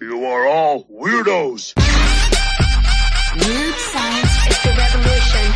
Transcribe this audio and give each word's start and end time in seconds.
You 0.00 0.24
are 0.24 0.48
all 0.48 0.84
weirdos. 0.86 1.72
Weird 3.36 3.74
science 3.76 4.46
is 4.48 4.62
the 4.64 4.74
revolution. 4.76 5.54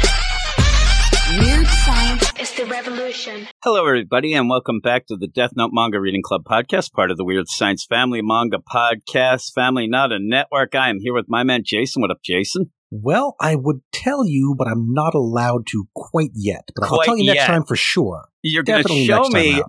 Weird 1.40 1.66
science 1.66 2.32
is 2.38 2.52
the 2.52 2.66
revolution. 2.66 3.48
Hello, 3.64 3.84
everybody, 3.84 4.34
and 4.34 4.48
welcome 4.48 4.78
back 4.78 5.06
to 5.08 5.16
the 5.16 5.26
Death 5.26 5.50
Note 5.56 5.70
Manga 5.72 6.00
Reading 6.00 6.22
Club 6.24 6.44
podcast, 6.44 6.92
part 6.92 7.10
of 7.10 7.16
the 7.16 7.24
Weird 7.24 7.48
Science 7.48 7.84
Family 7.84 8.20
Manga 8.22 8.58
Podcast 8.58 9.52
Family, 9.56 9.88
not 9.88 10.12
a 10.12 10.20
network. 10.20 10.72
I 10.76 10.88
am 10.90 11.00
here 11.00 11.14
with 11.14 11.26
my 11.26 11.42
man 11.42 11.62
Jason. 11.64 12.00
What 12.00 12.12
up, 12.12 12.22
Jason? 12.24 12.70
Well, 12.90 13.36
I 13.40 13.54
would 13.54 13.80
tell 13.92 14.26
you, 14.26 14.54
but 14.56 14.66
I'm 14.66 14.92
not 14.94 15.14
allowed 15.14 15.66
to 15.72 15.86
quite 15.94 16.30
yet. 16.34 16.70
But 16.74 16.90
I'll 16.90 17.02
tell 17.02 17.18
you 17.18 17.26
next 17.26 17.40
yet. 17.40 17.46
time 17.46 17.64
for 17.64 17.76
sure. 17.76 18.28
You're 18.42 18.62
going 18.62 18.82
to 18.82 19.04
show 19.04 19.28
me 19.28 19.60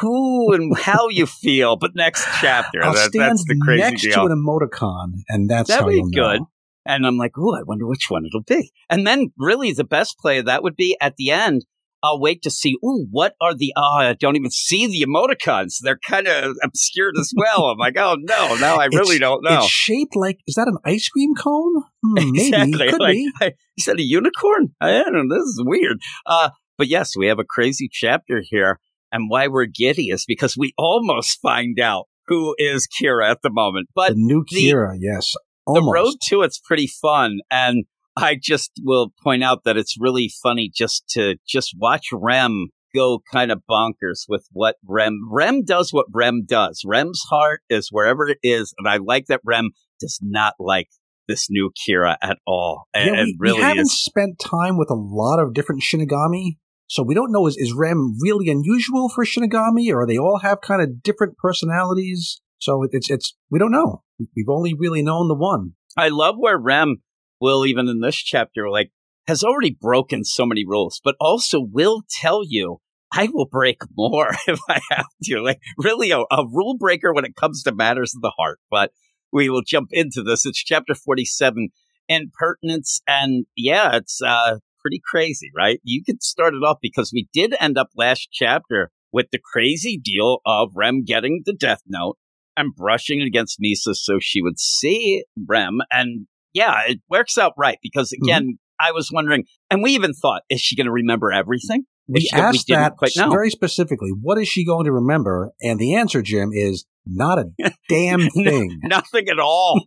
who 0.00 0.54
and 0.54 0.76
how 0.78 1.08
you 1.10 1.26
feel, 1.26 1.76
but 1.76 1.90
next 1.94 2.26
chapter. 2.40 2.82
I'll 2.82 2.94
That- 2.94 3.10
stand 3.12 3.32
that's 3.32 3.44
the 3.44 3.58
crazy 3.62 3.82
next 3.82 4.02
deal. 4.02 4.12
to 4.14 4.20
an 4.22 4.32
emoticon, 4.32 5.12
and 5.28 5.48
that's 5.50 5.68
That'd 5.68 5.82
how 5.84 5.88
be 5.90 6.02
good. 6.10 6.40
know. 6.40 6.48
And 6.86 7.06
I'm 7.06 7.16
like, 7.16 7.32
oh, 7.38 7.54
I 7.54 7.62
wonder 7.62 7.86
which 7.86 8.06
one 8.10 8.26
it'll 8.26 8.42
be. 8.42 8.70
And 8.90 9.06
then, 9.06 9.32
really, 9.38 9.72
the 9.72 9.84
best 9.84 10.18
play 10.18 10.38
of 10.38 10.46
that 10.46 10.62
would 10.62 10.76
be 10.76 10.96
at 11.00 11.16
the 11.16 11.30
end. 11.30 11.64
I'll 12.04 12.20
wait 12.20 12.42
to 12.42 12.50
see. 12.50 12.76
Ooh, 12.84 13.06
what 13.10 13.34
are 13.40 13.54
the? 13.54 13.72
Oh, 13.76 13.96
I 13.98 14.12
don't 14.12 14.36
even 14.36 14.50
see 14.50 14.86
the 14.86 15.04
emoticons. 15.10 15.76
They're 15.80 15.98
kind 16.06 16.28
of 16.28 16.54
obscured 16.62 17.14
as 17.18 17.32
well. 17.34 17.64
I'm 17.70 17.78
like, 17.78 17.96
oh 17.98 18.16
no, 18.18 18.56
now 18.56 18.76
I 18.76 18.84
really 18.92 19.16
It's- 19.16 19.20
don't 19.20 19.42
know. 19.42 19.56
It's 19.62 19.70
shaped 19.70 20.14
like 20.14 20.38
is 20.46 20.54
that 20.56 20.68
an 20.68 20.76
ice 20.84 21.08
cream 21.08 21.34
cone? 21.34 21.82
Hmm, 22.04 22.14
maybe 22.32 22.38
exactly. 22.54 22.88
could 22.90 23.00
like, 23.00 23.14
be. 23.14 23.32
I, 23.40 23.52
is 23.78 23.86
that 23.86 23.98
a 23.98 24.02
unicorn? 24.02 24.74
I 24.80 24.90
don't 25.02 25.28
know. 25.28 25.34
This 25.34 25.44
is 25.44 25.62
weird. 25.64 25.98
Uh, 26.26 26.50
but 26.76 26.88
yes, 26.88 27.16
we 27.16 27.28
have 27.28 27.38
a 27.38 27.44
crazy 27.44 27.88
chapter 27.90 28.42
here. 28.44 28.78
And 29.10 29.30
why 29.30 29.46
we're 29.48 29.66
giddy 29.66 30.08
is 30.08 30.24
because 30.26 30.56
we 30.56 30.74
almost 30.76 31.40
find 31.40 31.78
out 31.80 32.06
who 32.26 32.54
is 32.58 32.86
Kira 32.88 33.30
at 33.30 33.42
the 33.42 33.50
moment. 33.50 33.88
But 33.94 34.10
the 34.10 34.14
new 34.16 34.44
the- 34.50 34.56
Kira, 34.72 34.96
yes, 35.00 35.32
the 35.34 35.40
almost. 35.66 35.94
road 35.94 36.14
to 36.28 36.42
it's 36.42 36.58
pretty 36.58 36.88
fun. 36.88 37.38
And 37.50 37.84
I 38.16 38.38
just 38.40 38.72
will 38.82 39.12
point 39.22 39.42
out 39.42 39.64
that 39.64 39.76
it's 39.76 39.96
really 39.98 40.32
funny 40.42 40.70
just 40.72 41.08
to 41.10 41.36
just 41.46 41.74
watch 41.78 42.06
Rem 42.12 42.68
go 42.94 43.20
kind 43.32 43.50
of 43.50 43.62
bonkers 43.68 44.24
with 44.28 44.46
what 44.52 44.76
Rem 44.86 45.18
Rem 45.30 45.64
does 45.64 45.92
what 45.92 46.06
Rem 46.12 46.44
does. 46.46 46.82
Rem's 46.86 47.22
heart 47.28 47.62
is 47.68 47.88
wherever 47.90 48.28
it 48.28 48.38
is, 48.42 48.72
and 48.78 48.88
I 48.88 48.98
like 48.98 49.26
that 49.26 49.40
Rem 49.44 49.70
does 50.00 50.18
not 50.22 50.54
like 50.58 50.88
this 51.26 51.48
new 51.50 51.70
Kira 51.86 52.16
at 52.22 52.38
all. 52.46 52.84
And, 52.94 53.06
Yeah, 53.06 53.12
we, 53.12 53.20
and 53.20 53.34
really 53.38 53.58
we 53.58 53.62
haven't 53.62 53.80
is 53.80 54.02
spent 54.02 54.38
time 54.38 54.78
with 54.78 54.90
a 54.90 54.94
lot 54.94 55.40
of 55.40 55.54
different 55.54 55.82
Shinigami, 55.82 56.58
so 56.86 57.02
we 57.02 57.14
don't 57.14 57.32
know 57.32 57.46
is 57.46 57.56
is 57.56 57.74
Rem 57.76 58.14
really 58.20 58.48
unusual 58.48 59.08
for 59.08 59.24
Shinigami, 59.24 59.92
or 59.92 60.06
they 60.06 60.18
all 60.18 60.40
have 60.42 60.60
kind 60.60 60.82
of 60.82 61.02
different 61.02 61.36
personalities. 61.36 62.40
So 62.60 62.86
it's 62.90 63.10
it's 63.10 63.36
we 63.50 63.58
don't 63.58 63.72
know. 63.72 64.02
We've 64.18 64.48
only 64.48 64.74
really 64.78 65.02
known 65.02 65.28
the 65.28 65.34
one. 65.34 65.72
I 65.96 66.08
love 66.08 66.36
where 66.38 66.58
Rem 66.58 67.02
will 67.40 67.66
even 67.66 67.88
in 67.88 68.00
this 68.00 68.16
chapter 68.16 68.68
like 68.68 68.90
has 69.26 69.42
already 69.42 69.76
broken 69.78 70.24
so 70.24 70.44
many 70.44 70.64
rules, 70.66 71.00
but 71.02 71.16
also 71.20 71.60
will 71.60 72.02
tell 72.20 72.42
you 72.44 72.78
I 73.12 73.28
will 73.32 73.46
break 73.46 73.78
more 73.96 74.30
if 74.46 74.60
I 74.68 74.80
have 74.90 75.06
to. 75.24 75.40
Like 75.40 75.60
really 75.78 76.10
a, 76.10 76.18
a 76.18 76.46
rule 76.50 76.76
breaker 76.78 77.12
when 77.12 77.24
it 77.24 77.36
comes 77.36 77.62
to 77.62 77.74
matters 77.74 78.12
of 78.14 78.22
the 78.22 78.32
heart. 78.36 78.58
But 78.70 78.90
we 79.32 79.48
will 79.48 79.62
jump 79.66 79.88
into 79.92 80.22
this. 80.22 80.46
It's 80.46 80.62
chapter 80.62 80.94
47 80.94 81.68
impertinence 82.08 83.00
and 83.08 83.46
yeah, 83.56 83.96
it's 83.96 84.20
uh 84.20 84.58
pretty 84.80 85.00
crazy, 85.02 85.50
right? 85.56 85.80
You 85.82 86.02
could 86.04 86.22
start 86.22 86.54
it 86.54 86.58
off 86.58 86.76
because 86.82 87.10
we 87.12 87.28
did 87.32 87.54
end 87.58 87.78
up 87.78 87.88
last 87.96 88.28
chapter 88.30 88.90
with 89.12 89.26
the 89.32 89.38
crazy 89.42 89.98
deal 89.98 90.40
of 90.44 90.72
Rem 90.74 91.04
getting 91.04 91.42
the 91.46 91.54
death 91.54 91.80
note 91.86 92.18
and 92.56 92.74
brushing 92.74 93.20
it 93.20 93.26
against 93.26 93.60
Misa 93.60 93.94
so 93.94 94.18
she 94.20 94.42
would 94.42 94.58
see 94.58 95.24
Rem. 95.48 95.78
And 95.90 96.26
yeah, 96.54 96.82
it 96.86 97.00
works 97.10 97.36
out 97.36 97.52
right 97.58 97.78
because 97.82 98.10
mm-hmm. 98.10 98.24
again, 98.24 98.58
I 98.80 98.92
was 98.92 99.10
wondering, 99.12 99.44
and 99.70 99.82
we 99.82 99.92
even 99.92 100.14
thought, 100.14 100.42
is 100.48 100.60
she 100.60 100.76
going 100.76 100.86
to 100.86 100.92
remember 100.92 101.30
everything? 101.30 101.84
We 102.08 102.20
she- 102.20 102.32
asked 102.32 102.66
didn't 102.66 102.98
that 102.98 103.30
very 103.30 103.50
specifically. 103.50 104.10
What 104.10 104.38
is 104.38 104.48
she 104.48 104.64
going 104.64 104.84
to 104.84 104.92
remember? 104.92 105.52
And 105.60 105.78
the 105.78 105.94
answer, 105.94 106.22
Jim, 106.22 106.50
is 106.52 106.84
not 107.06 107.38
a 107.38 107.46
damn 107.88 108.28
thing. 108.30 108.80
Nothing 108.82 109.28
at 109.28 109.38
all. 109.38 109.84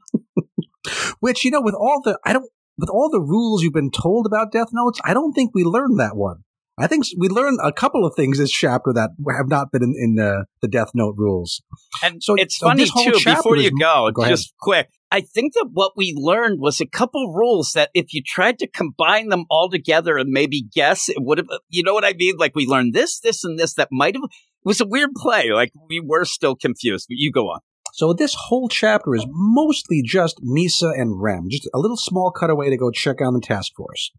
Which 1.20 1.44
you 1.44 1.52
know, 1.52 1.62
with 1.62 1.76
all 1.76 2.02
the 2.04 2.20
I 2.26 2.34
don't 2.34 2.50
with 2.78 2.90
all 2.90 3.10
the 3.10 3.20
rules 3.20 3.62
you've 3.62 3.74
been 3.74 3.92
told 3.92 4.26
about 4.26 4.52
Death 4.52 4.70
Notes, 4.72 5.00
I 5.04 5.14
don't 5.14 5.34
think 5.34 5.52
we 5.54 5.64
learned 5.64 6.00
that 6.00 6.16
one. 6.16 6.44
I 6.80 6.86
think 6.86 7.06
we 7.18 7.28
learned 7.28 7.60
a 7.64 7.72
couple 7.72 8.06
of 8.06 8.14
things 8.16 8.38
this 8.38 8.52
chapter 8.52 8.94
that 8.94 9.10
have 9.36 9.48
not 9.50 9.72
been 9.72 9.82
in, 9.82 9.96
in 9.98 10.20
uh, 10.24 10.44
the 10.62 10.68
Death 10.68 10.92
Note 10.94 11.16
rules. 11.18 11.62
And 12.04 12.22
So- 12.22 12.36
it's 12.36 12.58
so 12.58 12.68
funny 12.68 12.86
too. 12.86 13.14
Before 13.26 13.56
you 13.56 13.68
is- 13.68 13.72
go, 13.80 14.12
Go 14.14 14.26
just 14.28 14.54
quick. 14.60 14.90
I 15.10 15.22
think 15.22 15.54
that 15.54 15.70
what 15.72 15.94
we 15.96 16.14
learned 16.16 16.60
was 16.60 16.82
a 16.82 16.86
couple 16.86 17.34
rules 17.34 17.72
that 17.72 17.90
if 17.94 18.14
you 18.14 18.22
tried 18.22 18.60
to 18.60 18.68
combine 18.68 19.30
them 19.30 19.46
all 19.50 19.70
together 19.70 20.18
and 20.18 20.30
maybe 20.30 20.66
guess, 20.74 21.08
it 21.08 21.18
would 21.20 21.38
have. 21.38 21.48
You 21.70 21.82
know 21.84 21.94
what 21.94 22.04
I 22.04 22.14
mean? 22.18 22.36
Like 22.38 22.56
we 22.56 22.66
learned 22.66 22.94
this, 22.94 23.20
this, 23.22 23.44
and 23.44 23.58
this. 23.58 23.74
That 23.76 23.88
might 23.90 24.16
have. 24.16 24.24
It 24.26 24.66
was 24.66 24.82
a 24.82 24.86
weird 24.86 25.12
play. 25.16 25.52
Like 25.52 25.72
we 25.90 26.02
were 26.02 26.26
still 26.26 26.56
confused. 26.56 27.08
But 27.10 27.16
you 27.18 27.32
go 27.32 27.46
on. 27.46 27.62
So 27.94 28.14
this 28.14 28.36
whole 28.38 28.68
chapter 28.68 29.16
is 29.16 29.26
mostly 29.30 30.02
just 30.06 30.40
Misa 30.44 30.92
and 30.94 31.22
Rem, 31.22 31.48
just 31.50 31.70
a 31.74 31.80
little 31.80 31.98
small 31.98 32.32
cutaway 32.32 32.70
to 32.70 32.78
go 32.78 32.92
check 32.92 33.22
on 33.22 33.34
the 33.34 33.40
task 33.40 33.72
force. 33.76 34.12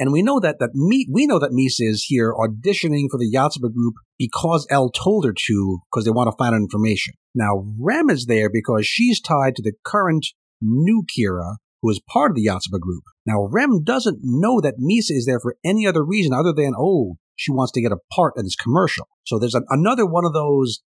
And 0.00 0.12
we 0.12 0.22
know 0.22 0.40
that 0.40 0.58
that 0.60 0.70
me, 0.74 1.06
we 1.12 1.26
know 1.26 1.38
that 1.38 1.52
Misa 1.52 1.86
is 1.86 2.06
here 2.08 2.32
auditioning 2.32 3.08
for 3.10 3.18
the 3.18 3.30
Yotsuba 3.32 3.72
group 3.72 3.94
because 4.18 4.66
L 4.70 4.90
told 4.90 5.26
her 5.26 5.34
to, 5.46 5.80
because 5.92 6.06
they 6.06 6.10
want 6.10 6.28
to 6.30 6.36
find 6.36 6.54
out 6.54 6.62
information. 6.62 7.14
Now 7.34 7.66
Rem 7.78 8.08
is 8.08 8.24
there 8.24 8.48
because 8.50 8.86
she's 8.86 9.20
tied 9.20 9.54
to 9.56 9.62
the 9.62 9.74
current 9.84 10.26
new 10.62 11.04
Kira, 11.04 11.56
who 11.82 11.90
is 11.90 12.00
part 12.08 12.30
of 12.30 12.34
the 12.34 12.46
Yotsuba 12.46 12.80
group. 12.80 13.04
Now 13.26 13.46
Rem 13.52 13.84
doesn't 13.84 14.20
know 14.22 14.60
that 14.62 14.78
Misa 14.80 15.12
is 15.14 15.26
there 15.26 15.38
for 15.38 15.56
any 15.62 15.86
other 15.86 16.02
reason 16.02 16.32
other 16.32 16.54
than 16.54 16.72
oh, 16.76 17.16
she 17.36 17.52
wants 17.52 17.72
to 17.72 17.82
get 17.82 17.92
a 17.92 17.98
part 18.10 18.32
in 18.36 18.44
this 18.44 18.56
commercial. 18.56 19.06
So 19.26 19.38
there's 19.38 19.54
an, 19.54 19.66
another 19.68 20.06
one 20.06 20.24
of 20.24 20.32
those 20.32 20.80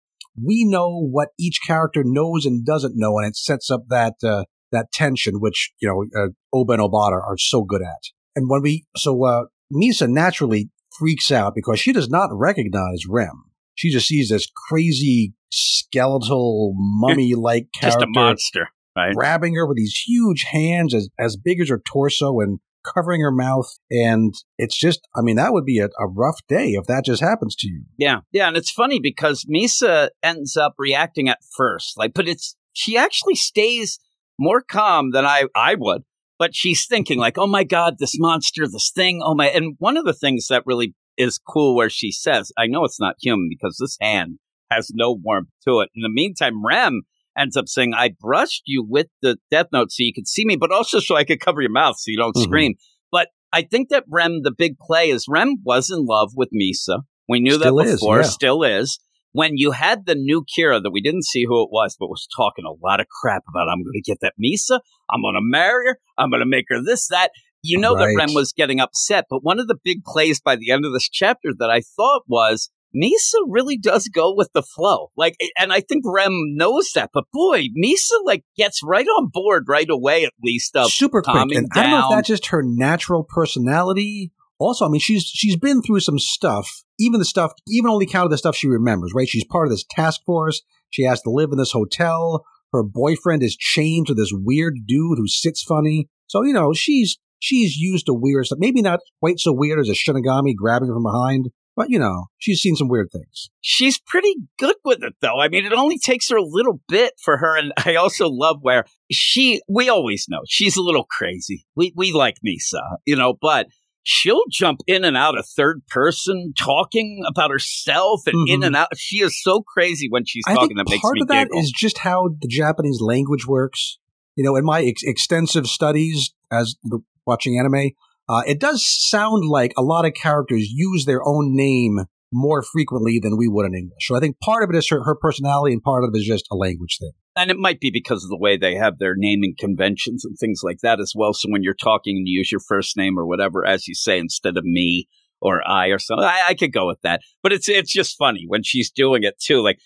we 0.43 0.65
know 0.65 0.99
what 0.99 1.28
each 1.39 1.61
character 1.67 2.03
knows 2.05 2.47
and 2.47 2.65
doesn't 2.65 2.95
know, 2.97 3.19
and 3.19 3.28
it 3.28 3.37
sets 3.37 3.71
up 3.71 3.83
that 3.91 4.15
uh, 4.25 4.45
that 4.71 4.91
tension, 4.93 5.41
which 5.41 5.72
you 5.81 5.89
know 5.89 6.06
uh, 6.19 6.28
Oba 6.53 6.75
and 6.75 6.83
Obata 6.83 7.21
are 7.22 7.37
so 7.37 7.62
good 7.62 7.83
at. 7.83 8.01
And 8.34 8.48
when 8.48 8.62
we 8.62 8.87
so 8.97 9.25
uh, 9.25 9.44
Misa 9.72 10.09
naturally 10.09 10.70
freaks 10.98 11.31
out 11.31 11.54
because 11.54 11.81
she 11.81 11.93
does 11.93 12.09
not 12.09 12.31
recognize 12.32 13.06
Rem. 13.09 13.44
She 13.75 13.91
just 13.91 14.06
sees 14.06 14.28
this 14.28 14.47
crazy 14.69 15.34
skeletal 15.50 16.75
mummy-like 16.76 17.69
character. 17.75 18.00
Just 18.00 18.03
a 18.03 18.06
monster, 18.06 18.69
right? 18.97 19.15
grabbing 19.15 19.54
her 19.54 19.66
with 19.66 19.78
these 19.78 19.94
huge 20.06 20.44
hands 20.50 20.94
as 20.94 21.09
as 21.19 21.37
big 21.37 21.60
as 21.60 21.69
her 21.69 21.81
torso 21.91 22.41
and 22.41 22.60
covering 22.82 23.21
her 23.21 23.32
mouth. 23.32 23.78
And 23.91 24.34
it's 24.59 24.76
just, 24.76 25.00
I 25.16 25.22
mean, 25.22 25.37
that 25.37 25.53
would 25.53 25.65
be 25.65 25.78
a, 25.78 25.87
a 25.87 26.06
rough 26.09 26.41
day 26.48 26.71
if 26.71 26.87
that 26.87 27.04
just 27.04 27.22
happens 27.22 27.54
to 27.56 27.69
you. 27.69 27.84
Yeah, 27.97 28.21
yeah, 28.32 28.48
and 28.48 28.56
it's 28.56 28.71
funny 28.71 28.98
because 29.00 29.47
Misa 29.48 30.09
ends 30.22 30.56
up 30.56 30.75
reacting 30.78 31.28
at 31.28 31.38
first, 31.56 31.97
like, 31.97 32.12
but 32.15 32.28
it's 32.28 32.56
she 32.72 32.97
actually 32.97 33.34
stays 33.34 33.98
more 34.38 34.62
calm 34.62 35.10
than 35.12 35.25
I 35.25 35.44
I 35.54 35.76
would. 35.78 36.03
But 36.42 36.56
she's 36.56 36.86
thinking 36.88 37.20
like, 37.20 37.38
oh 37.38 37.47
my 37.47 37.62
god, 37.62 37.98
this 38.00 38.19
monster, 38.19 38.66
this 38.66 38.91
thing, 38.92 39.20
oh 39.22 39.32
my. 39.32 39.47
And 39.47 39.76
one 39.78 39.97
of 39.97 40.04
the 40.04 40.12
things 40.12 40.48
that 40.50 40.64
really 40.66 40.92
is 41.16 41.38
cool 41.38 41.76
where 41.76 41.88
she 41.88 42.10
says, 42.10 42.50
I 42.58 42.66
know 42.66 42.82
it's 42.84 42.98
not 42.98 43.14
human 43.20 43.47
because 43.48 43.76
this 43.78 43.97
hand 44.00 44.41
has 44.69 44.91
no 44.92 45.12
warmth 45.22 45.50
to 45.69 45.82
it. 45.82 45.91
In 45.94 46.03
the 46.03 46.08
meantime, 46.10 46.66
Rem 46.66 47.03
ends 47.38 47.56
up 47.56 47.69
saying, 47.69 47.94
I 47.94 48.10
brushed 48.19 48.62
you 48.66 48.84
with 48.84 49.06
the 49.22 49.36
death 49.53 49.69
note 49.72 49.92
so 49.92 50.03
you 50.03 50.12
could 50.12 50.26
see 50.26 50.44
me, 50.44 50.56
but 50.56 50.72
also 50.72 50.98
so 50.98 51.14
I 51.14 51.22
could 51.22 51.38
cover 51.38 51.62
your 51.62 51.70
mouth 51.70 51.94
so 51.97 52.10
you 52.10 52.16
don't 52.16 52.34
Mhm. 52.34 52.42
scream. 52.42 52.74
But 53.12 53.28
I 53.53 53.62
think 53.62 53.91
that 53.91 54.03
Rem, 54.10 54.41
the 54.42 54.50
big 54.50 54.78
play 54.80 55.10
is 55.10 55.26
Rem 55.28 55.59
was 55.64 55.91
in 55.92 56.04
love 56.06 56.32
with 56.34 56.48
Misa. 56.53 57.03
We 57.28 57.38
knew 57.38 57.53
Still 57.53 57.76
that 57.76 57.86
is, 57.86 58.00
before, 58.00 58.16
yeah. 58.16 58.22
still 58.24 58.64
is. 58.64 58.98
When 59.32 59.53
you 59.56 59.72
had 59.72 60.06
the 60.06 60.15
new 60.15 60.44
Kira 60.44 60.82
that 60.82 60.91
we 60.93 61.00
didn't 61.00 61.25
see 61.25 61.44
who 61.47 61.62
it 61.62 61.70
was, 61.72 61.97
but 61.98 62.09
was 62.09 62.28
talking 62.37 62.65
a 62.65 62.87
lot 62.87 63.00
of 63.00 63.06
crap 63.09 63.43
about, 63.48 63.69
I'm 63.69 63.82
going 63.82 63.94
to 63.94 64.03
get 64.03 64.19
that 64.20 64.34
Misa, 64.43 64.80
I'm 65.10 65.22
going 65.22 65.34
to 65.34 65.41
marry 65.42 65.89
her, 65.89 65.98
I'm 66.18 66.30
going 66.30 66.41
to 66.41 66.47
make 66.47 66.66
her 66.68 66.83
this, 66.83 67.09
that. 67.09 67.30
You 67.65 67.78
know 67.78 67.97
that 67.97 68.07
Right. 68.07 68.16
Rem 68.16 68.34
was 68.34 68.53
getting 68.53 68.80
upset, 68.80 69.27
but 69.30 69.45
one 69.45 69.60
of 69.60 69.68
the 69.68 69.78
big 69.83 70.04
plays 70.04 70.41
by 70.41 70.57
the 70.57 70.71
end 70.72 70.84
of 70.84 70.92
this 70.92 71.09
chapter 71.09 71.51
that 71.59 71.71
I 71.71 71.80
thought 71.80 72.22
was 72.27 72.71
Misa 72.95 73.39
really 73.47 73.78
does 73.78 74.09
go 74.09 74.34
with 74.34 74.51
the 74.53 74.62
flow. 74.62 75.10
Like, 75.16 75.36
and 75.59 75.72
I 75.72 75.80
think 75.80 76.04
Rem 76.04 76.33
knows 76.57 76.91
that, 76.95 77.10
but 77.15 77.24
boy, 77.33 77.66
Misa 77.80 78.24
like 78.24 78.45
gets 78.57 78.83
right 78.83 79.07
on 79.07 79.30
board 79.33 79.65
right 79.68 79.89
away, 79.89 80.24
at 80.24 80.33
least. 80.42 80.77
Of 80.77 80.91
super 80.91 81.22
quick. 81.22 81.57
And 81.57 81.68
I 81.74 81.83
don't 81.83 81.91
know 81.92 82.10
if 82.10 82.16
that's 82.16 82.28
just 82.28 82.48
her 82.48 82.62
natural 82.62 83.24
personality. 83.24 84.33
Also, 84.62 84.86
I 84.86 84.88
mean, 84.88 85.00
she's 85.00 85.24
she's 85.24 85.56
been 85.56 85.82
through 85.82 86.00
some 86.00 86.18
stuff. 86.18 86.82
Even 86.98 87.18
the 87.18 87.24
stuff, 87.24 87.53
even 87.68 87.91
only 87.91 88.06
counted 88.06 88.30
the 88.30 88.38
stuff 88.38 88.56
she 88.56 88.68
remembers. 88.68 89.12
Right? 89.14 89.28
She's 89.28 89.44
part 89.44 89.66
of 89.66 89.70
this 89.72 89.84
task 89.91 90.20
force. 90.24 90.62
She 90.91 91.03
has 91.03 91.20
to 91.22 91.30
live 91.30 91.50
in 91.53 91.59
this 91.59 91.72
hotel. 91.72 92.44
Her 92.72 92.82
boyfriend 92.82 93.42
is 93.42 93.56
chained 93.56 94.06
to 94.06 94.14
this 94.14 94.32
weird 94.32 94.74
dude 94.86 95.18
who 95.18 95.28
sits 95.28 95.62
funny. 95.62 96.09
So 96.26 96.42
you 96.42 96.53
know, 96.53 96.72
she's 96.72 97.18
she's 97.38 97.76
used 97.76 98.06
to 98.06 98.14
weird 98.14 98.47
stuff. 98.47 98.59
Maybe 98.60 98.82
not 98.82 99.00
quite 99.20 99.41
so 99.41 99.53
weird 99.53 99.80
as 99.80 99.88
a 99.88 99.92
Shinigami 99.92 100.54
grabbing 100.54 100.88
her 100.88 100.94
from 100.94 101.03
behind, 101.03 101.50
But 101.74 101.88
you 101.88 101.98
know, 101.98 102.26
she's 102.38 102.60
seen 102.60 102.76
some 102.76 102.88
weird 102.88 103.10
things. 103.12 103.48
She's 103.60 103.98
pretty 103.98 104.34
good 104.59 104.76
with 104.84 105.03
it 105.03 105.14
though. 105.20 105.41
I 105.41 105.48
mean, 105.48 105.64
it 105.64 105.72
only 105.72 105.98
takes 105.98 106.28
her 106.30 106.36
a 106.36 106.44
little 106.44 106.80
bit 106.88 107.14
for 107.22 107.38
her. 107.38 107.56
And 107.56 107.72
I 107.78 107.94
also 107.94 108.28
love 108.28 108.59
where 108.60 108.84
she, 109.10 109.60
we 109.68 109.88
always 109.88 110.26
know 110.28 110.41
she's 110.47 110.76
a 110.76 110.82
little 110.82 111.04
crazy. 111.04 111.64
We, 111.74 111.92
we 111.97 112.12
like 112.12 112.36
Misa, 112.47 112.80
you 113.06 113.16
know, 113.16 113.34
but 113.41 113.66
she'll 114.03 114.45
jump 114.51 114.81
in 114.87 115.04
and 115.04 115.16
out 115.16 115.37
of 115.39 115.47
third 115.57 115.83
person 115.89 116.53
talking 116.59 117.22
about 117.27 117.51
herself 117.51 118.22
and 118.27 118.49
in 118.49 118.60
Mhm. 118.60 118.66
and 118.66 118.77
out. 118.77 118.89
She 118.97 119.19
is 119.19 119.41
so 119.43 119.63
crazy 119.63 120.09
when 120.10 120.25
she's 120.27 120.45
I 120.47 120.54
talking 120.54 120.77
that 120.77 120.89
makes 120.89 121.03
part 121.03 121.15
me 121.15 121.22
of 121.22 121.28
that 121.28 121.45
giggle. 121.49 121.60
is 121.60 121.71
just 121.71 121.99
how 121.99 122.28
the 122.41 122.49
Japanese 122.49 123.01
language 123.01 123.47
works. 123.47 123.99
You 124.37 124.45
know, 124.45 124.57
in 124.57 124.65
my 124.65 124.83
ex- 124.83 125.03
extensive 125.03 125.66
studies 125.66 126.33
as 126.51 126.77
the, 126.84 127.01
watching 127.27 127.59
anime, 127.59 127.91
uh, 128.28 128.43
it 128.47 128.59
does 128.59 128.83
sound 128.87 129.45
like 129.45 129.72
a 129.77 129.83
lot 129.83 130.05
of 130.07 130.15
characters 130.15 130.71
use 130.71 131.05
their 131.05 131.21
own 131.27 131.55
name 131.55 132.01
more 132.33 132.63
frequently 132.63 133.19
than 133.23 133.37
we 133.37 133.49
would 133.49 133.67
in 133.67 133.75
English. 133.75 134.07
So 134.07 134.17
I 134.17 134.21
think 134.21 134.41
part 134.41 134.65
of 134.65 134.71
it 134.71 134.77
is 134.77 134.89
her, 134.91 135.05
her 135.05 135.15
personality, 135.15 135.73
and 135.73 135.83
part 135.83 136.05
of 136.05 136.11
it 136.15 136.19
is 136.19 136.27
just 136.27 136.47
a 136.51 136.57
language 136.57 136.97
thing. 137.01 137.13
and 137.37 137.51
it 137.51 137.57
might 137.59 137.81
be 137.81 137.91
because 137.91 138.25
of 138.25 138.31
the 138.31 138.39
way 138.39 138.57
they 138.57 138.75
have 138.75 138.99
their 138.99 139.15
naming 139.17 139.55
conventions 139.59 140.25
and 140.25 140.37
things 140.39 140.61
like 140.63 140.79
that 140.83 141.01
as 141.01 141.13
well. 141.15 141.33
So 141.33 141.49
when 141.51 141.63
you're 141.63 141.75
talking 141.75 142.17
and 142.17 142.27
you 142.29 142.39
use 142.39 142.53
your 142.53 142.61
first 142.61 142.97
name 142.97 143.19
or 143.19 143.27
whatever, 143.27 143.67
as 143.67 143.89
you 143.89 143.95
say, 143.95 144.19
instead 144.19 144.57
of 144.57 144.65
me 144.65 145.09
or 145.41 145.67
I 145.67 145.89
or 145.89 145.99
something, 145.99 146.25
I, 146.25 146.49
I 146.49 146.55
could 146.55 146.73
go 146.73 146.87
with 146.87 147.01
that. 147.03 147.21
But 147.43 147.53
it's 147.53 147.69
it's 147.69 147.93
just 147.93 148.17
funny 148.19 148.45
when 148.47 148.63
she's 148.63 148.91
doing 148.91 149.23
it 149.23 149.39
too, 149.39 149.63
like. 149.63 149.79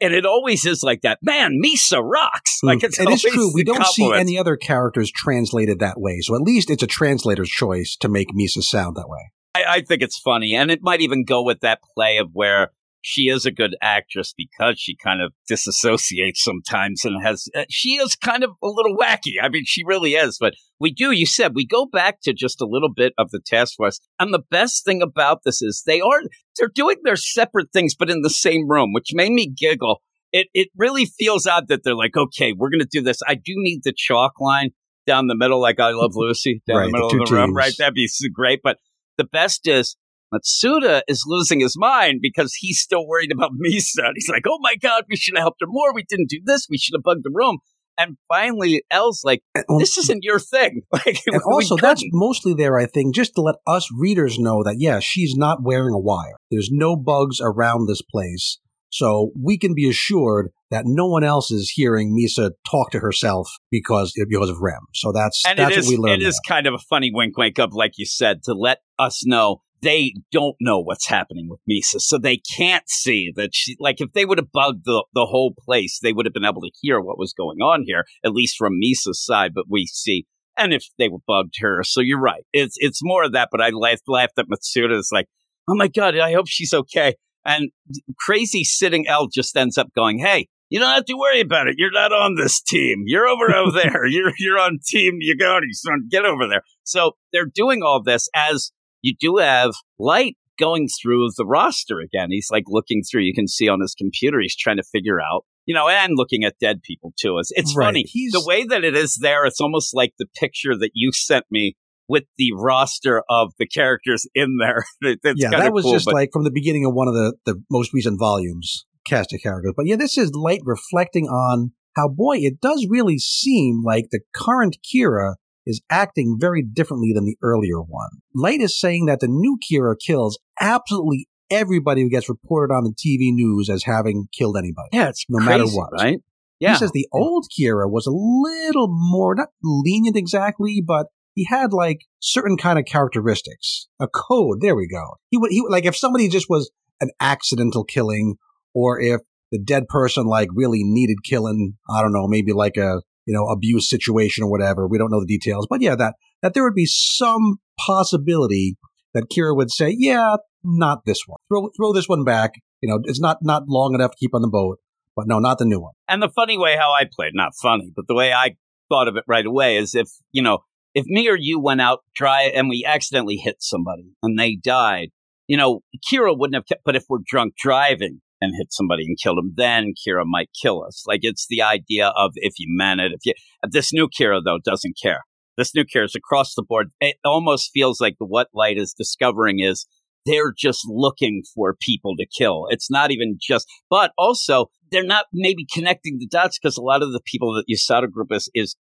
And 0.00 0.14
it 0.14 0.24
always 0.24 0.64
is 0.64 0.84
like 0.84 1.00
that. 1.02 1.18
Man, 1.22 1.58
Misa 1.60 2.00
rocks. 2.00 2.58
Hmm. 2.60 2.68
Like 2.68 2.84
it's 2.84 3.00
it 3.00 3.10
is 3.10 3.20
true. 3.22 3.50
We 3.52 3.64
don't 3.64 3.84
see 3.84 4.12
any 4.14 4.38
other 4.38 4.56
characters 4.56 5.10
translated 5.10 5.80
that 5.80 6.00
way. 6.00 6.20
So 6.20 6.36
at 6.36 6.40
least 6.42 6.70
it's 6.70 6.84
a 6.84 6.86
translator's 6.86 7.50
choice 7.50 7.96
to 7.96 8.08
make 8.08 8.28
Misa 8.28 8.62
sound 8.62 8.96
that 8.96 9.08
way. 9.08 9.32
I, 9.54 9.64
I 9.68 9.80
think 9.82 10.02
it's 10.02 10.18
funny, 10.18 10.54
and 10.54 10.70
it 10.70 10.80
might 10.82 11.00
even 11.00 11.24
go 11.24 11.42
with 11.42 11.60
that 11.60 11.80
play 11.94 12.18
of 12.18 12.30
where 12.32 12.70
she 13.02 13.22
is 13.22 13.44
a 13.44 13.50
good 13.50 13.76
actress 13.82 14.32
because 14.36 14.78
she 14.78 14.96
kind 14.96 15.20
of 15.20 15.32
disassociates 15.50 16.36
sometimes 16.36 17.04
and 17.04 17.22
has 17.22 17.48
uh, 17.54 17.64
she 17.68 17.96
is 17.96 18.14
kind 18.14 18.44
of 18.44 18.50
a 18.62 18.68
little 18.68 18.96
wacky. 18.96 19.34
I 19.42 19.48
mean, 19.48 19.64
she 19.66 19.84
really 19.84 20.12
is. 20.12 20.38
But 20.40 20.54
we 20.80 20.92
do. 20.92 21.10
You 21.10 21.26
said 21.26 21.54
we 21.54 21.66
go 21.66 21.86
back 21.86 22.20
to 22.22 22.32
just 22.32 22.60
a 22.60 22.66
little 22.66 22.92
bit 22.94 23.12
of 23.18 23.30
the 23.30 23.40
task 23.44 23.74
force, 23.76 24.00
and 24.18 24.32
the 24.32 24.42
best 24.50 24.84
thing 24.84 25.02
about 25.02 25.40
this 25.44 25.60
is 25.60 25.82
they 25.84 26.00
are 26.00 26.20
they're 26.58 26.70
doing 26.72 26.96
their 27.02 27.16
separate 27.16 27.72
things, 27.72 27.94
but 27.94 28.10
in 28.10 28.22
the 28.22 28.30
same 28.30 28.70
room, 28.70 28.92
which 28.92 29.10
made 29.12 29.32
me 29.32 29.48
giggle. 29.48 30.02
It 30.32 30.46
it 30.54 30.68
really 30.76 31.04
feels 31.04 31.46
odd 31.46 31.68
that 31.68 31.82
they're 31.84 31.94
like, 31.94 32.16
okay, 32.16 32.54
we're 32.56 32.70
going 32.70 32.80
to 32.80 32.88
do 32.90 33.02
this. 33.02 33.20
I 33.26 33.34
do 33.34 33.52
need 33.56 33.80
the 33.84 33.92
chalk 33.94 34.40
line 34.40 34.70
down 35.06 35.26
the 35.26 35.36
middle, 35.36 35.60
like 35.60 35.80
I 35.80 35.90
Love 35.90 36.12
Lucy, 36.16 36.62
down 36.66 36.76
Right, 36.78 36.84
the 36.86 36.92
the 36.92 36.92
middle 36.92 37.10
two 37.10 37.22
of 37.22 37.28
the 37.28 37.34
room, 37.34 37.54
right? 37.54 37.72
That'd 37.76 37.94
be 37.94 38.06
so 38.06 38.28
great. 38.32 38.60
But 38.62 38.78
the 39.18 39.24
best 39.24 39.66
is 39.66 39.96
Matsuda 40.32 41.02
is 41.08 41.24
losing 41.26 41.60
his 41.60 41.76
mind 41.76 42.20
because 42.22 42.54
he's 42.54 42.80
still 42.80 43.06
worried 43.06 43.32
about 43.32 43.50
Misa. 43.66 44.06
And 44.06 44.14
he's 44.14 44.28
like, 44.28 44.44
oh 44.48 44.58
my 44.60 44.76
God, 44.76 45.04
we 45.08 45.16
should 45.16 45.36
have 45.36 45.42
helped 45.42 45.60
her 45.60 45.66
more. 45.68 45.94
We 45.94 46.04
didn't 46.08 46.30
do 46.30 46.40
this. 46.44 46.66
We 46.70 46.78
should 46.78 46.94
have 46.96 47.02
bugged 47.02 47.24
the 47.24 47.32
room. 47.32 47.58
And 47.98 48.16
finally, 48.26 48.82
L's 48.90 49.20
like, 49.22 49.42
this 49.78 49.98
isn't 49.98 50.24
your 50.24 50.38
thing. 50.38 50.82
Like, 50.92 51.18
and 51.26 51.42
also, 51.44 51.76
that's 51.76 52.02
mostly 52.12 52.54
there, 52.54 52.78
I 52.78 52.86
think, 52.86 53.14
just 53.14 53.34
to 53.34 53.42
let 53.42 53.56
us 53.66 53.88
readers 53.94 54.38
know 54.38 54.62
that, 54.62 54.76
yeah, 54.78 54.98
she's 55.00 55.34
not 55.34 55.62
wearing 55.62 55.92
a 55.94 55.98
wire. 55.98 56.36
There's 56.50 56.70
no 56.72 56.96
bugs 56.96 57.38
around 57.42 57.88
this 57.88 58.02
place. 58.02 58.58
So 58.90 59.30
we 59.40 59.58
can 59.58 59.74
be 59.74 59.88
assured 59.88 60.50
that 60.70 60.84
no 60.86 61.06
one 61.06 61.24
else 61.24 61.50
is 61.50 61.70
hearing 61.70 62.16
Misa 62.16 62.50
talk 62.70 62.90
to 62.92 63.00
herself 63.00 63.48
because, 63.70 64.12
because 64.28 64.50
of 64.50 64.58
Rem. 64.60 64.80
So 64.94 65.12
that's, 65.12 65.42
and 65.46 65.58
that's 65.58 65.76
it 65.76 65.78
is, 65.80 65.86
what 65.86 65.90
we 65.90 65.96
learned. 65.96 66.22
it 66.22 66.26
is 66.26 66.40
kind 66.46 66.66
of 66.66 66.74
a 66.74 66.78
funny 66.78 67.10
wink 67.12 67.36
wink 67.36 67.58
up, 67.58 67.72
like 67.72 67.92
you 67.96 68.06
said, 68.06 68.42
to 68.44 68.54
let 68.54 68.78
us 69.02 69.22
know 69.24 69.62
they 69.82 70.14
don't 70.30 70.54
know 70.60 70.80
what's 70.80 71.08
happening 71.08 71.48
with 71.48 71.60
Misa. 71.68 72.00
So 72.00 72.16
they 72.16 72.40
can't 72.56 72.88
see 72.88 73.32
that 73.34 73.50
she, 73.52 73.76
like, 73.80 74.00
if 74.00 74.12
they 74.12 74.24
would 74.24 74.38
have 74.38 74.52
bugged 74.52 74.84
the, 74.84 75.04
the 75.12 75.26
whole 75.26 75.54
place, 75.58 75.98
they 76.00 76.12
would 76.12 76.24
have 76.24 76.32
been 76.32 76.44
able 76.44 76.62
to 76.62 76.70
hear 76.80 77.00
what 77.00 77.18
was 77.18 77.34
going 77.36 77.58
on 77.58 77.82
here, 77.84 78.04
at 78.24 78.32
least 78.32 78.56
from 78.56 78.78
Misa's 78.78 79.22
side. 79.22 79.52
But 79.54 79.64
we 79.68 79.86
see, 79.86 80.26
and 80.56 80.72
if 80.72 80.84
they 80.98 81.08
were 81.08 81.18
bugged 81.26 81.54
her. 81.60 81.82
So 81.82 82.00
you're 82.00 82.20
right. 82.20 82.44
It's, 82.52 82.76
it's 82.78 83.00
more 83.02 83.24
of 83.24 83.32
that. 83.32 83.48
But 83.50 83.60
I 83.60 83.70
laughed, 83.70 84.04
laughed 84.06 84.38
at 84.38 84.46
Matsuda. 84.46 84.96
It's 84.96 85.12
like, 85.12 85.26
oh 85.68 85.74
my 85.74 85.88
God, 85.88 86.16
I 86.16 86.32
hope 86.32 86.46
she's 86.48 86.72
okay. 86.72 87.16
And 87.44 87.70
crazy 88.18 88.62
sitting 88.62 89.08
L 89.08 89.26
just 89.26 89.56
ends 89.56 89.76
up 89.76 89.88
going, 89.96 90.20
hey, 90.20 90.46
you 90.70 90.78
don't 90.78 90.94
have 90.94 91.04
to 91.06 91.14
worry 91.14 91.40
about 91.40 91.66
it. 91.66 91.74
You're 91.76 91.90
not 91.90 92.12
on 92.12 92.36
this 92.36 92.62
team. 92.62 93.02
You're 93.04 93.26
over 93.26 93.52
over 93.54 93.72
there. 93.72 94.06
You're 94.06 94.32
you're 94.38 94.58
on 94.58 94.78
team 94.86 95.18
Yagami. 95.20 95.72
Son, 95.72 96.08
get 96.10 96.24
over 96.24 96.48
there. 96.48 96.62
So 96.84 97.12
they're 97.30 97.50
doing 97.52 97.82
all 97.82 98.02
this 98.02 98.30
as 98.34 98.72
you 99.02 99.14
do 99.18 99.36
have 99.36 99.72
Light 99.98 100.36
going 100.58 100.88
through 101.02 101.28
the 101.36 101.44
roster 101.46 102.00
again. 102.00 102.28
He's 102.30 102.48
like 102.50 102.64
looking 102.68 103.02
through. 103.02 103.22
You 103.22 103.34
can 103.34 103.48
see 103.48 103.68
on 103.68 103.80
his 103.80 103.94
computer. 103.94 104.40
He's 104.40 104.56
trying 104.56 104.76
to 104.76 104.82
figure 104.82 105.20
out, 105.20 105.44
you 105.66 105.74
know, 105.74 105.88
and 105.88 106.12
looking 106.16 106.44
at 106.44 106.58
dead 106.60 106.82
people 106.82 107.12
too. 107.18 107.38
It's, 107.38 107.50
it's 107.54 107.74
Right. 107.76 107.86
funny 107.86 108.04
He's- 108.06 108.32
the 108.32 108.44
way 108.46 108.64
that 108.64 108.84
it 108.84 108.96
is 108.96 109.16
there. 109.20 109.44
It's 109.44 109.60
almost 109.60 109.94
like 109.94 110.12
the 110.18 110.26
picture 110.38 110.76
that 110.78 110.90
you 110.94 111.10
sent 111.12 111.46
me 111.50 111.76
with 112.08 112.24
the 112.36 112.52
roster 112.54 113.22
of 113.30 113.52
the 113.58 113.66
characters 113.66 114.26
in 114.34 114.58
there. 114.60 114.84
Yeah, 115.24 115.50
that 115.50 115.72
was 115.72 115.84
cool, 115.84 115.92
just 115.94 116.04
but- 116.06 116.14
like 116.14 116.30
from 116.32 116.44
the 116.44 116.50
beginning 116.52 116.84
of 116.84 116.94
one 116.94 117.08
of 117.08 117.14
the, 117.14 117.34
the 117.46 117.62
most 117.70 117.92
recent 117.94 118.18
volumes, 118.18 118.86
cast 119.06 119.32
of 119.32 119.40
characters. 119.42 119.72
But 119.76 119.86
yeah, 119.86 119.96
this 119.96 120.16
is 120.18 120.32
Light 120.34 120.60
reflecting 120.64 121.26
on 121.26 121.72
how, 121.96 122.08
boy, 122.08 122.36
it 122.38 122.60
does 122.60 122.86
really 122.88 123.18
seem 123.18 123.82
like 123.84 124.06
the 124.10 124.20
current 124.34 124.76
Kira 124.82 125.34
is 125.66 125.80
acting 125.90 126.36
very 126.40 126.62
differently 126.62 127.12
than 127.14 127.24
the 127.24 127.36
earlier 127.42 127.80
one. 127.80 128.10
Light 128.34 128.60
is 128.60 128.78
saying 128.78 129.06
that 129.06 129.20
the 129.20 129.28
new 129.28 129.58
Kira 129.70 129.94
kills 129.98 130.38
absolutely 130.60 131.28
everybody 131.50 132.02
who 132.02 132.08
gets 132.08 132.28
reported 132.28 132.72
on 132.74 132.84
the 132.84 132.90
TV 132.90 133.32
news 133.32 133.68
as 133.68 133.84
having 133.84 134.28
killed 134.36 134.56
anybody. 134.56 134.88
yeah, 134.92 135.08
it's 135.08 135.24
no 135.28 135.44
matter 135.44 135.66
what. 135.66 135.90
right? 135.92 136.20
Yeah, 136.58 136.72
He 136.72 136.78
says 136.78 136.92
the 136.92 137.08
old 137.12 137.46
Kira 137.50 137.90
was 137.90 138.06
a 138.06 138.12
little 138.12 138.86
more, 138.88 139.34
not 139.34 139.48
lenient 139.62 140.16
exactly, 140.16 140.82
but 140.84 141.08
he 141.34 141.44
had 141.48 141.72
like 141.72 142.02
certain 142.20 142.56
kind 142.56 142.78
of 142.78 142.84
characteristics, 142.84 143.88
a 144.00 144.06
code. 144.06 144.58
There 144.60 144.76
we 144.76 144.86
go. 144.86 145.16
He 145.30 145.38
would, 145.38 145.50
he 145.50 145.62
like 145.68 145.86
if 145.86 145.96
somebody 145.96 146.28
just 146.28 146.46
was 146.48 146.70
an 147.00 147.10
accidental 147.20 147.84
killing, 147.84 148.36
or 148.74 149.00
if 149.00 149.20
the 149.50 149.58
dead 149.58 149.88
person 149.88 150.26
like 150.26 150.48
really 150.54 150.82
needed 150.84 151.18
killing, 151.24 151.74
I 151.90 152.00
don't 152.00 152.12
know, 152.12 152.28
maybe 152.28 152.52
like 152.52 152.76
a 152.76 153.02
you 153.26 153.34
know 153.34 153.46
abuse 153.46 153.88
situation 153.88 154.44
or 154.44 154.50
whatever. 154.50 154.86
We 154.86 154.98
don't 154.98 155.10
know 155.10 155.20
the 155.20 155.26
details, 155.26 155.66
but 155.68 155.80
yeah, 155.80 155.94
that 155.96 156.14
that 156.42 156.54
there 156.54 156.64
would 156.64 156.74
be 156.74 156.86
some 156.86 157.56
possibility 157.78 158.76
that 159.14 159.28
Kira 159.30 159.54
would 159.56 159.70
say, 159.70 159.94
yeah, 159.96 160.36
not 160.64 161.04
this 161.06 161.22
one. 161.26 161.38
Throw 161.48 161.70
throw 161.76 161.92
this 161.92 162.08
one 162.08 162.24
back. 162.24 162.52
You 162.80 162.88
know, 162.88 163.00
it's 163.04 163.20
not 163.20 163.38
not 163.42 163.64
long 163.68 163.94
enough 163.94 164.12
to 164.12 164.16
keep 164.18 164.34
on 164.34 164.42
the 164.42 164.48
boat. 164.48 164.78
But 165.14 165.26
no, 165.26 165.38
not 165.38 165.58
the 165.58 165.66
new 165.66 165.80
one. 165.80 165.92
And 166.08 166.22
the 166.22 166.30
funny 166.30 166.56
way 166.56 166.76
how 166.76 166.92
I 166.92 167.04
played, 167.04 167.32
not 167.34 167.52
funny, 167.60 167.92
but 167.94 168.06
the 168.08 168.14
way 168.14 168.32
I 168.32 168.56
thought 168.88 169.08
of 169.08 169.16
it 169.16 169.24
right 169.26 169.44
away 169.44 169.76
is 169.76 169.94
if, 169.94 170.08
you 170.32 170.42
know, 170.42 170.60
if 170.94 171.04
me 171.06 171.28
or 171.28 171.36
you 171.36 171.60
went 171.60 171.80
out 171.80 172.00
dry 172.14 172.44
and 172.44 172.68
we 172.68 172.84
accidentally 172.86 173.36
hit 173.36 173.56
somebody 173.60 174.12
and 174.22 174.38
they 174.38 174.56
died, 174.56 175.10
you 175.46 175.56
know, 175.56 175.80
Kira 176.10 176.36
wouldn't 176.36 176.54
have 176.54 176.66
kept, 176.66 176.82
but 176.84 176.96
if 176.96 177.04
we're 177.08 177.18
drunk 177.26 177.54
driving 177.56 178.20
and 178.42 178.54
hit 178.58 178.72
somebody 178.72 179.04
and 179.04 179.16
killed 179.22 179.38
him, 179.38 179.52
then 179.56 179.92
Kira 180.06 180.24
might 180.26 180.50
kill 180.60 180.84
us. 180.84 181.04
Like 181.06 181.20
it's 181.22 181.46
the 181.48 181.62
idea 181.62 182.08
of 182.16 182.32
if 182.36 182.54
you 182.58 182.66
meant 182.68 183.00
it, 183.00 183.12
if 183.12 183.20
you, 183.24 183.32
this 183.70 183.92
new 183.92 184.08
Kira 184.08 184.40
though 184.44 184.58
doesn't 184.64 184.96
care. 185.02 185.20
This 185.56 185.74
new 185.74 185.84
Kira 185.84 186.04
is 186.06 186.14
across 186.14 186.54
the 186.54 186.62
board. 186.66 186.88
It 187.00 187.16
almost 187.24 187.70
feels 187.72 188.00
like 188.00 188.14
what 188.18 188.48
Light 188.54 188.78
is 188.78 188.94
discovering 188.96 189.60
is 189.60 189.86
they're 190.24 190.52
just 190.56 190.80
looking 190.86 191.42
for 191.54 191.76
people 191.80 192.14
to 192.16 192.26
kill. 192.38 192.66
It's 192.70 192.90
not 192.90 193.10
even 193.10 193.38
just, 193.40 193.66
but 193.90 194.12
also 194.16 194.66
they're 194.90 195.02
not 195.04 195.26
maybe 195.32 195.66
connecting 195.72 196.18
the 196.18 196.26
dots 196.28 196.58
because 196.58 196.76
a 196.76 196.82
lot 196.82 197.02
of 197.02 197.12
the 197.12 197.20
people 197.24 197.54
that 197.54 197.64
USADA 197.68 198.10
group 198.10 198.28
is, 198.30 198.48
is 198.54 198.76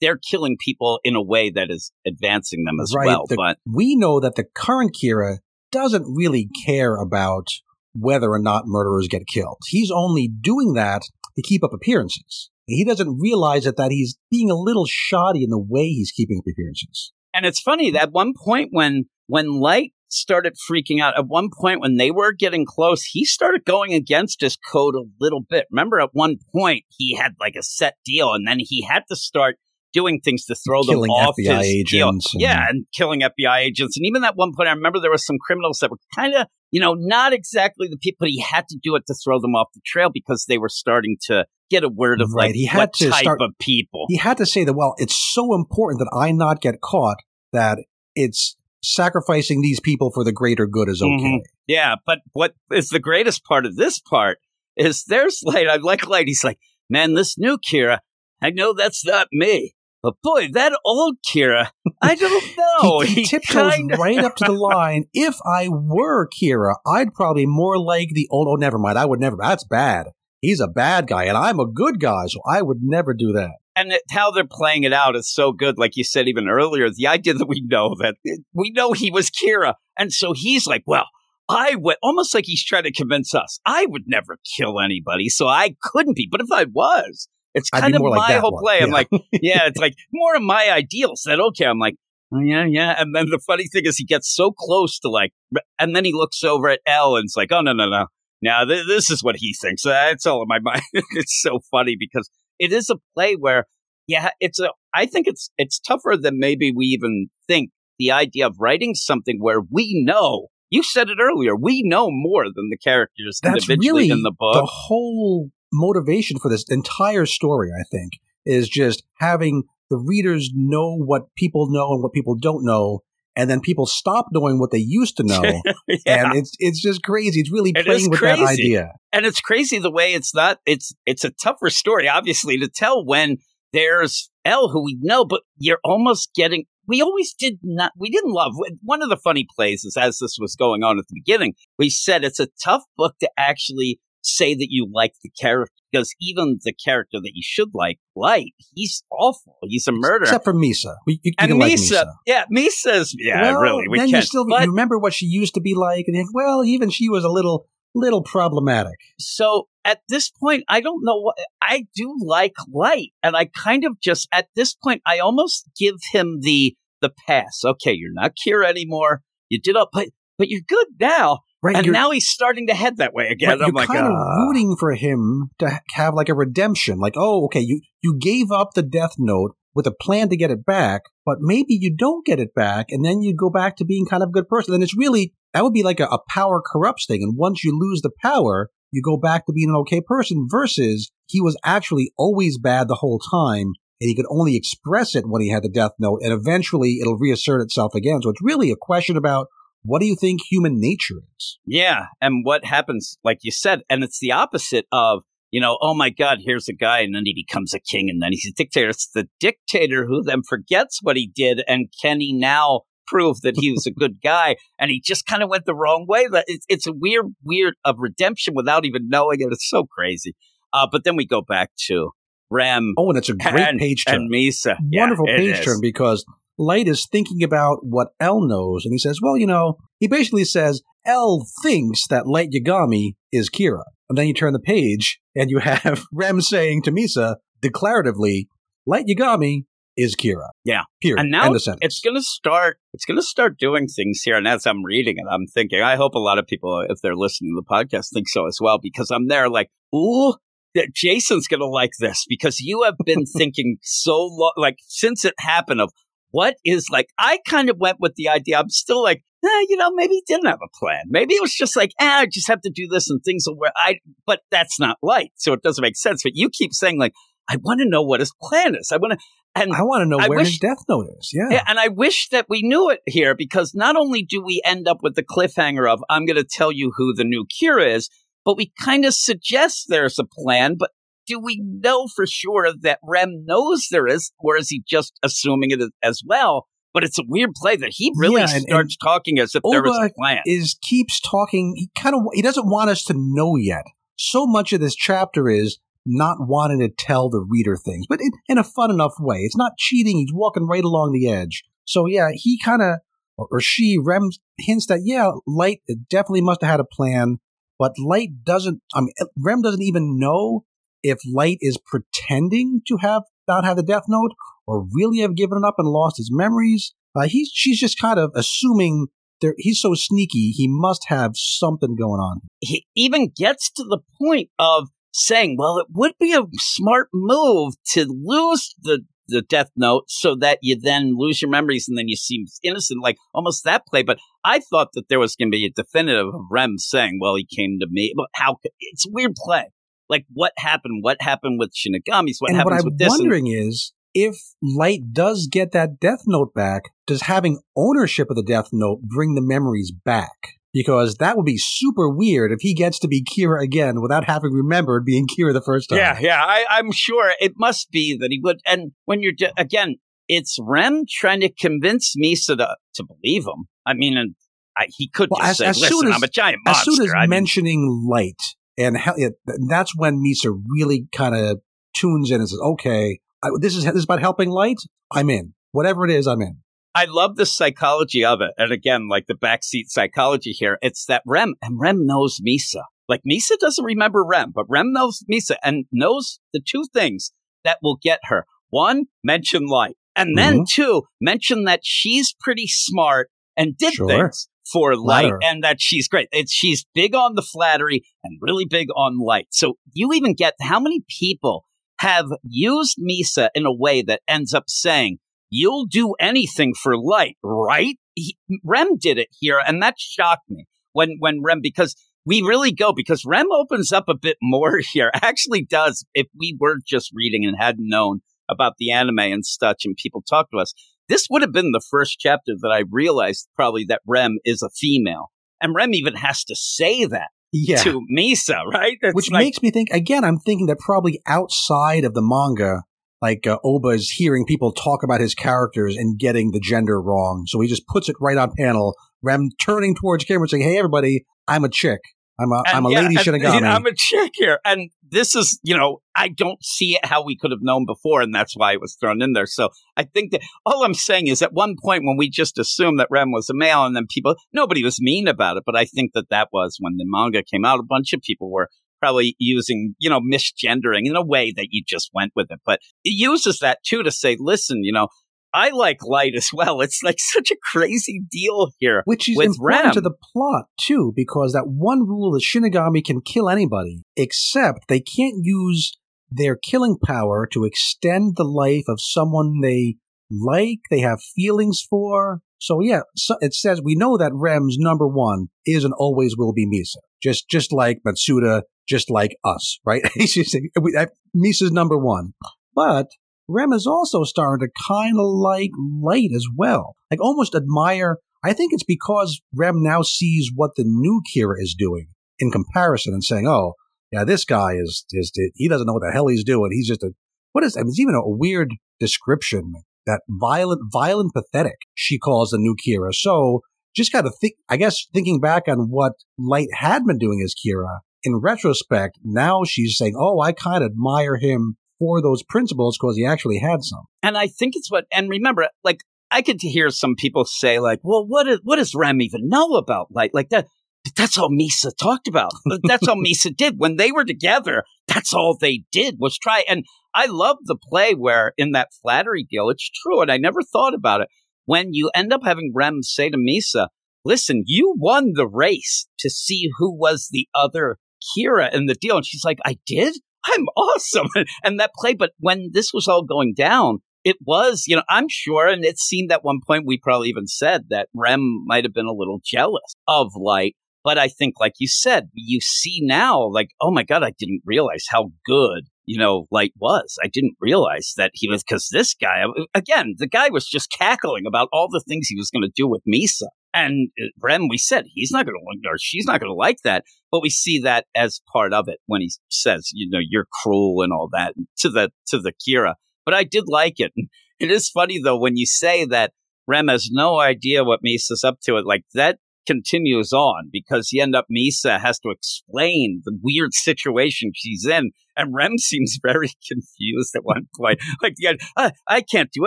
they're 0.00 0.18
killing 0.18 0.56
people 0.62 1.00
in 1.04 1.14
a 1.16 1.22
way 1.22 1.50
that 1.50 1.70
is 1.70 1.92
advancing 2.06 2.64
them 2.64 2.78
as 2.80 2.92
Right, 2.94 3.06
well. 3.06 3.24
the- 3.28 3.36
but 3.36 3.58
we 3.66 3.96
know 3.96 4.20
that 4.20 4.34
the 4.36 4.44
current 4.54 4.94
Kira 5.02 5.38
doesn't 5.70 6.04
really 6.06 6.48
care 6.66 6.96
about 6.96 7.46
whether 7.94 8.30
or 8.30 8.38
not 8.38 8.64
murderers 8.66 9.08
get 9.08 9.26
killed. 9.26 9.58
He's 9.66 9.90
only 9.90 10.28
doing 10.28 10.74
that 10.74 11.02
to 11.36 11.42
keep 11.42 11.62
up 11.64 11.72
appearances. 11.72 12.50
He 12.66 12.84
doesn't 12.84 13.18
realize 13.20 13.64
that, 13.64 13.76
that 13.76 13.90
he's 13.90 14.16
being 14.30 14.50
a 14.50 14.54
little 14.54 14.86
shoddy 14.86 15.42
in 15.42 15.50
the 15.50 15.58
way 15.58 15.88
he's 15.88 16.12
keeping 16.12 16.38
up 16.38 16.44
appearances. 16.50 17.12
and 17.34 17.46
it's 17.46 17.60
funny 17.60 17.90
that 17.90 18.12
one 18.12 18.32
point 18.36 18.68
when 18.72 19.04
when 19.26 19.60
Light 19.60 19.92
started 20.08 20.54
freaking 20.70 21.00
out, 21.00 21.16
at 21.16 21.26
one 21.26 21.48
point 21.58 21.80
when 21.80 21.96
they 21.96 22.10
were 22.10 22.32
getting 22.32 22.66
close, 22.66 23.02
he 23.02 23.24
started 23.24 23.64
going 23.64 23.94
against 23.94 24.42
his 24.42 24.56
code 24.56 24.94
a 24.94 25.08
little 25.20 25.40
bit. 25.40 25.66
Remember, 25.70 26.00
at 26.00 26.10
one 26.12 26.36
point 26.52 26.84
he 26.88 27.14
had 27.14 27.32
like 27.40 27.56
a 27.56 27.62
set 27.62 27.94
deal, 28.04 28.32
and 28.34 28.46
then 28.46 28.58
he 28.60 28.82
had 28.82 29.04
to 29.08 29.16
start 29.16 29.56
doing 29.92 30.20
things 30.20 30.44
to 30.46 30.54
throw 30.54 30.82
Killing 30.82 31.02
them 31.02 31.10
off 31.10 31.34
FBI 31.38 31.62
his 31.64 31.84
deal. 31.90 32.08
and- 32.08 32.22
Yeah, 32.34 32.66
and 32.68 32.86
killing 32.94 33.20
FBI 33.22 33.58
agents, 33.60 33.96
and 33.96 34.06
even 34.06 34.24
at 34.24 34.36
one 34.36 34.52
point, 34.56 34.68
I 34.68 34.72
remember 34.72 35.00
there 35.00 35.10
were 35.10 35.18
some 35.18 35.36
criminals 35.44 35.78
that 35.80 35.90
were 35.90 35.98
kind 36.14 36.34
of, 36.34 36.46
you 36.70 36.80
know, 36.80 36.94
not 36.94 37.32
exactly 37.32 37.88
the 37.88 37.96
people, 37.98 38.18
but 38.20 38.28
he 38.30 38.40
had 38.40 38.66
to 38.68 38.78
do 38.82 38.94
it 38.96 39.04
to 39.06 39.14
throw 39.14 39.38
them 39.40 39.54
off 39.54 39.68
the 39.74 39.80
trail 39.84 40.08
because 40.12 40.46
they 40.48 40.58
were 40.58 40.68
starting 40.70 41.16
to 41.26 41.44
get 41.70 41.84
a 41.84 41.88
word 41.88 42.20
of 42.20 42.30
Right, 42.32 42.46
like 42.48 42.54
he 42.54 42.66
had 42.66 42.78
what 42.78 42.92
to 42.94 43.10
type 43.10 43.20
start- 43.22 43.40
of 43.42 43.50
people. 43.58 44.06
He 44.08 44.16
had 44.16 44.36
to 44.38 44.46
say 44.46 44.64
that, 44.64 44.72
well, 44.74 44.94
it's 44.98 45.16
so 45.16 45.54
important 45.54 45.98
that 46.00 46.10
I 46.16 46.32
not 46.32 46.60
get 46.60 46.80
caught 46.80 47.18
that 47.52 47.78
it's 48.14 48.56
sacrificing 48.82 49.62
these 49.62 49.80
people 49.80 50.10
for 50.12 50.24
the 50.24 50.32
greater 50.32 50.66
good 50.66 50.88
is 50.88 51.00
okay. 51.02 51.12
Mhm. 51.12 51.38
Yeah, 51.66 51.94
but 52.04 52.18
what 52.32 52.54
is 52.72 52.88
the 52.88 52.98
greatest 52.98 53.44
part 53.44 53.64
of 53.64 53.76
this 53.76 54.00
part 54.00 54.38
is 54.76 55.04
there's 55.04 55.40
Light. 55.44 55.68
I 55.68 55.76
like 55.76 56.06
Light. 56.06 56.26
He's 56.26 56.42
like, 56.44 56.58
man, 56.90 57.14
this 57.14 57.38
new 57.38 57.58
Kira, 57.58 57.98
I 58.42 58.50
know 58.50 58.72
that's 58.74 59.06
not 59.06 59.28
me. 59.32 59.74
But 60.02 60.14
boy, 60.22 60.48
that 60.52 60.72
old 60.84 61.16
Kira, 61.24 61.68
I 62.02 62.14
don't 62.16 62.56
know. 62.82 63.00
he, 63.00 63.14
he 63.14 63.24
tiptoes 63.24 63.74
kinda- 63.74 63.96
right 63.96 64.18
up 64.18 64.36
to 64.36 64.44
the 64.44 64.52
line. 64.74 65.04
If 65.12 65.36
I 65.46 65.68
were 65.68 66.28
Kira, 66.28 66.74
I'd 66.86 67.14
probably 67.14 67.46
more 67.46 67.78
like 67.78 68.08
the 68.12 68.26
old. 68.30 68.48
Oh, 68.50 68.56
never 68.56 68.78
mind. 68.78 68.98
I 68.98 69.04
would 69.04 69.20
never. 69.20 69.36
That's 69.40 69.64
bad. 69.64 70.08
He's 70.40 70.58
a 70.60 70.66
bad 70.66 71.06
guy, 71.06 71.24
and 71.26 71.36
I'm 71.36 71.60
a 71.60 71.66
good 71.70 72.00
guy, 72.00 72.26
so 72.26 72.40
I 72.50 72.62
would 72.62 72.78
never 72.82 73.14
do 73.14 73.32
that. 73.34 73.52
and 73.76 73.92
it, 73.92 74.02
how 74.10 74.32
they're 74.32 74.44
playing 74.44 74.82
it 74.82 74.92
out 74.92 75.14
is 75.14 75.32
so 75.32 75.52
good. 75.52 75.78
Like 75.78 75.96
you 75.96 76.02
said 76.02 76.26
even 76.26 76.48
earlier, 76.48 76.90
the 76.90 77.06
idea 77.06 77.34
that 77.34 77.46
we 77.48 77.62
know 77.64 77.94
that 78.00 78.16
eh, 78.26 78.38
we 78.52 78.70
know 78.72 78.92
he 78.92 79.10
was 79.12 79.30
Kira, 79.30 79.74
and 79.96 80.12
so 80.12 80.32
he's 80.34 80.66
like, 80.66 80.82
"Well, 80.84 81.06
I 81.48 81.76
would," 81.76 81.96
almost 82.02 82.34
like 82.34 82.46
he's 82.46 82.64
trying 82.64 82.82
to 82.82 82.92
convince 82.92 83.36
us. 83.36 83.60
I 83.64 83.86
would 83.86 84.02
never 84.08 84.38
kill 84.56 84.80
anybody, 84.80 85.28
so 85.28 85.46
I 85.46 85.76
couldn't 85.80 86.16
be. 86.16 86.26
But 86.28 86.40
if 86.40 86.48
I 86.52 86.64
was, 86.64 87.28
it's 87.54 87.70
kind 87.70 87.94
of 87.94 88.00
more 88.00 88.10
like 88.10 88.18
my 88.28 88.34
that 88.34 88.40
whole 88.40 88.52
one. 88.52 88.62
play. 88.62 88.80
I'm 88.80 88.90
like, 88.90 89.08
yeah, 89.32 89.66
it's 89.66 89.78
like 89.78 89.94
more 90.12 90.36
of 90.36 90.42
my 90.42 90.70
ideals. 90.70 91.22
That 91.26 91.40
okay? 91.40 91.66
I'm 91.66 91.78
like. 91.78 91.96
Oh, 92.34 92.40
yeah, 92.40 92.64
yeah. 92.64 92.94
And 92.96 93.14
then 93.14 93.26
the 93.28 93.38
funny 93.38 93.66
thing 93.68 93.82
is, 93.84 93.98
he 93.98 94.06
gets 94.06 94.34
so 94.34 94.52
close 94.52 94.98
to 95.00 95.10
like, 95.10 95.32
and 95.78 95.94
then 95.94 96.06
he 96.06 96.14
looks 96.14 96.42
over 96.42 96.70
at 96.70 96.80
L 96.86 97.16
and 97.16 97.24
it's 97.26 97.36
like, 97.36 97.52
oh, 97.52 97.60
no, 97.60 97.74
no, 97.74 97.90
no. 97.90 98.06
Now, 98.40 98.64
th- 98.64 98.86
this 98.88 99.10
is 99.10 99.22
what 99.22 99.36
he 99.36 99.52
thinks. 99.60 99.84
Uh, 99.84 99.90
That's 99.90 100.24
all 100.24 100.40
in 100.40 100.48
my 100.48 100.58
mind. 100.62 100.80
it's 100.94 101.38
so 101.42 101.60
funny 101.70 101.94
because 101.98 102.30
it 102.58 102.72
is 102.72 102.88
a 102.88 102.96
play 103.14 103.34
where, 103.34 103.66
yeah, 104.06 104.30
it's 104.40 104.58
a. 104.60 104.70
I 104.94 105.04
think 105.04 105.26
it's 105.28 105.50
it's 105.58 105.78
tougher 105.78 106.14
than 106.18 106.38
maybe 106.38 106.72
we 106.74 106.86
even 106.86 107.26
think. 107.46 107.68
The 107.98 108.10
idea 108.12 108.46
of 108.46 108.56
writing 108.58 108.94
something 108.94 109.36
where 109.38 109.60
we 109.70 110.02
know. 110.02 110.46
You 110.70 110.82
said 110.82 111.10
it 111.10 111.18
earlier. 111.20 111.54
We 111.54 111.82
know 111.84 112.08
more 112.10 112.44
than 112.46 112.70
the 112.70 112.78
characters 112.78 113.40
That's 113.42 113.68
individually 113.68 114.04
really 114.04 114.10
in 114.10 114.22
the 114.22 114.32
book. 114.36 114.54
the 114.54 114.64
whole 114.64 115.50
motivation 115.72 116.38
for 116.38 116.48
this 116.50 116.64
entire 116.68 117.26
story. 117.26 117.70
I 117.70 117.84
think 117.90 118.12
is 118.44 118.68
just 118.68 119.02
having 119.20 119.64
the 119.90 119.98
readers 119.98 120.50
know 120.54 120.96
what 120.96 121.22
people 121.36 121.68
know 121.70 121.92
and 121.92 122.02
what 122.02 122.12
people 122.12 122.34
don't 122.36 122.64
know, 122.64 123.00
and 123.36 123.48
then 123.50 123.60
people 123.60 123.86
stop 123.86 124.26
knowing 124.32 124.58
what 124.58 124.70
they 124.70 124.78
used 124.84 125.16
to 125.18 125.22
know, 125.26 125.42
yeah. 125.88 126.24
and 126.26 126.36
it's 126.36 126.52
it's 126.58 126.80
just 126.82 127.02
crazy. 127.02 127.40
It's 127.40 127.52
really 127.52 127.70
It 127.74 127.84
playing 127.86 128.10
with 128.10 128.20
that 128.20 128.38
crazy. 128.38 128.62
idea. 128.76 128.92
and 129.12 129.24
it's 129.26 129.40
crazy 129.40 129.78
the 129.78 129.90
way 129.92 130.14
it's 130.14 130.34
not 130.34 130.58
it's 130.66 130.92
it's 131.06 131.24
a 131.24 131.30
tougher 131.30 131.70
story 131.70 132.08
obviously 132.08 132.58
to 132.58 132.68
tell 132.68 133.04
when 133.04 133.36
there's 133.72 134.30
L 134.44 134.68
who 134.68 134.84
we 134.84 134.98
know 135.00 135.24
but 135.24 135.42
you're 135.58 135.78
almost 135.84 136.30
getting 136.34 136.64
we 136.88 137.00
always 137.00 137.32
did 137.32 137.58
not 137.62 137.92
we 137.98 138.10
didn't 138.10 138.32
love 138.32 138.52
one 138.82 139.02
of 139.02 139.08
the 139.08 139.16
funny 139.16 139.46
plays 139.56 139.84
is 139.84 139.96
as 139.96 140.18
this 140.18 140.36
was 140.40 140.56
going 140.56 140.82
on 140.82 140.98
at 140.98 141.04
the 141.08 141.14
beginning 141.14 141.54
we 141.78 141.88
said 141.88 142.24
it's 142.24 142.40
a 142.40 142.48
tough 142.62 142.82
book 142.96 143.14
to 143.20 143.30
actually 143.38 144.00
say 144.22 144.54
that 144.54 144.68
you 144.70 144.88
like 144.92 145.14
the 145.22 145.30
character 145.30 145.72
because 145.90 146.14
even 146.20 146.58
the 146.64 146.72
character 146.72 147.18
that 147.22 147.32
you 147.34 147.42
should 147.44 147.68
like 147.74 147.98
light 148.14 148.52
he's 148.74 149.02
awful 149.10 149.56
he's 149.62 149.86
a 149.86 149.92
murderer 149.92 150.22
Except 150.22 150.44
for 150.44 150.54
Misa, 150.54 150.94
we, 151.06 151.14
you, 151.14 151.18
you 151.24 151.32
and 151.38 151.50
can 151.50 151.58
like 151.58 151.72
Misa, 151.72 152.04
Misa. 152.04 152.12
yeah, 152.26 152.44
Misa's, 152.50 153.14
yeah, 153.18 153.42
well, 153.42 153.60
really, 153.60 153.88
we 153.88 153.98
then 153.98 154.08
you 154.08 154.22
still 154.22 154.46
but, 154.46 154.62
you 154.62 154.70
remember 154.70 154.98
what 154.98 155.12
she 155.12 155.26
used 155.26 155.54
to 155.54 155.60
be 155.60 155.74
like, 155.74 156.06
and 156.06 156.26
well, 156.32 156.64
even 156.64 156.90
she 156.90 157.08
was 157.08 157.24
a 157.24 157.28
little 157.28 157.66
little 157.94 158.22
problematic. 158.22 158.98
so 159.18 159.68
at 159.84 160.00
this 160.08 160.30
point, 160.30 160.64
I 160.68 160.80
don't 160.80 161.04
know 161.04 161.20
what 161.20 161.36
I 161.60 161.86
do 161.94 162.16
like 162.24 162.54
light, 162.72 163.10
and 163.22 163.36
I 163.36 163.46
kind 163.46 163.84
of 163.84 164.00
just 164.00 164.28
at 164.32 164.48
this 164.54 164.74
point, 164.74 165.02
I 165.06 165.18
almost 165.18 165.68
give 165.78 165.96
him 166.12 166.38
the 166.40 166.76
the 167.00 167.10
pass. 167.26 167.62
Okay, 167.64 167.92
you're 167.92 168.12
not 168.12 168.32
Kira 168.36 168.68
anymore. 168.68 169.22
You 169.48 169.60
did 169.60 169.76
up, 169.76 169.90
but 169.92 170.08
but 170.38 170.48
you're 170.48 170.62
good 170.66 170.86
now, 171.00 171.40
Right? 171.62 171.76
and 171.76 171.92
now 171.92 172.10
he's 172.10 172.26
starting 172.26 172.66
to 172.66 172.74
head 172.74 172.96
that 172.96 173.14
way 173.14 173.28
again. 173.28 173.50
right, 173.50 173.60
I'm 173.60 173.66
you're 173.66 173.74
like, 173.74 173.88
kind 173.88 174.06
of 174.06 174.12
rooting 174.12 174.76
for 174.78 174.94
him 174.94 175.50
to 175.60 175.80
have 175.92 176.12
like 176.14 176.28
a 176.28 176.34
redemption. 176.34 176.98
Like, 176.98 177.14
oh, 177.16 177.44
okay, 177.44 177.60
you 177.60 177.80
you 178.02 178.18
gave 178.18 178.50
up 178.50 178.70
the 178.74 178.82
Death 178.82 179.14
Note 179.16 179.54
with 179.72 179.86
a 179.86 179.92
plan 179.92 180.28
to 180.30 180.36
get 180.36 180.50
it 180.50 180.66
back, 180.66 181.02
but 181.24 181.38
maybe 181.40 181.74
you 181.74 181.94
don't 181.94 182.26
get 182.26 182.40
it 182.40 182.52
back, 182.54 182.86
and 182.90 183.04
then 183.04 183.22
you 183.22 183.34
go 183.34 183.48
back 183.48 183.76
to 183.76 183.84
being 183.84 184.06
kind 184.06 184.24
of 184.24 184.30
a 184.30 184.32
good 184.32 184.48
person. 184.48 184.72
Then 184.72 184.82
it's 184.82 184.96
really 184.96 185.34
that 185.54 185.62
would 185.62 185.72
be 185.72 185.84
like 185.84 186.00
a, 186.00 186.06
a 186.06 186.18
power 186.28 186.60
corrupts 186.60 187.06
thing, 187.06 187.22
and 187.22 187.36
once 187.36 187.62
you 187.62 187.78
lose 187.78 188.00
the 188.02 188.10
power, 188.20 188.70
you 188.90 189.00
go 189.00 189.16
back 189.16 189.46
to 189.46 189.52
being 189.52 189.68
an 189.68 189.76
okay 189.76 190.00
person. 190.00 190.48
Versus 190.50 191.12
he 191.26 191.40
was 191.40 191.56
actually 191.64 192.12
always 192.18 192.58
bad 192.58 192.88
the 192.88 192.96
whole 192.96 193.20
time. 193.30 193.72
And 194.00 194.08
he 194.08 194.16
could 194.16 194.26
only 194.28 194.56
express 194.56 195.14
it 195.14 195.28
when 195.28 195.42
he 195.42 195.50
had 195.50 195.62
the 195.62 195.68
death 195.68 195.92
note, 196.00 196.22
and 196.24 196.32
eventually 196.32 196.98
it'll 197.00 197.18
reassert 197.18 197.62
itself 197.62 197.94
again. 197.94 198.20
So 198.20 198.30
it's 198.30 198.42
really 198.42 198.72
a 198.72 198.76
question 198.76 199.16
about 199.16 199.46
what 199.84 200.00
do 200.00 200.06
you 200.06 200.16
think 200.16 200.40
human 200.42 200.80
nature 200.80 201.20
is? 201.36 201.58
Yeah. 201.66 202.06
And 202.20 202.44
what 202.44 202.64
happens, 202.64 203.18
like 203.24 203.38
you 203.42 203.50
said, 203.50 203.82
and 203.90 204.04
it's 204.04 204.20
the 204.20 204.32
opposite 204.32 204.86
of, 204.92 205.22
you 205.50 205.60
know, 205.60 205.76
oh 205.82 205.94
my 205.94 206.10
God, 206.10 206.38
here's 206.44 206.68
a 206.68 206.72
guy, 206.72 207.00
and 207.00 207.14
then 207.14 207.24
he 207.26 207.34
becomes 207.34 207.74
a 207.74 207.80
king, 207.80 208.08
and 208.08 208.22
then 208.22 208.32
he's 208.32 208.46
a 208.46 208.54
dictator. 208.54 208.88
It's 208.88 209.10
the 209.10 209.28
dictator 209.38 210.06
who 210.06 210.22
then 210.22 210.42
forgets 210.48 211.00
what 211.02 211.16
he 211.16 211.30
did, 211.34 211.62
and 211.68 211.88
can 212.00 212.20
he 212.20 212.32
now 212.32 212.82
prove 213.06 213.40
that 213.42 213.56
he 213.58 213.70
was 213.70 213.86
a 213.86 213.90
good 213.90 214.18
guy? 214.24 214.56
And 214.78 214.90
he 214.90 215.02
just 215.04 215.26
kind 215.26 215.42
of 215.42 215.50
went 215.50 215.66
the 215.66 215.74
wrong 215.74 216.06
way. 216.08 216.26
That 216.26 216.44
it's, 216.46 216.64
it's 216.68 216.86
a 216.86 216.92
weird, 216.92 217.26
weird 217.44 217.74
of 217.84 217.96
redemption 217.98 218.54
without 218.54 218.86
even 218.86 219.08
knowing 219.08 219.40
it. 219.40 219.48
It's 219.52 219.68
so 219.68 219.84
crazy. 219.84 220.34
Uh, 220.72 220.86
but 220.90 221.04
then 221.04 221.16
we 221.16 221.26
go 221.26 221.42
back 221.42 221.70
to 221.88 222.12
Rem 222.50 222.94
Oh, 222.96 223.10
and 223.10 223.18
it's 223.18 223.28
a 223.28 223.34
great 223.34 223.60
and, 223.60 223.78
page 223.78 224.04
turn. 224.06 224.14
and 224.14 224.32
Misa. 224.32 224.76
Wonderful 224.92 225.26
it 225.28 225.36
page 225.36 225.64
turn 225.64 225.80
because 225.82 226.24
Light 226.62 226.86
is 226.86 227.06
thinking 227.10 227.42
about 227.42 227.80
what 227.82 228.08
L 228.20 228.40
knows, 228.40 228.84
and 228.84 228.92
he 228.92 228.98
says, 228.98 229.18
"Well, 229.20 229.36
you 229.36 229.46
know," 229.46 229.78
he 229.98 230.06
basically 230.06 230.44
says, 230.44 230.82
"L 231.04 231.44
thinks 231.62 232.06
that 232.06 232.26
Light 232.26 232.50
Yagami 232.50 233.14
is 233.32 233.50
Kira." 233.50 233.82
And 234.08 234.16
then 234.16 234.28
you 234.28 234.34
turn 234.34 234.52
the 234.52 234.60
page, 234.60 235.18
and 235.34 235.50
you 235.50 235.58
have 235.58 236.04
Rem 236.12 236.40
saying 236.40 236.82
to 236.82 236.92
Misa 236.92 237.36
declaratively, 237.60 238.46
"Light 238.86 239.06
Yagami 239.06 239.64
is 239.96 240.14
Kira." 240.14 240.48
Yeah. 240.64 240.82
Period. 241.00 241.20
And 241.20 241.30
now 241.30 241.46
End 241.46 241.56
of 241.56 241.62
sentence. 241.62 241.80
it's 241.82 242.00
going 242.00 242.16
to 242.16 242.22
start. 242.22 242.78
It's 242.94 243.04
going 243.04 243.18
to 243.18 243.22
start 243.22 243.58
doing 243.58 243.88
things 243.88 244.22
here. 244.22 244.36
And 244.36 244.46
as 244.46 244.66
I'm 244.66 244.84
reading 244.84 245.16
it, 245.18 245.26
I'm 245.30 245.46
thinking. 245.46 245.82
I 245.82 245.96
hope 245.96 246.14
a 246.14 246.20
lot 246.20 246.38
of 246.38 246.46
people, 246.46 246.86
if 246.88 246.98
they're 247.02 247.16
listening 247.16 247.56
to 247.56 247.62
the 247.62 247.74
podcast, 247.74 248.12
think 248.12 248.28
so 248.28 248.46
as 248.46 248.58
well. 248.60 248.78
Because 248.78 249.10
I'm 249.10 249.28
there, 249.28 249.50
like, 249.50 249.70
ooh, 249.94 250.34
that 250.74 250.94
Jason's 250.94 251.48
going 251.48 251.60
to 251.60 251.66
like 251.66 251.92
this 251.98 252.24
because 252.28 252.60
you 252.60 252.82
have 252.84 252.96
been 253.04 253.24
thinking 253.36 253.78
so 253.82 254.16
long, 254.30 254.52
like 254.56 254.76
since 254.86 255.24
it 255.24 255.34
happened, 255.38 255.80
of 255.80 255.90
what 256.32 256.56
is 256.64 256.88
like. 256.90 257.08
I 257.18 257.38
kind 257.46 257.70
of 257.70 257.78
went 257.78 257.98
with 258.00 258.14
the 258.16 258.28
idea. 258.28 258.58
I'm 258.58 258.68
still 258.70 259.02
like. 259.02 259.22
Eh, 259.44 259.66
you 259.68 259.76
know, 259.76 259.90
maybe 259.90 260.14
he 260.14 260.22
didn't 260.24 260.46
have 260.46 260.60
a 260.62 260.68
plan. 260.78 261.02
Maybe 261.08 261.34
it 261.34 261.42
was 261.42 261.52
just 261.52 261.74
like, 261.76 261.90
ah, 262.00 262.20
I 262.20 262.26
just 262.26 262.46
have 262.46 262.60
to 262.60 262.70
do 262.70 262.86
this 262.86 263.10
and 263.10 263.20
things 263.24 263.42
will 263.44 263.58
work. 263.58 263.72
I, 263.74 263.96
but 264.24 264.42
that's 264.52 264.78
not 264.78 264.98
light, 265.02 265.32
so 265.34 265.52
it 265.52 265.62
doesn't 265.62 265.82
make 265.82 265.96
sense. 265.96 266.22
But 266.22 266.36
you 266.36 266.48
keep 266.48 266.72
saying 266.72 266.96
like, 266.96 267.12
I 267.50 267.56
want 267.56 267.80
to 267.80 267.88
know 267.88 268.02
what 268.02 268.20
his 268.20 268.32
plan 268.40 268.76
is. 268.76 268.92
I 268.92 268.98
want 268.98 269.14
to, 269.14 269.18
and 269.60 269.72
I 269.74 269.82
want 269.82 270.02
to 270.02 270.06
know 270.08 270.20
I 270.20 270.28
where 270.28 270.38
wish- 270.38 270.50
his 270.50 270.58
death 270.60 270.84
note 270.88 271.08
is. 271.18 271.30
Yeah. 271.32 271.48
yeah, 271.50 271.64
and 271.66 271.80
I 271.80 271.88
wish 271.88 272.28
that 272.28 272.46
we 272.48 272.62
knew 272.62 272.88
it 272.90 273.00
here 273.04 273.34
because 273.34 273.74
not 273.74 273.96
only 273.96 274.22
do 274.22 274.40
we 274.40 274.62
end 274.64 274.86
up 274.86 274.98
with 275.02 275.16
the 275.16 275.24
cliffhanger 275.24 275.92
of 275.92 276.04
I'm 276.08 276.24
going 276.24 276.36
to 276.36 276.44
tell 276.48 276.70
you 276.70 276.92
who 276.96 277.12
the 277.12 277.24
new 277.24 277.44
Kira 277.44 277.96
is, 277.96 278.10
but 278.44 278.56
we 278.56 278.72
kind 278.80 279.04
of 279.04 279.12
suggest 279.12 279.86
there's 279.88 280.20
a 280.20 280.24
plan. 280.24 280.76
But 280.78 280.90
do 281.26 281.38
we 281.38 281.60
know 281.62 282.06
for 282.14 282.26
sure 282.26 282.68
that 282.82 282.98
Rem 283.02 283.44
knows 283.46 283.86
there 283.90 284.06
is, 284.06 284.32
or 284.38 284.56
is 284.56 284.68
he 284.68 284.82
just 284.88 285.12
assuming 285.22 285.70
it 285.70 285.80
as 286.02 286.22
well? 286.26 286.66
But 286.94 287.04
it's 287.04 287.18
a 287.18 287.22
weird 287.26 287.50
play 287.54 287.76
that 287.76 287.90
he 287.94 288.12
really 288.16 288.40
Yeah, 288.42 288.54
and- 288.54 288.62
starts 288.64 288.96
talking 288.96 289.38
as 289.38 289.54
if 289.54 289.62
there 289.68 289.82
was 289.82 290.10
a 290.10 290.12
plan. 290.18 290.42
is 290.44 290.76
keeps 290.82 291.20
talking. 291.20 291.74
He 291.76 291.90
kind 291.98 292.14
of 292.14 292.22
he 292.34 292.42
doesn't 292.42 292.66
want 292.68 292.90
us 292.90 293.02
to 293.04 293.14
know 293.16 293.56
yet. 293.56 293.84
So 294.16 294.46
much 294.46 294.72
of 294.72 294.80
this 294.80 294.94
chapter 294.94 295.48
is 295.48 295.78
not 296.04 296.36
wanting 296.40 296.80
to 296.80 296.88
tell 296.88 297.30
the 297.30 297.40
reader 297.48 297.76
things, 297.76 298.06
but 298.08 298.20
in, 298.20 298.30
in 298.48 298.58
a 298.58 298.64
fun 298.64 298.90
enough 298.90 299.14
way. 299.20 299.38
It's 299.38 299.56
not 299.56 299.72
cheating. 299.78 300.18
He's 300.18 300.32
walking 300.34 300.66
right 300.66 300.84
along 300.84 301.12
the 301.12 301.30
edge. 301.30 301.62
So 301.84 302.06
yeah, 302.06 302.28
he 302.34 302.58
kind 302.62 302.82
of 302.82 302.98
or, 303.38 303.48
or 303.52 303.60
she 303.60 303.96
Rem 304.02 304.28
hints 304.58 304.86
that 304.86 305.00
yeah, 305.04 305.30
Light 305.46 305.80
definitely 306.10 306.42
must 306.42 306.60
have 306.60 306.70
had 306.72 306.80
a 306.80 306.84
plan, 306.84 307.38
but 307.78 307.92
Light 307.98 308.44
doesn't. 308.44 308.82
I 308.94 309.00
mean, 309.00 309.12
Rem 309.38 309.62
doesn't 309.62 309.82
even 309.82 310.18
know 310.18 310.64
if 311.02 311.18
Light 311.30 311.58
is 311.60 311.78
pretending 311.78 312.82
to 312.88 312.98
have 312.98 313.22
not 313.48 313.64
have 313.64 313.76
the 313.76 313.82
Death 313.82 314.04
Note 314.08 314.32
or 314.66 314.86
really 314.92 315.18
have 315.18 315.36
given 315.36 315.58
it 315.58 315.66
up 315.66 315.74
and 315.78 315.88
lost 315.88 316.16
his 316.16 316.30
memories. 316.32 316.94
Uh, 317.14 317.26
he's 317.26 317.50
she's 317.52 317.78
just 317.78 318.00
kind 318.00 318.18
of 318.18 318.30
assuming 318.34 319.08
there, 319.42 319.54
he's 319.58 319.80
so 319.80 319.92
sneaky, 319.94 320.50
he 320.50 320.66
must 320.68 321.04
have 321.08 321.32
something 321.34 321.96
going 321.96 322.20
on. 322.20 322.40
he 322.60 322.86
even 322.96 323.30
gets 323.36 323.70
to 323.72 323.82
the 323.82 323.98
point 324.18 324.48
of 324.58 324.88
saying, 325.12 325.56
well, 325.58 325.78
it 325.78 325.86
would 325.90 326.12
be 326.18 326.32
a 326.32 326.42
smart 326.54 327.08
move 327.12 327.74
to 327.90 328.06
lose 328.08 328.74
the, 328.80 329.00
the 329.28 329.42
death 329.42 329.70
note 329.76 330.04
so 330.08 330.34
that 330.36 330.58
you 330.62 330.78
then 330.80 331.14
lose 331.16 331.42
your 331.42 331.50
memories 331.50 331.86
and 331.86 331.98
then 331.98 332.08
you 332.08 332.16
seem 332.16 332.46
innocent, 332.62 333.02
like 333.02 333.16
almost 333.34 333.64
that 333.64 333.84
play. 333.86 334.02
But 334.02 334.18
I 334.44 334.60
thought 334.60 334.88
that 334.94 335.08
there 335.08 335.20
was 335.20 335.36
going 335.36 335.50
to 335.50 335.56
be 335.56 335.66
a 335.66 335.70
definitive 335.70 336.28
of 336.28 336.40
Rem 336.50 336.78
saying, 336.78 337.18
well, 337.20 337.34
he 337.34 337.46
came 337.46 337.78
to 337.80 337.86
me. 337.90 338.14
But 338.16 338.28
how 338.34 338.56
it's 338.80 339.06
weird 339.10 339.34
play. 339.34 339.66
Like 340.12 340.26
what 340.32 340.52
happened? 340.58 341.02
What 341.02 341.16
happened 341.20 341.58
with 341.58 341.72
Shinigami's? 341.74 342.36
What 342.38 342.50
and 342.52 342.62
what 342.62 342.74
I'm 342.74 342.84
with 342.84 342.98
this? 342.98 343.12
And- 343.12 343.22
wondering 343.22 343.46
is, 343.48 343.92
if 344.14 344.36
Light 344.62 345.12
does 345.12 345.48
get 345.50 345.72
that 345.72 345.98
Death 345.98 346.24
Note 346.26 346.52
back, 346.54 346.82
does 347.06 347.22
having 347.22 347.60
ownership 347.76 348.28
of 348.30 348.36
the 348.36 348.42
Death 348.42 348.68
Note 348.72 349.00
bring 349.02 349.34
the 349.34 349.40
memories 349.42 349.90
back? 349.90 350.36
Because 350.74 351.16
that 351.16 351.36
would 351.36 351.44
be 351.44 351.58
super 351.58 352.08
weird 352.08 352.50
if 352.52 352.60
he 352.60 352.72
gets 352.74 352.98
to 353.00 353.08
be 353.08 353.22
Kira 353.22 353.62
again 353.62 354.00
without 354.00 354.24
having 354.24 354.52
remembered 354.52 355.04
being 355.04 355.26
Kira 355.26 355.52
the 355.52 355.60
first 355.60 355.90
time. 355.90 355.98
Yeah, 355.98 356.18
yeah. 356.18 356.42
I, 356.42 356.64
I'm 356.70 356.92
sure 356.92 357.32
it 357.40 357.52
must 357.56 357.90
be 357.90 358.16
that 358.18 358.28
he 358.30 358.40
would. 358.42 358.60
And 358.66 358.92
when 359.04 359.20
you're 359.22 359.32
de- 359.32 359.52
again, 359.58 359.96
it's 360.28 360.58
Rem 360.62 361.04
trying 361.06 361.40
to 361.40 361.50
convince 361.52 362.14
Misa 362.16 362.56
to, 362.56 362.76
to 362.94 363.04
believe 363.04 363.44
him. 363.44 363.66
I 363.84 363.92
mean, 363.92 364.16
and 364.16 364.34
I, 364.76 364.86
he 364.96 365.08
could 365.08 365.28
Well, 365.30 365.40
just 365.40 365.50
as- 365.50 365.58
say, 365.58 365.66
as 365.66 365.76
soon 365.90 366.06
"Listen, 366.06 366.08
as- 366.08 366.16
I'm 366.16 366.22
a 366.22 366.28
giant 366.28 366.58
As 366.66 366.82
soon 366.82 367.02
as 367.02 367.12
I 367.14 367.20
mean, 367.22 367.30
mentioning 367.30 368.06
Light, 368.08 368.42
and 368.78 368.96
hell, 368.96 369.14
yeah, 369.18 369.28
that's 369.68 369.94
when 369.96 370.22
Misa 370.22 370.52
really 370.68 371.06
kind 371.12 371.34
of 371.34 371.60
tunes 371.96 372.30
in 372.30 372.40
and 372.40 372.48
says, 372.48 372.60
"Okay, 372.60 373.20
I, 373.42 373.48
this 373.60 373.74
is 373.76 373.84
this 373.84 373.94
is 373.94 374.04
about 374.04 374.20
helping 374.20 374.50
Light. 374.50 374.78
I'm 375.12 375.30
in. 375.30 375.54
Whatever 375.72 376.04
it 376.04 376.10
is, 376.10 376.26
I'm 376.26 376.42
in." 376.42 376.58
I 376.94 377.06
love 377.06 377.36
the 377.36 377.46
psychology 377.46 378.22
of 378.24 378.40
it. 378.42 378.50
And 378.58 378.70
again, 378.70 379.08
like 379.08 379.26
the 379.26 379.34
backseat 379.34 379.86
psychology 379.88 380.50
here, 380.50 380.78
it's 380.82 381.06
that 381.06 381.22
Rem, 381.26 381.54
and 381.62 381.80
Rem 381.80 382.04
knows 382.04 382.38
Misa. 382.46 382.82
Like 383.08 383.22
Misa 383.26 383.58
doesn't 383.58 383.84
remember 383.84 384.22
Rem, 384.24 384.52
but 384.54 384.66
Rem 384.68 384.92
knows 384.92 385.24
Misa 385.30 385.56
and 385.64 385.86
knows 385.90 386.38
the 386.52 386.60
two 386.64 386.84
things 386.92 387.32
that 387.64 387.78
will 387.82 387.98
get 388.02 388.20
her. 388.24 388.44
One, 388.68 389.04
mention 389.24 389.66
light. 389.66 389.96
And 390.14 390.36
then 390.36 390.60
Mhm. 390.60 390.68
two, 390.68 391.02
mention 391.20 391.64
that 391.64 391.80
she's 391.82 392.34
pretty 392.38 392.66
smart 392.66 393.30
and 393.56 393.76
did 393.76 393.94
Sure. 393.94 394.06
things 394.06 394.48
for 394.72 394.96
light 394.96 395.22
Flatter. 395.22 395.38
and 395.42 395.64
that 395.64 395.80
she's 395.80 396.08
great. 396.08 396.28
It's, 396.32 396.52
she's 396.52 396.86
big 396.94 397.14
on 397.14 397.34
the 397.34 397.42
flattery 397.42 398.02
and 398.24 398.38
really 398.40 398.64
big 398.64 398.88
on 398.96 399.18
light. 399.18 399.48
So 399.50 399.74
you 399.92 400.12
even 400.12 400.34
get 400.34 400.54
how 400.60 400.80
many 400.80 401.04
people 401.08 401.64
have 401.98 402.26
used 402.42 402.98
Misa 402.98 403.48
in 403.54 403.66
a 403.66 403.74
way 403.74 404.02
that 404.02 404.22
ends 404.26 404.54
up 404.54 404.64
saying, 404.68 405.18
you'll 405.50 405.86
do 405.86 406.14
anything 406.18 406.74
for 406.74 406.96
light, 406.96 407.36
right? 407.44 407.96
He, 408.14 408.36
Rem 408.64 408.96
did 408.96 409.18
it 409.18 409.28
here, 409.38 409.60
and 409.64 409.82
that 409.82 409.94
shocked 409.98 410.50
me 410.50 410.66
when 410.92 411.16
when 411.20 411.42
Rem 411.42 411.60
because 411.62 411.94
we 412.24 412.42
really 412.42 412.72
go 412.72 412.92
because 412.92 413.24
Rem 413.24 413.46
opens 413.52 413.92
up 413.92 414.04
a 414.08 414.16
bit 414.16 414.36
more 414.42 414.80
here. 414.92 415.10
Actually, 415.14 415.64
does 415.64 416.04
if 416.14 416.26
we 416.38 416.56
were 416.58 416.78
just 416.84 417.10
reading 417.14 417.44
and 417.44 417.56
hadn't 417.58 417.88
known 417.88 418.20
about 418.50 418.74
the 418.78 418.90
anime 418.90 419.18
and 419.18 419.46
such, 419.46 419.84
and 419.84 419.96
people 419.96 420.22
talk 420.22 420.50
to 420.50 420.58
us, 420.58 420.74
this 421.12 421.26
would 421.30 421.42
have 421.42 421.52
been 421.52 421.72
the 421.72 421.82
first 421.90 422.16
chapter 422.18 422.52
that 422.58 422.68
I 422.72 422.84
realized 422.90 423.48
probably 423.54 423.84
that 423.88 424.00
Rem 424.06 424.38
is 424.44 424.62
a 424.62 424.70
female, 424.70 425.30
and 425.60 425.74
Rem 425.74 425.92
even 425.94 426.14
has 426.16 426.42
to 426.44 426.56
say 426.56 427.04
that 427.04 427.28
Yeah. 427.52 427.76
to 427.82 428.00
Misa, 428.10 428.64
right? 428.72 428.96
It's 429.02 429.14
Which 429.14 429.30
like- 429.30 429.44
makes 429.44 429.62
me 429.62 429.70
think 429.70 429.90
again. 429.90 430.24
I'm 430.24 430.38
thinking 430.38 430.66
that 430.68 430.78
probably 430.78 431.20
outside 431.26 432.04
of 432.04 432.14
the 432.14 432.22
manga, 432.22 432.82
like 433.20 433.46
uh, 433.46 433.58
Oba 433.62 433.88
is 433.88 434.10
hearing 434.10 434.46
people 434.46 434.72
talk 434.72 435.02
about 435.02 435.20
his 435.20 435.34
characters 435.34 435.96
and 435.96 436.18
getting 436.18 436.50
the 436.52 436.60
gender 436.60 437.00
wrong, 437.00 437.44
so 437.46 437.60
he 437.60 437.68
just 437.68 437.86
puts 437.86 438.08
it 438.08 438.16
right 438.18 438.38
on 438.38 438.52
panel. 438.56 438.94
Rem 439.22 439.50
turning 439.64 439.94
towards 439.94 440.24
camera 440.24 440.48
saying, 440.48 440.64
"Hey, 440.64 440.78
everybody, 440.78 441.24
I'm 441.46 441.62
a 441.64 441.68
chick. 441.68 442.00
I'm 442.38 442.52
a 442.52 442.62
am 442.66 442.86
a 442.86 442.90
yeah, 442.90 443.00
lady 443.02 443.16
Shinigami." 443.16 443.54
you 443.54 443.60
know, 443.60 443.68
I'm 443.68 443.86
a 443.86 443.94
chick 443.94 444.32
here. 444.34 444.58
And 444.64 444.90
this 445.02 445.36
is, 445.36 445.60
you 445.62 445.76
know, 445.76 445.98
I 446.16 446.28
don't 446.28 446.64
see 446.64 446.94
it 446.94 447.04
how 447.04 447.22
we 447.22 447.36
could 447.36 447.50
have 447.50 447.60
known 447.62 447.84
before, 447.86 448.22
and 448.22 448.34
that's 448.34 448.56
why 448.56 448.72
it 448.72 448.80
was 448.80 448.96
thrown 448.98 449.22
in 449.22 449.32
there. 449.32 449.46
So 449.46 449.68
I 449.96 450.04
think 450.04 450.32
that 450.32 450.40
all 450.64 450.84
I'm 450.84 450.94
saying 450.94 451.28
is 451.28 451.42
at 451.42 451.52
one 451.52 451.76
point 451.82 452.04
when 452.04 452.16
we 452.16 452.30
just 452.30 452.58
assumed 452.58 452.98
that 452.98 453.08
Rem 453.10 453.30
was 453.30 453.50
a 453.50 453.54
male, 453.54 453.84
and 453.84 453.94
then 453.94 454.06
people, 454.08 454.36
nobody 454.52 454.82
was 454.82 455.00
mean 455.00 455.28
about 455.28 455.56
it, 455.56 455.64
but 455.66 455.76
I 455.76 455.84
think 455.84 456.12
that 456.14 456.30
that 456.30 456.48
was 456.52 456.76
when 456.80 456.96
the 456.96 457.04
manga 457.06 457.42
came 457.42 457.64
out. 457.64 457.80
A 457.80 457.84
bunch 457.84 458.12
of 458.12 458.22
people 458.22 458.50
were 458.50 458.68
probably 459.02 459.34
using, 459.38 459.94
you 459.98 460.08
know, 460.08 460.20
misgendering 460.20 461.06
in 461.06 461.16
a 461.16 461.24
way 461.24 461.52
that 461.56 461.68
you 461.70 461.82
just 461.86 462.10
went 462.14 462.32
with 462.36 462.46
it. 462.50 462.60
But 462.64 462.78
it 463.04 463.10
uses 463.10 463.58
that 463.58 463.78
too 463.84 464.04
to 464.04 464.12
say, 464.12 464.36
listen, 464.38 464.84
you 464.84 464.92
know, 464.92 465.08
I 465.54 465.70
like 465.70 466.02
light 466.02 466.34
as 466.36 466.48
well. 466.52 466.80
It's 466.80 467.02
like 467.02 467.16
such 467.18 467.50
a 467.50 467.56
crazy 467.72 468.22
deal 468.30 468.70
here. 468.78 469.02
Which 469.04 469.28
is 469.28 469.38
important 469.38 469.84
Rem. 469.84 469.92
to 469.92 470.00
the 470.00 470.14
plot 470.32 470.66
too, 470.80 471.12
because 471.14 471.52
that 471.52 471.66
one 471.66 472.06
rule 472.06 472.34
is 472.36 472.44
Shinigami 472.44 473.04
can 473.04 473.20
kill 473.20 473.48
anybody, 473.48 474.02
except 474.16 474.88
they 474.88 475.00
can't 475.00 475.36
use 475.42 475.92
their 476.30 476.56
killing 476.56 476.96
power 477.04 477.46
to 477.52 477.64
extend 477.64 478.36
the 478.36 478.44
life 478.44 478.84
of 478.88 478.98
someone 479.00 479.60
they 479.60 479.96
like, 480.30 480.78
they 480.90 481.00
have 481.00 481.20
feelings 481.36 481.84
for. 481.88 482.40
So 482.58 482.80
yeah, 482.80 483.00
so 483.16 483.36
it 483.40 483.54
says 483.54 483.82
we 483.82 483.96
know 483.96 484.16
that 484.16 484.32
Rem's 484.32 484.76
number 484.78 485.06
one 485.06 485.48
is 485.66 485.84
and 485.84 485.92
always 485.96 486.36
will 486.36 486.52
be 486.52 486.66
Misa, 486.66 487.00
just 487.22 487.48
just 487.50 487.72
like 487.72 487.98
Matsuda, 488.06 488.62
just 488.88 489.10
like 489.10 489.36
us, 489.44 489.78
right? 489.84 490.06
He's 490.14 490.34
just 490.34 490.52
saying, 490.52 490.70
we- 490.80 490.92
that- 490.92 491.12
Misa's 491.34 491.72
number 491.72 491.98
one, 491.98 492.34
but 492.74 493.08
Rem 493.48 493.72
is 493.72 493.86
also 493.86 494.24
starting 494.24 494.66
to 494.66 494.72
kind 494.86 495.18
of 495.18 495.26
like 495.26 495.70
Light 495.76 496.30
as 496.34 496.46
well, 496.56 496.94
like 497.10 497.20
almost 497.20 497.54
admire. 497.54 498.18
I 498.44 498.52
think 498.52 498.72
it's 498.72 498.84
because 498.84 499.40
Rem 499.54 499.82
now 499.82 500.02
sees 500.02 500.50
what 500.54 500.72
the 500.76 500.84
new 500.86 501.22
Kira 501.34 501.54
is 501.58 501.76
doing 501.78 502.08
in 502.38 502.50
comparison 502.50 503.14
and 503.14 503.22
saying, 503.22 503.46
"Oh, 503.46 503.74
yeah, 504.10 504.24
this 504.24 504.44
guy 504.44 504.74
is 504.74 505.04
is 505.10 505.32
he 505.54 505.68
doesn't 505.68 505.86
know 505.86 505.94
what 505.94 506.02
the 506.02 506.12
hell 506.12 506.28
he's 506.28 506.44
doing. 506.44 506.70
He's 506.72 506.88
just 506.88 507.02
a 507.02 507.12
what 507.52 507.64
is? 507.64 507.76
I 507.76 507.80
mean, 507.80 507.88
it's 507.88 508.00
even 508.00 508.14
a 508.14 508.28
weird 508.28 508.74
description 508.98 509.72
that 510.06 510.22
violent, 510.28 510.80
violent, 510.92 511.32
pathetic. 511.32 511.76
She 511.94 512.18
calls 512.18 512.50
the 512.50 512.58
new 512.58 512.74
Kira. 512.76 513.12
So 513.12 513.60
just 513.94 514.12
got 514.12 514.22
to 514.22 514.30
think. 514.40 514.54
I 514.68 514.76
guess 514.76 515.06
thinking 515.12 515.40
back 515.40 515.64
on 515.68 515.90
what 515.90 516.12
Light 516.38 516.68
had 516.74 517.04
been 517.04 517.18
doing 517.18 517.42
as 517.44 517.54
Kira 517.54 518.00
in 518.24 518.36
retrospect, 518.36 519.18
now 519.24 519.62
she's 519.64 519.96
saying, 519.96 520.14
"Oh, 520.18 520.40
I 520.40 520.52
kind 520.52 520.82
of 520.82 520.90
admire 520.92 521.36
him 521.36 521.76
for 521.98 522.20
those 522.22 522.42
principles 522.42 522.98
because 522.98 523.16
he 523.16 523.24
actually 523.24 523.58
had 523.58 523.82
some." 523.82 524.04
And 524.22 524.36
I 524.36 524.46
think 524.46 524.74
it's 524.76 524.90
what, 524.90 525.06
and 525.12 525.28
remember, 525.28 525.68
like, 525.84 526.00
I 526.30 526.42
could 526.42 526.60
hear 526.60 526.90
some 526.90 527.14
people 527.16 527.44
say, 527.44 527.78
like, 527.78 528.00
well, 528.02 528.26
what, 528.26 528.48
is, 528.48 528.60
what 528.64 528.76
does 528.76 528.94
Rem 528.94 529.20
even 529.20 529.48
know 529.48 529.74
about 529.74 530.08
light? 530.10 530.32
Like 530.32 530.48
that, 530.48 530.66
but 531.04 531.14
that's 531.14 531.36
all 531.36 531.50
Misa 531.50 531.90
talked 532.00 532.28
about. 532.28 532.52
That's 532.84 533.06
all 533.08 533.16
Misa 533.16 533.54
did. 533.56 533.74
When 533.78 533.96
they 533.96 534.12
were 534.12 534.24
together, 534.24 534.84
that's 535.08 535.34
all 535.34 535.56
they 535.56 535.84
did 535.90 536.16
was 536.18 536.38
try. 536.38 536.64
And 536.68 536.84
I 537.14 537.26
love 537.26 537.56
the 537.64 537.76
play 537.76 538.14
where 538.14 538.52
in 538.56 538.72
that 538.72 538.90
flattery 539.02 539.46
deal, 539.48 539.68
it's 539.68 539.90
true. 539.90 540.22
And 540.22 540.30
I 540.30 540.38
never 540.38 540.62
thought 540.62 540.94
about 540.94 541.20
it. 541.20 541.28
When 541.64 541.92
you 541.92 542.10
end 542.14 542.32
up 542.32 542.42
having 542.44 542.72
Rem 542.74 543.02
say 543.02 543.30
to 543.30 543.36
Misa, 543.36 543.88
listen, 544.24 544.64
you 544.66 544.94
won 544.96 545.32
the 545.34 545.46
race 545.46 546.06
to 546.20 546.30
see 546.30 546.70
who 546.78 546.96
was 546.96 547.28
the 547.30 547.46
other 547.54 547.98
Kira 548.36 548.72
in 548.72 548.86
the 548.86 548.94
deal. 548.94 549.16
And 549.16 549.26
she's 549.26 549.44
like, 549.44 549.58
I 549.64 549.78
did? 549.86 550.14
I'm 550.44 550.66
awesome. 550.76 551.28
And 551.64 551.78
that 551.80 551.92
play, 551.96 552.14
but 552.14 552.32
when 552.38 552.70
this 552.72 552.92
was 552.92 553.08
all 553.08 553.22
going 553.22 553.54
down, 553.54 553.98
it 554.24 554.36
was, 554.44 554.84
you 554.86 554.96
know, 554.96 555.02
I'm 555.08 555.26
sure, 555.28 555.68
and 555.68 555.84
it 555.84 555.98
seemed 555.98 556.30
at 556.30 556.44
one 556.44 556.60
point 556.64 556.84
we 556.86 556.98
probably 556.98 557.28
even 557.28 557.46
said 557.46 557.86
that 557.90 558.08
Rem 558.14 558.64
might 558.66 558.84
have 558.84 558.94
been 558.94 559.06
a 559.06 559.12
little 559.12 559.40
jealous 559.44 559.94
of 560.06 560.32
Light. 560.36 560.76
But 561.04 561.18
I 561.18 561.26
think, 561.26 561.54
like 561.58 561.74
you 561.80 561.88
said, 561.88 562.28
you 562.32 562.60
see 562.60 563.00
now, 563.02 563.48
like, 563.50 563.70
oh 563.80 563.90
my 563.90 564.04
God, 564.04 564.22
I 564.22 564.32
didn't 564.38 564.62
realize 564.64 565.06
how 565.08 565.30
good, 565.44 565.88
you 566.04 566.16
know, 566.16 566.46
Light 566.52 566.72
was. 566.78 567.18
I 567.22 567.26
didn't 567.26 567.56
realize 567.60 568.12
that 568.16 568.30
he 568.34 568.48
was, 568.48 568.62
because 568.62 568.88
this 568.92 569.14
guy, 569.14 569.42
again, 569.74 570.14
the 570.18 570.28
guy 570.28 570.48
was 570.50 570.68
just 570.68 570.94
cackling 570.96 571.44
about 571.44 571.68
all 571.72 571.88
the 571.88 572.04
things 572.06 572.28
he 572.28 572.36
was 572.36 572.50
going 572.50 572.62
to 572.62 572.72
do 572.74 572.86
with 572.86 573.02
Misa. 573.12 573.48
And 573.74 574.10
uh, 574.20 574.26
Rem, 574.40 574.68
we 574.68 574.78
said, 574.78 575.06
he's 575.14 575.30
not 575.30 575.46
going 575.46 575.56
to, 575.56 575.88
or 575.88 575.96
she's 575.98 576.26
not 576.26 576.40
going 576.40 576.50
to 576.50 576.54
like 576.54 576.78
that. 576.84 577.04
But 577.30 577.42
we 577.42 577.50
see 577.50 577.80
that 577.80 578.06
as 578.14 578.42
part 578.52 578.74
of 578.74 578.88
it 578.88 578.98
when 579.06 579.22
he 579.22 579.30
says, 579.48 579.90
you 579.94 580.10
know, 580.10 580.20
you're 580.20 580.46
cruel 580.62 581.02
and 581.02 581.12
all 581.12 581.28
that 581.32 581.54
to 581.78 581.88
the, 581.88 582.10
to 582.28 582.38
the 582.38 582.52
Kira 582.52 582.94
but 583.24 583.34
I 583.34 583.44
did 583.44 583.64
like 583.66 583.98
it. 583.98 584.12
It 584.58 584.70
is 584.70 584.88
funny 584.88 585.18
though 585.20 585.38
when 585.38 585.56
you 585.56 585.66
say 585.66 586.04
that 586.04 586.34
Rem 586.68 586.86
has 586.86 587.08
no 587.10 587.40
idea 587.40 587.82
what 587.82 587.98
Misa's 588.00 588.44
up 588.44 588.60
to. 588.62 588.76
It 588.76 588.86
like 588.86 589.02
that 589.12 589.40
continues 589.66 590.32
on 590.32 590.68
because 590.72 591.08
he 591.08 591.20
end 591.20 591.34
up 591.34 591.46
Misa 591.54 592.00
has 592.00 592.18
to 592.20 592.30
explain 592.30 593.22
the 593.24 593.36
weird 593.42 593.72
situation 593.74 594.52
she's 594.54 594.86
in, 594.86 595.10
and 595.36 595.54
Rem 595.54 595.78
seems 595.78 596.18
very 596.22 596.48
confused 596.70 597.34
at 597.34 597.44
one 597.44 597.68
point. 597.76 598.00
Like, 598.22 598.34
yeah, 598.38 598.52
I, 598.76 598.92
I 599.08 599.20
can't 599.22 599.50
do 599.52 599.66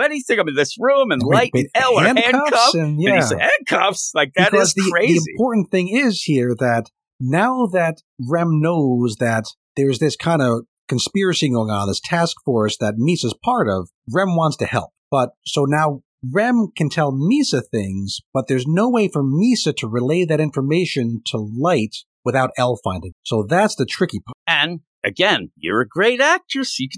anything. 0.00 0.38
I'm 0.38 0.48
in 0.48 0.54
this 0.54 0.76
room, 0.78 1.10
and 1.10 1.22
Light 1.22 1.50
and 1.54 1.68
L 1.74 1.98
are 1.98 2.04
handcuffed. 2.04 2.74
and 2.74 2.98
And 2.98 3.02
yeah, 3.02 3.16
he's 3.16 3.30
handcuffs. 3.30 4.12
Like 4.14 4.32
that 4.36 4.50
because 4.50 4.68
is 4.68 4.74
the, 4.74 4.90
crazy. 4.90 5.18
the 5.18 5.32
important 5.32 5.70
thing 5.70 5.88
is 5.88 6.22
here 6.22 6.54
that 6.58 6.90
now 7.20 7.66
that 7.72 8.02
Rem 8.28 8.60
knows 8.60 9.16
that 9.20 9.44
there's 9.76 9.98
this 9.98 10.16
kind 10.16 10.42
of 10.42 10.64
conspiracy 10.88 11.50
going 11.50 11.70
on, 11.70 11.88
this 11.88 12.00
task 12.02 12.36
force 12.44 12.76
that 12.78 12.94
Misa's 12.96 13.34
part 13.44 13.68
of, 13.68 13.90
Rem 14.12 14.36
wants 14.36 14.56
to 14.58 14.66
help. 14.66 14.90
But 15.10 15.30
so 15.44 15.64
now 15.64 16.02
Rem 16.32 16.68
can 16.76 16.88
tell 16.88 17.12
Misa 17.12 17.62
things, 17.70 18.20
but 18.32 18.48
there's 18.48 18.66
no 18.66 18.88
way 18.88 19.08
for 19.08 19.22
Misa 19.22 19.74
to 19.76 19.88
relay 19.88 20.24
that 20.24 20.40
information 20.40 21.22
to 21.26 21.38
Light 21.38 21.96
without 22.24 22.50
L 22.58 22.78
finding. 22.82 23.12
So 23.22 23.46
that's 23.48 23.76
the 23.76 23.86
tricky 23.86 24.20
part. 24.20 24.36
And 24.46 24.80
again, 25.04 25.50
you're 25.56 25.80
a 25.80 25.88
great 25.88 26.20
actress. 26.20 26.78
You 26.78 26.88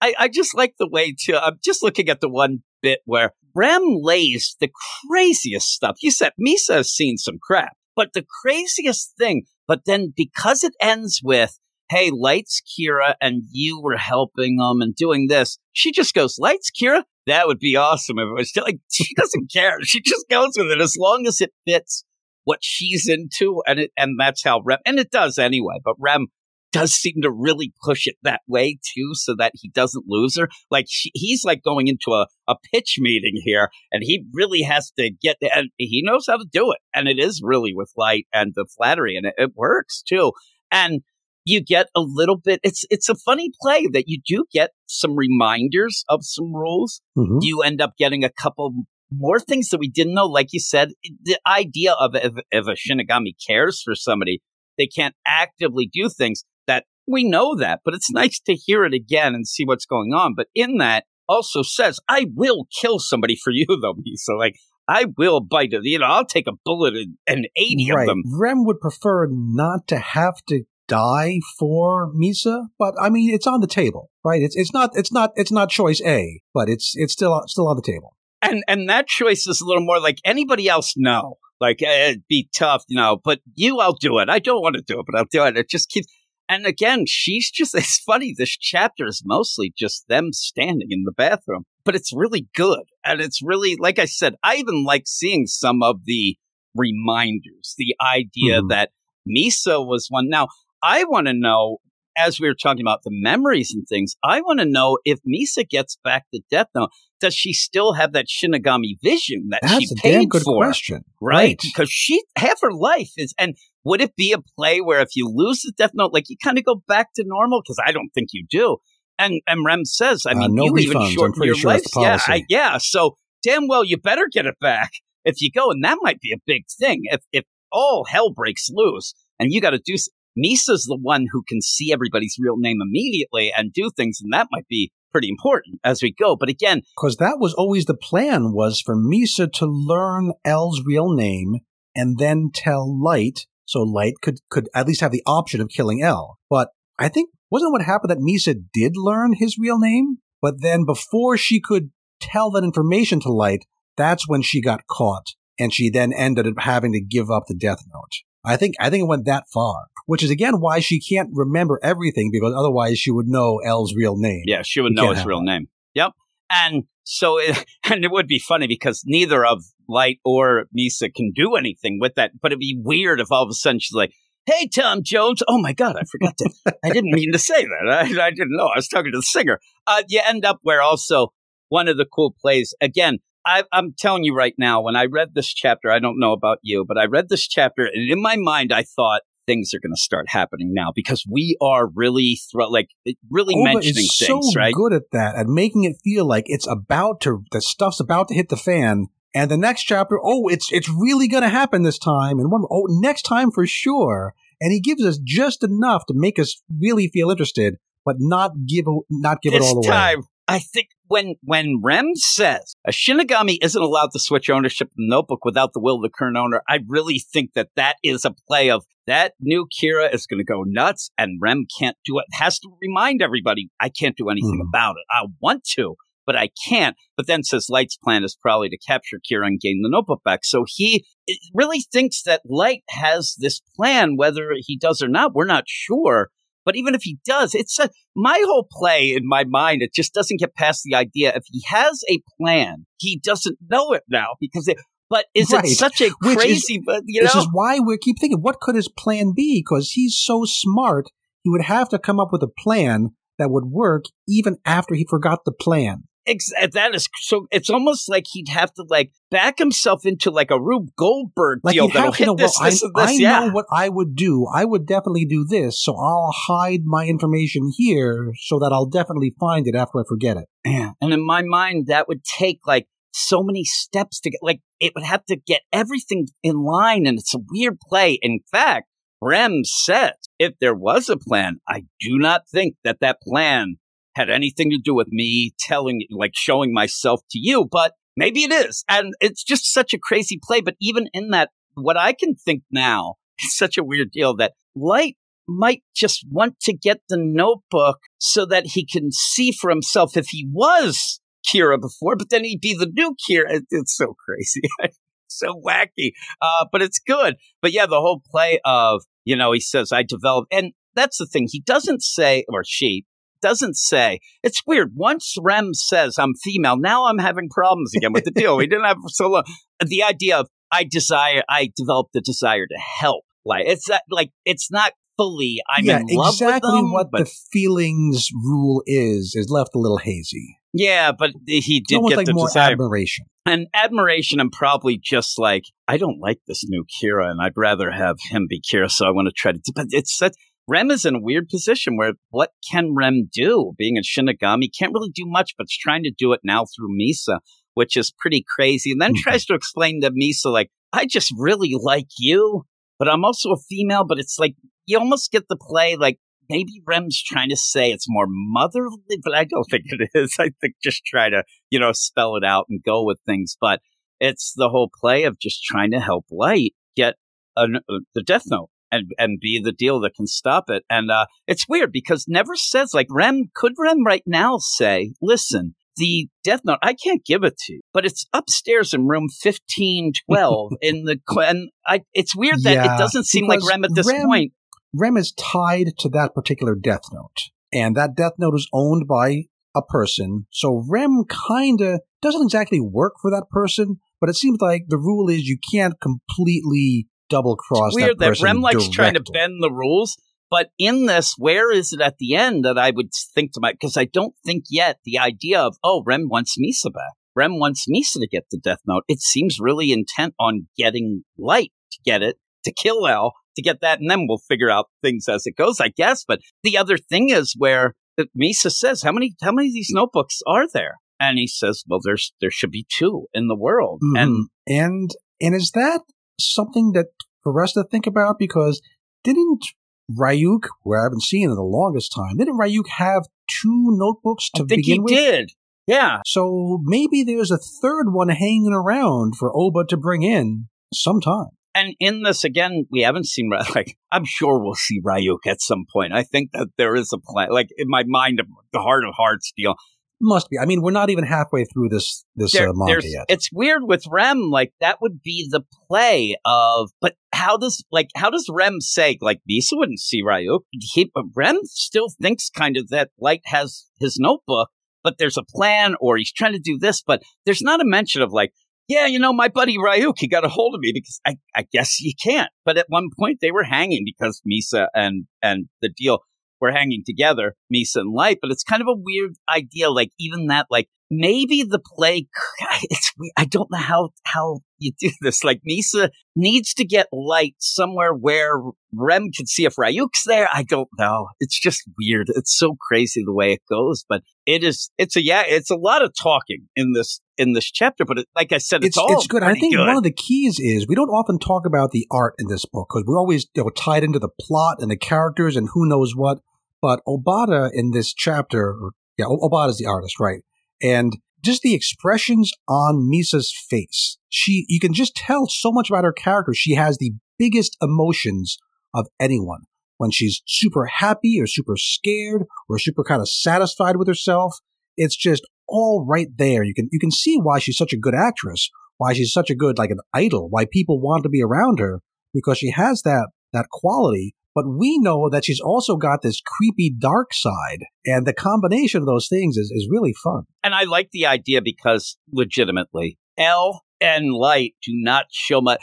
I, 0.00 0.14
I 0.18 0.28
just 0.28 0.54
like 0.54 0.74
the 0.78 0.88
way 0.88 1.14
to, 1.24 1.42
I'm 1.42 1.58
just 1.64 1.82
looking 1.82 2.08
at 2.08 2.20
the 2.20 2.28
one 2.28 2.62
bit 2.82 3.00
where 3.04 3.32
Rem 3.54 3.82
lays 4.00 4.56
the 4.60 4.70
craziest 5.08 5.66
stuff. 5.68 5.96
You 6.02 6.10
said 6.10 6.32
Misa 6.40 6.74
has 6.74 6.90
seen 6.90 7.16
some 7.16 7.38
crap, 7.42 7.72
but 7.96 8.12
the 8.12 8.24
craziest 8.42 9.14
thing, 9.18 9.44
but 9.66 9.80
then 9.86 10.12
because 10.14 10.62
it 10.62 10.74
ends 10.80 11.20
with, 11.24 11.58
hey, 11.88 12.10
Light's 12.12 12.62
Kira 12.62 13.14
and 13.20 13.44
you 13.50 13.80
were 13.80 13.96
helping 13.96 14.56
them 14.58 14.80
and 14.82 14.94
doing 14.94 15.28
this. 15.28 15.58
She 15.72 15.92
just 15.92 16.14
goes, 16.14 16.38
Light's 16.38 16.70
Kira? 16.70 17.02
That 17.26 17.46
would 17.46 17.58
be 17.58 17.76
awesome 17.76 18.18
if 18.18 18.28
it 18.28 18.34
was 18.34 18.48
still 18.48 18.64
like, 18.64 18.78
she 18.90 19.14
doesn't 19.14 19.52
care. 19.52 19.78
She 19.82 20.00
just 20.00 20.28
goes 20.28 20.52
with 20.56 20.70
it 20.70 20.80
as 20.80 20.96
long 20.98 21.26
as 21.26 21.40
it 21.40 21.52
fits 21.66 22.04
what 22.44 22.60
she's 22.62 23.08
into. 23.08 23.62
And 23.66 23.80
it, 23.80 23.90
and 23.96 24.18
that's 24.18 24.44
how 24.44 24.62
Rem, 24.64 24.78
and 24.86 24.98
it 24.98 25.10
does 25.10 25.38
anyway, 25.38 25.76
but 25.84 25.96
Rem 25.98 26.28
does 26.72 26.92
seem 26.92 27.22
to 27.22 27.30
really 27.30 27.72
push 27.82 28.06
it 28.06 28.16
that 28.22 28.42
way 28.46 28.78
too, 28.94 29.10
so 29.14 29.34
that 29.38 29.52
he 29.54 29.70
doesn't 29.70 30.04
lose 30.08 30.36
her. 30.36 30.48
Like 30.70 30.86
she, 30.88 31.10
he's 31.14 31.44
like 31.44 31.62
going 31.62 31.86
into 31.88 32.12
a, 32.12 32.26
a 32.48 32.56
pitch 32.72 32.96
meeting 32.98 33.40
here, 33.44 33.70
and 33.92 34.02
he 34.04 34.24
really 34.34 34.62
has 34.62 34.90
to 34.98 35.10
get, 35.22 35.36
and 35.40 35.70
he 35.78 36.02
knows 36.04 36.26
how 36.28 36.36
to 36.36 36.46
do 36.50 36.72
it. 36.72 36.78
And 36.94 37.08
it 37.08 37.18
is 37.18 37.40
really 37.42 37.72
with 37.74 37.92
light 37.96 38.26
and 38.32 38.52
the 38.54 38.66
flattery, 38.76 39.16
and 39.16 39.26
it, 39.26 39.34
it 39.38 39.52
works 39.54 40.02
too. 40.02 40.32
And 40.70 41.00
you 41.46 41.62
get 41.62 41.86
a 41.94 42.00
little 42.00 42.36
bit 42.36 42.60
it's 42.62 42.84
it's 42.90 43.08
a 43.08 43.14
funny 43.14 43.50
play 43.62 43.86
that 43.92 44.04
you 44.08 44.20
do 44.26 44.44
get 44.52 44.72
some 44.86 45.16
reminders 45.16 46.04
of 46.10 46.20
some 46.22 46.54
rules. 46.54 47.00
Mhm. 47.16 47.38
you 47.40 47.62
end 47.62 47.80
up 47.80 47.94
getting 47.96 48.24
a 48.24 48.30
couple 48.30 48.74
more 49.10 49.38
things 49.38 49.68
that 49.68 49.78
we 49.78 49.88
didn't 49.88 50.14
know. 50.14 50.26
Like 50.26 50.48
you 50.52 50.60
said 50.60 50.90
the 51.22 51.38
idea 51.46 51.92
of 51.92 52.14
if, 52.14 52.34
if 52.50 52.66
a 52.66 52.72
shinigami 52.72 53.32
cares 53.46 53.80
for 53.82 53.94
somebody 53.94 54.42
they 54.76 54.86
can't 54.86 55.14
actively 55.26 55.88
do 55.90 56.10
things 56.10 56.44
that 56.66 56.84
we 57.06 57.24
know 57.24 57.56
that 57.56 57.80
but 57.84 57.94
it's 57.94 58.10
nice 58.10 58.40
to 58.40 58.54
hear 58.54 58.84
it 58.84 58.92
again 58.92 59.34
and 59.34 59.46
see 59.46 59.64
what's 59.64 59.86
going 59.86 60.12
on. 60.12 60.34
But 60.36 60.48
in 60.54 60.78
that 60.78 61.04
also 61.28 61.62
says 61.62 61.98
i 62.08 62.24
will 62.36 62.68
kill 62.80 63.00
somebody 63.00 63.36
for 63.42 63.50
you 63.52 63.66
though 63.82 63.94
so 64.14 64.34
like 64.34 64.54
i 64.88 65.06
will 65.16 65.40
bite 65.40 65.72
it. 65.72 65.80
You 65.84 66.00
know 66.00 66.06
i'll 66.06 66.24
take 66.24 66.46
a 66.46 66.52
bullet 66.64 66.94
and, 66.94 67.16
and 67.26 67.48
80 67.56 67.92
right. 67.92 68.02
of 68.02 68.06
them. 68.06 68.22
Rem 68.32 68.64
would 68.64 68.80
prefer 68.80 69.28
not 69.30 69.86
to 69.88 69.98
have 69.98 70.36
to 70.48 70.64
die 70.88 71.40
for 71.58 72.12
Misa, 72.14 72.66
but 72.78 72.94
I 73.00 73.10
mean 73.10 73.32
it's 73.34 73.46
on 73.46 73.60
the 73.60 73.66
table, 73.66 74.10
right? 74.24 74.42
It's 74.42 74.56
it's 74.56 74.72
not 74.72 74.90
it's 74.94 75.12
not 75.12 75.30
it's 75.36 75.52
not 75.52 75.70
choice 75.70 76.00
A, 76.04 76.40
but 76.54 76.68
it's 76.68 76.92
it's 76.96 77.12
still 77.12 77.42
still 77.46 77.68
on 77.68 77.76
the 77.76 77.82
table. 77.82 78.16
and 78.42 78.62
and 78.68 78.88
that 78.88 79.06
choice 79.06 79.46
is 79.46 79.60
a 79.60 79.64
little 79.66 79.84
more 79.84 79.98
like 80.00 80.18
anybody 80.24 80.68
else 80.68 80.92
no 80.96 81.38
like 81.60 81.80
eh, 81.82 82.10
it'd 82.10 82.22
be 82.28 82.48
tough 82.54 82.82
you 82.86 82.96
know 82.96 83.16
but 83.24 83.40
you 83.54 83.78
i'll 83.80 83.94
do 84.08 84.18
it 84.18 84.28
i 84.28 84.38
don't 84.38 84.60
want 84.60 84.76
to 84.76 84.82
do 84.82 85.00
it 85.00 85.06
but 85.08 85.16
i'll 85.18 85.24
do 85.30 85.42
it 85.46 85.56
it 85.56 85.70
just 85.70 85.88
keeps 85.88 86.06
and 86.46 86.66
again 86.66 87.04
she's 87.06 87.50
just 87.50 87.74
it's 87.80 87.98
funny 88.00 88.34
this 88.36 88.54
chapter 88.72 89.06
is 89.06 89.22
mostly 89.24 89.72
just 89.76 90.04
them 90.08 90.26
standing 90.34 90.88
in 90.90 91.02
the 91.06 91.12
bathroom 91.16 91.64
but 91.86 91.96
it's 91.96 92.12
really 92.14 92.46
good 92.54 92.84
and 93.06 93.22
it's 93.22 93.40
really 93.42 93.74
like 93.86 93.98
i 93.98 94.04
said 94.04 94.34
i 94.44 94.56
even 94.56 94.84
like 94.84 95.04
seeing 95.06 95.46
some 95.46 95.82
of 95.82 96.00
the 96.04 96.36
reminders 96.74 97.74
the 97.78 97.94
idea 98.18 98.60
Mhm. 98.62 98.68
that 98.68 98.90
misa 99.26 99.84
was 99.84 100.06
one 100.10 100.28
now 100.28 100.46
i 100.82 101.04
want 101.04 101.26
to 101.26 101.32
know 101.34 101.78
as 102.18 102.40
we 102.40 102.48
were 102.48 102.54
talking 102.54 102.80
about 102.82 103.00
the 103.04 103.10
memories 103.12 103.72
and 103.74 103.86
things 103.88 104.14
i 104.24 104.40
want 104.40 104.58
to 104.60 104.64
know 104.66 104.98
if 105.04 105.18
misa 105.28 105.68
gets 105.68 105.96
back 106.04 106.24
to 106.32 106.40
death 106.50 106.68
note 106.74 106.90
does 107.20 107.34
she 107.34 107.52
still 107.52 107.94
have 107.94 108.12
that 108.12 108.26
Shinigami 108.26 108.98
vision 109.02 109.48
that 109.50 109.60
That's 109.62 109.78
she 109.88 109.94
a 109.98 110.02
paid 110.02 110.12
damn 110.12 110.28
good 110.28 110.42
for? 110.42 110.56
question. 110.56 111.02
Right? 111.20 111.58
Because 111.62 111.90
she 111.90 112.22
half 112.36 112.60
her 112.60 112.72
life 112.72 113.10
is, 113.16 113.32
and 113.38 113.54
would 113.84 114.02
it 114.02 114.14
be 114.16 114.32
a 114.32 114.38
play 114.58 114.80
where 114.82 115.00
if 115.00 115.08
you 115.16 115.32
lose 115.34 115.62
the 115.62 115.72
Death 115.76 115.92
Note, 115.94 116.12
like 116.12 116.28
you 116.28 116.36
kind 116.44 116.58
of 116.58 116.64
go 116.64 116.82
back 116.86 117.14
to 117.14 117.24
normal? 117.26 117.62
Because 117.62 117.78
I 117.82 117.92
don't 117.92 118.10
think 118.14 118.28
you 118.32 118.44
do. 118.50 118.76
And 119.18 119.40
and 119.46 119.64
Rem 119.64 119.86
says, 119.86 120.24
I 120.26 120.32
Uh, 120.32 120.40
mean, 120.40 120.54
no 120.56 120.64
you 120.64 120.76
even 120.76 120.96
refunds. 120.98 121.06
I'm 121.06 121.12
shorten 121.14 121.42
your 121.44 121.54
sure 121.54 121.70
life. 121.70 121.82
Yeah. 121.96 122.18
I, 122.26 122.42
yeah. 122.50 122.76
So 122.78 123.16
damn 123.42 123.66
well, 123.66 123.82
you 123.82 123.96
better 123.96 124.28
get 124.30 124.44
it 124.44 124.56
back 124.60 124.90
if 125.24 125.40
you 125.40 125.50
go, 125.50 125.70
and 125.70 125.82
that 125.84 125.96
might 126.02 126.20
be 126.20 126.32
a 126.32 126.38
big 126.46 126.64
thing. 126.78 127.04
If 127.04 127.22
if 127.32 127.44
all 127.72 128.04
hell 128.04 128.30
breaks 128.30 128.68
loose 128.70 129.14
and 129.40 129.52
you 129.52 129.62
got 129.62 129.70
to 129.70 129.78
do. 129.82 129.94
Misa's 130.36 130.84
the 130.84 130.98
one 131.00 131.26
who 131.30 131.42
can 131.48 131.60
see 131.60 131.92
everybody's 131.92 132.36
real 132.38 132.56
name 132.56 132.78
immediately 132.82 133.52
and 133.56 133.72
do 133.72 133.90
things, 133.96 134.20
and 134.22 134.32
that 134.32 134.48
might 134.50 134.68
be 134.68 134.92
pretty 135.12 135.28
important 135.28 135.80
as 135.82 136.02
we 136.02 136.12
go. 136.12 136.36
But 136.36 136.48
again, 136.48 136.82
Because 136.96 137.16
that 137.16 137.38
was 137.38 137.54
always 137.54 137.86
the 137.86 137.96
plan 137.96 138.52
was 138.52 138.82
for 138.84 138.94
Misa 138.94 139.50
to 139.52 139.66
learn 139.66 140.32
L's 140.44 140.82
real 140.84 141.12
name 141.14 141.60
and 141.94 142.18
then 142.18 142.50
tell 142.52 143.02
Light, 143.02 143.46
so 143.64 143.80
Light 143.80 144.14
could 144.20 144.40
could 144.50 144.68
at 144.74 144.86
least 144.86 145.00
have 145.00 145.12
the 145.12 145.22
option 145.26 145.60
of 145.60 145.68
killing 145.68 146.02
L. 146.02 146.38
But 146.50 146.68
I 146.98 147.08
think 147.08 147.30
wasn't 147.50 147.72
what 147.72 147.82
happened 147.82 148.10
that 148.10 148.18
Misa 148.18 148.54
did 148.72 148.92
learn 148.96 149.32
his 149.34 149.56
real 149.58 149.78
name, 149.78 150.18
but 150.42 150.60
then 150.60 150.84
before 150.84 151.36
she 151.36 151.60
could 151.60 151.90
tell 152.20 152.50
that 152.50 152.64
information 152.64 153.20
to 153.20 153.32
Light, 153.32 153.64
that's 153.96 154.28
when 154.28 154.42
she 154.42 154.60
got 154.60 154.86
caught, 154.86 155.34
and 155.58 155.72
she 155.72 155.88
then 155.88 156.12
ended 156.12 156.46
up 156.46 156.54
having 156.58 156.92
to 156.92 157.00
give 157.00 157.30
up 157.30 157.44
the 157.48 157.54
Death 157.54 157.84
Note. 157.92 158.25
I 158.46 158.56
think 158.56 158.74
I 158.80 158.88
think 158.90 159.02
it 159.02 159.08
went 159.08 159.26
that 159.26 159.44
far, 159.52 159.86
which 160.06 160.22
is 160.22 160.30
again 160.30 160.60
why 160.60 160.80
she 160.80 161.00
can't 161.00 161.30
remember 161.32 161.80
everything 161.82 162.30
because 162.32 162.54
otherwise 162.56 162.98
she 162.98 163.10
would 163.10 163.26
know 163.26 163.58
L's 163.58 163.94
real 163.94 164.16
name. 164.16 164.42
Yeah, 164.46 164.62
she 164.64 164.80
would 164.80 164.92
You 164.92 165.02
know 165.02 165.12
his 165.12 165.26
real 165.26 165.40
that. 165.40 165.44
name. 165.46 165.68
Yep. 165.94 166.12
And 166.50 166.84
so, 167.04 167.38
it, 167.38 167.64
and 167.90 168.04
it 168.04 168.10
would 168.10 168.28
be 168.28 168.38
funny 168.38 168.66
because 168.66 169.02
neither 169.04 169.44
of 169.44 169.64
Light 169.88 170.18
or 170.24 170.66
Misa 170.76 171.12
can 171.14 171.32
do 171.34 171.56
anything 171.56 171.98
with 172.00 172.14
that. 172.14 172.32
But 172.40 172.52
it'd 172.52 172.60
be 172.60 172.78
weird 172.82 173.20
if 173.20 173.30
all 173.30 173.42
of 173.42 173.50
a 173.50 173.54
sudden 173.54 173.80
she's 173.80 173.94
like, 173.94 174.12
"Hey, 174.46 174.68
Tom 174.68 175.02
Jones." 175.02 175.42
Oh 175.48 175.60
my 175.60 175.72
God, 175.72 175.96
I 175.96 176.04
forgot 176.04 176.36
to. 176.38 176.50
I 176.84 176.90
didn't 176.90 177.12
mean 177.12 177.32
to 177.32 177.38
say 177.38 177.64
that. 177.64 177.88
I, 177.88 178.26
I 178.26 178.30
didn't 178.30 178.56
know. 178.56 178.66
I 178.66 178.76
was 178.76 178.88
talking 178.88 179.12
to 179.12 179.18
the 179.18 179.22
singer. 179.22 179.58
Uh, 179.86 180.02
you 180.08 180.20
end 180.24 180.44
up 180.44 180.58
where 180.62 180.82
also 180.82 181.32
one 181.68 181.88
of 181.88 181.96
the 181.96 182.06
cool 182.06 182.34
plays 182.40 182.74
again. 182.80 183.18
I, 183.46 183.62
I'm 183.72 183.94
telling 183.96 184.24
you 184.24 184.34
right 184.34 184.54
now, 184.58 184.80
when 184.80 184.96
I 184.96 185.04
read 185.04 185.34
this 185.34 185.54
chapter, 185.54 185.90
I 185.90 186.00
don't 186.00 186.18
know 186.18 186.32
about 186.32 186.58
you, 186.62 186.84
but 186.86 186.98
I 186.98 187.04
read 187.04 187.28
this 187.28 187.46
chapter, 187.46 187.84
and 187.84 188.10
in 188.10 188.20
my 188.20 188.36
mind, 188.36 188.72
I 188.72 188.82
thought 188.82 189.22
things 189.46 189.72
are 189.72 189.78
going 189.78 189.94
to 189.94 190.00
start 190.00 190.26
happening 190.28 190.74
now 190.74 190.90
because 190.92 191.24
we 191.30 191.56
are 191.60 191.86
really 191.86 192.40
thro- 192.50 192.68
like 192.68 192.90
eh, 193.06 193.12
really 193.30 193.54
Oba 193.54 193.74
mentioning 193.74 193.94
things, 193.94 194.16
so 194.16 194.40
right? 194.56 194.74
good 194.74 194.92
at 194.92 195.10
that, 195.12 195.36
at 195.36 195.46
making 195.46 195.84
it 195.84 195.96
feel 196.02 196.26
like 196.26 196.44
it's 196.46 196.66
about 196.66 197.20
to, 197.22 197.44
the 197.52 197.60
stuff's 197.60 198.00
about 198.00 198.28
to 198.28 198.34
hit 198.34 198.48
the 198.48 198.56
fan. 198.56 199.06
And 199.34 199.50
the 199.50 199.56
next 199.56 199.84
chapter, 199.84 200.18
oh, 200.22 200.48
it's 200.48 200.72
it's 200.72 200.88
really 200.88 201.28
going 201.28 201.42
to 201.42 201.50
happen 201.50 201.82
this 201.82 201.98
time. 201.98 202.40
And 202.40 202.50
one, 202.50 202.64
oh, 202.70 202.86
next 202.88 203.22
time 203.22 203.50
for 203.50 203.66
sure. 203.66 204.34
And 204.62 204.72
he 204.72 204.80
gives 204.80 205.04
us 205.04 205.18
just 205.22 205.62
enough 205.62 206.06
to 206.06 206.14
make 206.16 206.38
us 206.38 206.62
really 206.80 207.08
feel 207.12 207.30
interested, 207.30 207.76
but 208.04 208.16
not 208.18 208.52
give 208.66 208.86
not 209.10 209.42
give 209.42 209.52
it 209.52 209.60
all 209.60 209.84
away. 209.84 209.86
time, 209.86 210.22
I 210.48 210.60
think 210.60 210.88
when 211.08 211.34
when 211.42 211.80
Rem 211.82 212.14
says 212.14 212.74
a 212.86 212.92
Shinigami 212.92 213.58
isn't 213.62 213.80
allowed 213.82 214.10
to 214.12 214.18
switch 214.20 214.48
ownership 214.48 214.88
of 214.88 214.96
the 214.96 215.08
notebook 215.08 215.44
without 215.44 215.72
the 215.72 215.80
will 215.80 215.96
of 215.96 216.02
the 216.02 216.10
current 216.10 216.36
owner, 216.36 216.62
I 216.68 216.80
really 216.86 217.18
think 217.18 217.54
that 217.54 217.70
that 217.76 217.96
is 218.02 218.24
a 218.24 218.34
play 218.48 218.70
of 218.70 218.84
that 219.06 219.34
new 219.40 219.66
Kira 219.66 220.12
is 220.12 220.26
going 220.26 220.38
to 220.38 220.44
go 220.44 220.62
nuts, 220.64 221.10
and 221.18 221.40
Rem 221.40 221.64
can't 221.78 221.96
do 222.04 222.18
it. 222.18 222.26
Has 222.32 222.58
to 222.60 222.70
remind 222.80 223.22
everybody, 223.22 223.70
I 223.80 223.88
can't 223.88 224.16
do 224.16 224.28
anything 224.28 224.60
Mhm. 224.62 224.68
about 224.68 224.96
it. 224.96 225.04
I 225.10 225.26
want 225.40 225.64
to, 225.76 225.94
but 226.26 226.36
I 226.36 226.50
can't. 226.68 226.96
But 227.16 227.26
then 227.28 227.42
says 227.44 227.68
Light's 227.68 227.96
plan 227.96 228.24
is 228.24 228.36
probably 228.40 228.68
to 228.68 228.78
capture 228.78 229.18
Kira 229.18 229.46
and 229.46 229.60
gain 229.60 229.82
the 229.82 229.88
notebook 229.90 230.22
back. 230.24 230.44
So 230.44 230.64
he 230.66 231.06
really 231.54 231.80
thinks 231.92 232.22
that 232.22 232.42
Light 232.44 232.82
has 232.90 233.36
this 233.38 233.60
plan, 233.76 234.16
whether 234.16 234.50
he 234.58 234.76
does 234.76 235.00
or 235.02 235.08
not. 235.08 235.34
We're 235.34 235.44
not 235.46 235.64
sure. 235.66 236.30
But 236.66 236.76
even 236.76 236.94
if 236.94 237.02
he 237.04 237.18
does, 237.24 237.54
it's 237.54 237.78
a, 237.78 237.88
my 238.14 238.42
whole 238.46 238.66
play 238.70 239.12
in 239.16 239.22
my 239.26 239.44
mind. 239.44 239.80
It 239.80 239.94
just 239.94 240.12
doesn't 240.12 240.40
get 240.40 240.54
past 240.54 240.82
the 240.84 240.94
idea. 240.96 241.32
If 241.34 241.44
he 241.50 241.62
has 241.68 242.02
a 242.10 242.20
plan, 242.38 242.84
he 242.98 243.18
doesn't 243.22 243.56
know 243.70 243.92
it 243.92 244.02
now 244.10 244.34
because 244.40 244.68
it. 244.68 244.76
But 245.08 245.26
is 245.34 245.52
Right. 245.52 245.64
it 245.64 245.76
such 245.78 246.00
a 246.00 246.08
Which 246.20 246.30
is- 246.32 246.36
crazy? 246.36 246.82
but 246.84 247.04
you 247.06 247.22
know, 247.22 247.28
this 247.28 247.36
is 247.36 247.48
why 247.52 247.78
we 247.78 247.96
keep 247.96 248.16
thinking, 248.20 248.40
what 248.42 248.60
could 248.60 248.74
his 248.74 248.88
plan 248.88 249.32
be? 249.34 249.62
Because 249.64 249.92
he's 249.92 250.20
so 250.20 250.42
smart, 250.44 251.06
he 251.44 251.48
would 251.50 251.62
have 251.62 251.88
to 251.90 251.98
come 252.00 252.18
up 252.18 252.30
with 252.32 252.42
a 252.42 252.48
plan 252.48 253.10
that 253.38 253.50
would 253.50 253.66
work 253.66 254.06
even 254.26 254.56
after 254.64 254.96
he 254.96 255.06
forgot 255.08 255.44
the 255.44 255.52
plan. 255.52 256.02
Ex- 256.26 256.52
uh, 256.60 256.66
that 256.72 256.94
is 256.94 257.08
so. 257.20 257.46
It's 257.50 257.70
almost 257.70 258.08
like 258.08 258.24
he'd 258.32 258.48
have 258.48 258.72
to 258.74 258.84
like 258.88 259.12
back 259.30 259.58
himself 259.58 260.04
into 260.04 260.30
like 260.30 260.50
a 260.50 260.60
Rube 260.60 260.88
Goldberg 260.96 261.60
Like 261.62 261.74
deal 261.74 261.88
that'll 261.88 262.12
hit 262.12 262.26
know, 262.26 262.34
this, 262.34 262.56
well, 262.58 262.70
this, 262.70 262.82
I, 262.82 262.88
this. 262.94 263.10
I 263.10 263.12
yeah, 263.12 263.40
know 263.40 263.52
what 263.52 263.66
I 263.70 263.88
would 263.88 264.16
do. 264.16 264.46
I 264.52 264.64
would 264.64 264.86
definitely 264.86 265.24
do 265.24 265.44
this, 265.48 265.82
so 265.82 265.96
I'll 265.96 266.32
hide 266.34 266.80
my 266.84 267.06
information 267.06 267.70
here 267.76 268.32
so 268.38 268.58
that 268.58 268.70
I'll 268.72 268.86
definitely 268.86 269.34
find 269.38 269.66
it 269.66 269.74
after 269.74 270.00
I 270.00 270.04
forget 270.08 270.36
it. 270.36 270.46
Yeah. 270.64 270.90
And 271.00 271.12
in 271.12 271.24
my 271.24 271.42
mind, 271.42 271.86
that 271.86 272.08
would 272.08 272.24
take 272.24 272.60
like 272.66 272.88
so 273.12 273.42
many 273.42 273.64
steps 273.64 274.20
to 274.20 274.30
get, 274.30 274.40
like, 274.42 274.60
it 274.80 274.92
would 274.94 275.04
have 275.04 275.24
to 275.26 275.36
get 275.36 275.62
everything 275.72 276.26
in 276.42 276.62
line. 276.62 277.06
And 277.06 277.18
it's 277.18 277.34
a 277.34 277.38
weird 277.50 277.78
play. 277.80 278.18
In 278.20 278.40
fact, 278.50 278.88
Rem 279.22 279.64
says 279.64 280.12
if 280.38 280.54
there 280.60 280.74
was 280.74 281.08
a 281.08 281.16
plan, 281.16 281.60
I 281.66 281.84
do 282.00 282.18
not 282.18 282.42
think 282.48 282.76
that 282.84 283.00
that 283.00 283.20
plan 283.22 283.76
had 284.16 284.30
anything 284.30 284.70
to 284.70 284.78
do 284.82 284.94
with 284.94 285.08
me 285.10 285.52
telling, 285.58 286.02
like, 286.10 286.32
showing 286.34 286.72
myself 286.72 287.20
to 287.30 287.38
you, 287.38 287.66
but 287.70 287.92
maybe 288.16 288.40
it 288.42 288.52
is. 288.52 288.82
And 288.88 289.12
it's 289.20 289.44
just 289.44 289.72
such 289.72 289.92
a 289.92 289.98
crazy 289.98 290.40
play. 290.42 290.62
But 290.62 290.74
even 290.80 291.08
in 291.12 291.30
that, 291.30 291.50
what 291.74 291.98
I 291.98 292.14
can 292.14 292.34
think 292.34 292.62
now 292.70 293.16
is 293.44 293.56
such 293.56 293.76
a 293.78 293.84
weird 293.84 294.10
deal 294.10 294.34
that 294.36 294.54
Light 294.74 295.16
might 295.46 295.82
just 295.94 296.26
want 296.28 296.58
to 296.60 296.76
get 296.76 297.00
the 297.08 297.18
notebook 297.18 297.98
so 298.18 298.46
that 298.46 298.68
he 298.68 298.84
can 298.84 299.12
see 299.12 299.52
for 299.52 299.70
himself 299.70 300.16
if 300.16 300.28
he 300.28 300.48
was 300.50 301.20
Kira 301.46 301.80
before, 301.80 302.16
but 302.16 302.30
then 302.30 302.42
he'd 302.42 302.60
be 302.60 302.74
the 302.74 302.90
new 302.92 303.14
Kira. 303.28 303.60
It's 303.70 303.96
so 303.96 304.16
crazy. 304.24 304.62
so 305.28 305.60
wacky. 305.64 306.12
Uh, 306.42 306.64
but 306.72 306.82
it's 306.82 306.98
good. 306.98 307.36
But 307.62 307.72
yeah, 307.72 307.86
the 307.86 308.00
whole 308.00 308.22
play 308.28 308.60
of, 308.64 309.02
you 309.24 309.36
know, 309.36 309.52
he 309.52 309.60
says, 309.60 309.92
I 309.92 310.02
developed, 310.02 310.52
and 310.52 310.72
that's 310.94 311.18
the 311.18 311.26
thing. 311.26 311.46
He 311.48 311.60
doesn't 311.60 312.02
say, 312.02 312.44
or 312.48 312.62
she 312.66 313.04
doesn't 313.40 313.76
say. 313.76 314.20
It's 314.42 314.62
weird. 314.66 314.92
Once 314.94 315.34
Rem 315.40 315.74
says 315.74 316.16
I'm 316.18 316.34
female, 316.34 316.76
now 316.76 317.06
I'm 317.06 317.18
having 317.18 317.48
problems 317.48 317.92
again 317.96 318.12
with 318.12 318.24
the 318.24 318.30
deal. 318.30 318.56
we 318.56 318.66
didn't 318.66 318.84
have 318.84 318.98
so 319.08 319.28
long. 319.28 319.44
The 319.84 320.02
idea 320.02 320.38
of 320.38 320.48
I 320.70 320.84
desire, 320.84 321.42
I 321.48 321.70
developed 321.76 322.12
the 322.12 322.20
desire 322.20 322.66
to 322.66 322.78
help. 323.00 323.24
Like 323.44 323.66
it's 323.66 323.88
not, 323.88 324.00
like 324.10 324.30
it's 324.44 324.70
not 324.70 324.92
fully. 325.16 325.60
I'm 325.68 325.84
yeah, 325.84 326.00
in 326.00 326.16
love 326.16 326.34
exactly 326.34 326.70
with 326.70 326.80
them, 326.80 326.92
what 326.92 327.10
but 327.10 327.18
the 327.20 327.30
feelings 327.52 328.28
rule 328.34 328.82
is 328.86 329.34
is 329.34 329.48
left 329.50 329.74
a 329.74 329.78
little 329.78 329.98
hazy. 329.98 330.58
yeah, 330.72 331.12
but 331.12 331.30
he 331.46 331.80
did 331.86 331.96
almost 331.96 332.10
get 332.10 332.16
like 332.16 332.26
the 332.26 332.34
more 332.34 332.48
desire 332.48 332.72
admiration. 332.72 333.26
and 333.46 333.66
admiration 333.72 334.40
and 334.40 334.50
probably 334.50 334.98
just 335.02 335.38
like 335.38 335.64
I 335.86 335.96
don't 335.96 336.18
like 336.20 336.40
this 336.46 336.64
new 336.66 336.84
Kira 336.84 337.30
and 337.30 337.40
I'd 337.40 337.56
rather 337.56 337.90
have 337.90 338.16
him 338.30 338.46
be 338.48 338.60
Kira 338.60 338.90
so 338.90 339.06
I 339.06 339.10
want 339.10 339.28
to 339.28 339.32
try 339.32 339.52
to 339.52 339.60
but 339.74 339.86
it's 339.90 340.16
such 340.16 340.34
Rem 340.68 340.90
is 340.90 341.04
in 341.04 341.14
a 341.14 341.20
weird 341.20 341.48
position 341.48 341.96
where 341.96 342.14
what 342.30 342.50
can 342.70 342.94
Rem 342.94 343.28
do? 343.32 343.72
Being 343.78 343.96
a 343.98 344.00
Shinigami 344.02 344.68
can't 344.76 344.92
really 344.92 345.10
do 345.14 345.24
much, 345.26 345.54
but 345.56 345.64
it's 345.64 345.76
trying 345.78 346.02
to 346.02 346.10
do 346.16 346.32
it 346.32 346.40
now 346.42 346.64
through 346.64 346.96
Misa, 346.98 347.38
which 347.74 347.96
is 347.96 348.12
pretty 348.18 348.44
crazy. 348.56 348.90
And 348.90 349.00
then 349.00 349.12
Mhm. 349.12 349.22
tries 349.22 349.44
to 349.46 349.54
explain 349.54 350.00
to 350.00 350.10
Misa, 350.10 350.46
like, 350.52 350.70
I 350.92 351.06
just 351.06 351.32
really 351.38 351.74
like 351.80 352.08
you, 352.18 352.64
but 352.98 353.08
I'm 353.08 353.24
also 353.24 353.52
a 353.52 353.56
female, 353.68 354.04
but 354.04 354.18
it's 354.18 354.38
like 354.38 354.56
you 354.86 354.98
almost 354.98 355.30
get 355.32 355.48
the 355.48 355.56
play 355.56 355.96
like 355.96 356.18
maybe 356.48 356.80
Rem's 356.86 357.20
trying 357.22 357.48
to 357.50 357.56
say 357.56 357.90
it's 357.90 358.06
more 358.08 358.26
motherly, 358.28 359.18
but 359.22 359.34
I 359.34 359.44
don't 359.44 359.64
think 359.70 359.84
it 359.86 360.10
is. 360.14 360.34
I 360.38 360.50
think 360.60 360.74
just 360.82 361.04
try 361.04 361.28
to, 361.28 361.42
you 361.70 361.78
know, 361.78 361.92
spell 361.92 362.36
it 362.36 362.44
out 362.44 362.66
and 362.68 362.82
go 362.82 363.04
with 363.04 363.18
things. 363.26 363.56
But 363.60 363.80
it's 364.20 364.52
the 364.56 364.68
whole 364.68 364.90
play 365.00 365.24
of 365.24 365.38
just 365.38 365.62
trying 365.64 365.90
to 365.92 366.00
help 366.00 366.24
Light 366.30 366.74
get 366.96 367.16
an, 367.56 367.76
uh, 367.88 367.98
the 368.14 368.22
Death 368.22 368.44
Note 368.46 368.70
and 368.90 369.12
and 369.18 369.38
be 369.40 369.60
the 369.62 369.72
deal 369.72 370.00
that 370.00 370.14
can 370.14 370.26
stop 370.26 370.64
it. 370.68 370.84
And 370.90 371.10
uh, 371.10 371.26
it's 371.46 371.68
weird 371.68 371.92
because 371.92 372.26
never 372.28 372.56
says 372.56 372.92
like 372.94 373.08
Rem 373.10 373.50
could 373.54 373.72
Rem 373.78 374.04
right 374.04 374.22
now 374.26 374.58
say, 374.58 375.14
listen. 375.20 375.74
The 375.98 376.28
Death 376.44 376.60
Note, 376.62 376.80
I 376.82 376.92
can't 376.92 377.24
give 377.24 377.42
it 377.42 377.56
to 377.56 377.72
you, 377.72 377.80
but 377.94 378.04
it's 378.04 378.26
upstairs 378.34 378.92
in 378.92 379.08
room 379.08 379.28
fifteen 379.30 380.12
twelve 380.28 380.72
in 380.82 381.04
the. 381.04 381.18
And 381.38 381.70
I, 381.86 382.02
it's 382.12 382.36
weird 382.36 382.62
that 382.64 382.74
Yeah, 382.74 382.94
it 382.94 382.98
doesn't 382.98 383.24
seem 383.24 383.46
like 383.46 383.66
Rem 383.66 383.82
at 383.82 383.94
this 383.94 384.06
Rem- 384.06 384.26
point. 384.26 384.52
Rem 384.94 385.16
is 385.16 385.32
tied 385.32 385.96
to 386.00 386.10
that 386.10 386.34
particular 386.34 386.74
Death 386.74 387.04
Note, 387.14 387.50
and 387.72 387.96
that 387.96 388.14
Death 388.14 388.32
Note 388.36 388.56
is 388.56 388.68
owned 388.74 389.08
by 389.08 389.44
a 389.74 389.80
person. 389.82 390.46
So 390.50 390.84
Rem 390.86 391.24
kinda 391.48 392.00
doesn't 392.20 392.42
exactly 392.42 392.80
work 392.80 393.14
for 393.22 393.30
that 393.30 393.46
person, 393.50 393.96
but 394.20 394.30
it 394.30 394.36
seems 394.36 394.58
like 394.60 394.84
the 394.88 394.98
rule 394.98 395.28
is 395.28 395.46
you 395.46 395.58
can't 395.72 395.94
completely 396.00 397.06
double 397.28 397.56
cross 397.56 397.88
It's 397.88 397.96
weird 397.96 398.10
that 398.10 398.18
that, 398.18 398.28
person. 398.30 398.44
Rem 398.44 398.60
likes 398.60 398.88
trying 398.88 399.14
to 399.14 399.22
bend 399.32 399.62
the 399.62 399.70
rules. 399.70 400.16
But 400.50 400.68
in 400.78 401.06
this, 401.06 401.34
where 401.36 401.72
is 401.72 401.92
it 401.92 402.00
at 402.00 402.18
the 402.18 402.36
end 402.36 402.64
that 402.64 402.78
I 402.78 402.90
would 402.90 403.10
think 403.34 403.52
to 403.52 403.60
my 403.60 403.72
because 403.72 403.96
I 403.96 404.04
don't 404.04 404.34
think 404.44 404.64
yet 404.70 404.98
the 405.04 405.18
idea 405.18 405.60
of 405.60 405.76
oh 405.82 406.02
Rem 406.06 406.28
wants 406.28 406.56
Misa 406.56 406.92
back. 406.92 407.14
Rem 407.34 407.58
wants 407.58 407.86
Misa 407.88 408.20
to 408.20 408.28
get 408.28 408.44
the 408.50 408.58
Death 408.58 408.78
Note. 408.86 409.02
It 409.08 409.20
seems 409.20 409.58
really 409.60 409.92
intent 409.92 410.34
on 410.38 410.68
getting 410.76 411.24
Light 411.36 411.72
to 411.92 411.98
get 412.04 412.22
it 412.22 412.36
to 412.64 412.72
kill 412.72 413.06
L 413.06 413.32
to 413.56 413.62
get 413.62 413.80
that, 413.80 414.00
and 414.00 414.10
then 414.10 414.26
we'll 414.28 414.38
figure 414.48 414.70
out 414.70 414.86
things 415.02 415.28
as 415.28 415.46
it 415.46 415.56
goes, 415.56 415.80
I 415.80 415.88
guess. 415.88 416.24
But 416.26 416.40
the 416.62 416.76
other 416.76 416.96
thing 416.96 417.30
is 417.30 417.54
where 417.56 417.94
Misa 418.38 418.70
says, 418.70 419.02
"How 419.02 419.12
many 419.12 419.34
how 419.42 419.52
many 419.52 419.68
of 419.68 419.74
these 419.74 419.90
notebooks 419.90 420.40
are 420.46 420.66
there?" 420.72 420.96
And 421.18 421.38
he 421.38 421.46
says, 421.46 421.82
"Well, 421.88 422.00
there's 422.02 422.32
there 422.40 422.50
should 422.50 422.70
be 422.70 422.86
two 422.88 423.26
in 423.34 423.48
the 423.48 423.56
world." 423.56 424.00
And 424.02 424.30
Mhm. 424.30 424.44
and 424.66 425.10
and 425.40 425.54
is 425.54 425.72
that 425.74 426.02
something 426.40 426.92
that 426.92 427.06
for 427.42 427.62
us 427.62 427.72
to 427.72 427.84
think 427.84 428.06
about? 428.06 428.38
Because 428.38 428.80
didn't 429.24 429.64
Ryuk, 430.10 430.68
where 430.82 431.00
I 431.00 431.04
haven't 431.04 431.22
seen 431.22 431.50
in 431.50 431.56
the 431.56 431.62
longest 431.62 432.12
time, 432.14 432.36
didn't 432.36 432.58
Ryuk 432.58 432.88
have 432.98 433.24
two 433.50 433.86
notebooks 433.96 434.50
to 434.54 434.62
I 434.62 434.66
think 434.66 434.78
begin 434.84 434.94
he 434.94 435.00
with? 435.00 435.12
did. 435.12 435.50
Yeah, 435.86 436.18
So 436.26 436.80
maybe 436.82 437.22
there's 437.22 437.52
a 437.52 437.58
third 437.58 438.12
one 438.12 438.28
hanging 438.28 438.72
around 438.72 439.36
for 439.36 439.52
Oba 439.56 439.84
to 439.88 439.96
bring 439.96 440.24
in 440.24 440.66
sometime. 440.92 441.50
And 441.76 441.94
in 442.00 442.22
this 442.22 442.42
again, 442.42 442.86
we 442.90 443.02
haven't 443.02 443.26
seen 443.26 443.50
like 443.74 443.96
I'm 444.10 444.24
sure 444.24 444.58
we'll 444.58 444.74
see 444.74 445.00
Ryuk 445.00 445.46
at 445.46 445.60
some 445.60 445.84
point. 445.92 446.12
I 446.12 446.22
think 446.24 446.50
that 446.52 446.68
there 446.76 446.96
is 446.96 447.12
a 447.12 447.18
plan. 447.18 447.50
Like 447.50 447.68
in 447.76 447.88
my 447.88 448.02
mind, 448.06 448.40
the 448.72 448.80
heart 448.80 449.04
of 449.06 449.14
hearts 449.14 449.52
deal. 449.56 449.74
Must 450.20 450.48
be. 450.48 450.58
I 450.58 450.64
mean, 450.64 450.80
we're 450.80 450.92
not 450.92 451.10
even 451.10 451.24
halfway 451.24 451.64
through 451.64 451.90
this 451.90 452.24
this 452.34 452.52
There- 452.52 452.70
uh, 452.70 452.72
manga 452.74 453.06
yet. 453.06 453.26
It's 453.28 453.50
weird 453.52 453.82
with 453.84 454.04
Rem. 454.10 454.50
Like 454.50 454.72
that 454.80 454.98
would 455.02 455.20
be 455.22 455.46
the 455.50 455.62
play 455.88 456.36
of. 456.44 456.90
But 457.00 457.16
how 457.32 457.58
does 457.58 457.84
like 457.92 458.08
how 458.16 458.30
does 458.30 458.46
Rem 458.50 458.80
say 458.80 459.18
like 459.20 459.40
Misa 459.50 459.72
wouldn't 459.72 460.00
see 460.00 460.22
Ryuk? 460.22 460.60
He, 460.72 461.10
but 461.14 461.24
Rem 461.34 461.58
still 461.64 462.06
thinks 462.20 462.48
kind 462.48 462.78
of 462.78 462.88
that 462.88 463.10
Light 463.20 463.42
has 463.44 463.86
his 464.00 464.16
notebook, 464.18 464.70
but 465.04 465.18
there's 465.18 465.36
a 465.36 465.44
plan 465.44 465.96
or 466.00 466.16
he's 466.16 466.32
trying 466.32 466.54
to 466.54 466.58
do 466.58 466.78
this. 466.78 467.02
But 467.06 467.22
there's 467.44 467.62
not 467.62 467.80
a 467.80 467.86
mention 467.86 468.22
of 468.22 468.32
like. 468.32 468.52
Yeah, 468.88 469.06
you 469.06 469.18
know, 469.18 469.32
my 469.32 469.48
buddy 469.48 469.76
Ryuk, 469.76 470.14
he 470.18 470.28
got 470.28 470.44
a 470.44 470.48
hold 470.48 470.76
of 470.76 470.80
me 470.80 470.92
because 470.94 471.18
I, 471.26 471.38
I 471.56 471.66
guess 471.72 471.94
he 471.94 472.14
can't. 472.14 472.50
But 472.64 472.78
at 472.78 472.86
one 472.88 473.08
point 473.18 473.38
they 473.40 473.50
were 473.50 473.64
hanging 473.64 474.04
because 474.04 474.40
Misa 474.48 474.86
and, 474.94 475.26
and 475.42 475.66
the 475.82 475.88
deal 475.88 476.20
were 476.60 476.72
hanging 476.72 477.02
together, 477.04 477.54
Misa 477.72 477.96
and 477.96 478.12
Light. 478.12 478.38
But 478.40 478.50
it's 478.50 478.64
kind 478.64 478.82
of 478.82 478.88
a 478.88 478.96
weird 478.96 479.34
idea. 479.48 479.90
Like 479.90 480.10
even 480.18 480.46
that, 480.48 480.66
like 480.70 480.88
maybe 481.10 481.62
the 481.62 481.78
play, 481.78 482.26
it's, 482.82 483.12
I 483.36 483.44
don't 483.44 483.70
know 483.70 483.78
how, 483.78 484.10
how 484.24 484.60
you 484.78 484.92
do 484.98 485.10
this. 485.20 485.44
Like 485.44 485.60
Misa 485.68 486.10
needs 486.34 486.74
to 486.74 486.84
get 486.84 487.08
Light 487.12 487.54
somewhere 487.58 488.12
where 488.12 488.60
Rem 488.94 489.30
can 489.36 489.46
see 489.46 489.64
if 489.64 489.76
Ryuk's 489.76 490.24
there. 490.26 490.48
I 490.52 490.62
don't 490.62 490.88
know. 490.98 491.28
It's 491.40 491.58
just 491.58 491.82
weird. 491.98 492.28
It's 492.28 492.56
so 492.56 492.76
crazy 492.80 493.22
the 493.24 493.34
way 493.34 493.52
it 493.52 493.62
goes, 493.68 494.04
but 494.08 494.22
it 494.46 494.62
is, 494.62 494.90
it's 494.98 495.16
a, 495.16 495.22
yeah, 495.22 495.42
it's 495.46 495.70
a 495.70 495.76
lot 495.76 496.02
of 496.02 496.12
talking 496.20 496.66
in 496.76 496.92
this, 496.92 497.20
in 497.36 497.52
this 497.52 497.70
chapter. 497.70 498.04
But 498.04 498.18
it, 498.20 498.26
like 498.36 498.52
I 498.52 498.58
said, 498.58 498.78
it's, 498.78 498.88
it's, 498.88 498.98
all 498.98 499.12
it's 499.12 499.26
good. 499.26 499.42
I 499.42 499.54
think 499.54 499.74
good. 499.74 499.86
one 499.86 499.96
of 499.96 500.02
the 500.02 500.12
keys 500.12 500.58
is 500.60 500.86
we 500.86 500.94
don't 500.94 501.08
often 501.08 501.38
talk 501.38 501.66
about 501.66 501.90
the 501.90 502.06
art 502.10 502.34
in 502.38 502.48
this 502.48 502.64
book 502.64 502.88
because 502.90 503.04
we're 503.06 503.18
always 503.18 503.46
you 503.54 503.64
know, 503.64 503.70
tied 503.70 504.04
into 504.04 504.18
the 504.18 504.30
plot 504.40 504.78
and 504.80 504.90
the 504.90 504.96
characters 504.96 505.56
and 505.56 505.68
who 505.72 505.88
knows 505.88 506.14
what. 506.14 506.38
But 506.82 507.00
Obata 507.08 507.70
in 507.72 507.90
this 507.90 508.12
chapter, 508.12 508.76
yeah, 509.16 509.26
O- 509.26 509.48
Obata's 509.48 509.78
the 509.78 509.86
artist, 509.86 510.20
right? 510.20 510.42
And 510.82 511.16
just 511.46 511.62
the 511.62 511.74
expressions 511.74 512.52
on 512.68 513.08
Misa's 513.08 513.52
face, 513.68 514.18
she 514.28 514.64
you 514.68 514.80
can 514.80 514.92
just 514.92 515.14
tell 515.14 515.46
so 515.48 515.72
much 515.72 515.90
about 515.90 516.04
her 516.04 516.12
character. 516.12 516.52
She 516.54 516.74
has 516.74 516.98
the 516.98 517.12
biggest 517.38 517.76
emotions 517.80 518.58
of 518.94 519.06
anyone 519.20 519.62
when 519.98 520.10
she's 520.10 520.42
super 520.46 520.86
happy 520.86 521.40
or 521.40 521.46
super 521.46 521.76
scared 521.76 522.44
or 522.68 522.78
super 522.78 523.04
kind 523.04 523.20
of 523.20 523.28
satisfied 523.28 523.96
with 523.96 524.08
herself. 524.08 524.58
It's 524.96 525.16
just 525.16 525.46
all 525.68 526.04
right 526.06 526.28
there. 526.36 526.62
You 526.62 526.74
can 526.74 526.88
you 526.92 526.98
can 526.98 527.10
see 527.10 527.36
why 527.36 527.58
she's 527.58 527.76
such 527.78 527.92
a 527.92 527.98
good 527.98 528.14
actress, 528.14 528.70
why 528.98 529.12
she's 529.12 529.32
such 529.32 529.50
a 529.50 529.54
good 529.54 529.78
like 529.78 529.90
an 529.90 530.00
idol, 530.14 530.48
why 530.50 530.66
people 530.70 531.00
want 531.00 531.22
to 531.24 531.28
be 531.28 531.42
around 531.42 531.78
her 531.78 532.00
because 532.32 532.58
she 532.58 532.70
has 532.70 533.02
that 533.02 533.28
that 533.52 533.68
quality. 533.70 534.34
But 534.56 534.64
we 534.66 534.98
know 534.98 535.28
that 535.30 535.44
she's 535.44 535.60
also 535.60 535.96
got 535.96 536.22
this 536.22 536.40
creepy 536.44 536.90
dark 536.98 537.34
side, 537.34 537.84
and 538.06 538.26
the 538.26 538.32
combination 538.32 539.02
of 539.02 539.06
those 539.06 539.28
things 539.28 539.56
is, 539.58 539.70
is 539.70 539.86
really 539.90 540.14
fun. 540.24 540.44
And 540.64 540.74
I 540.74 540.84
like 540.84 541.10
the 541.12 541.26
idea 541.26 541.60
because 541.62 542.16
legitimately, 542.32 543.18
L 543.38 543.84
and 544.00 544.32
Light 544.32 544.74
do 544.82 544.92
not 544.94 545.26
show 545.30 545.60
much. 545.60 545.82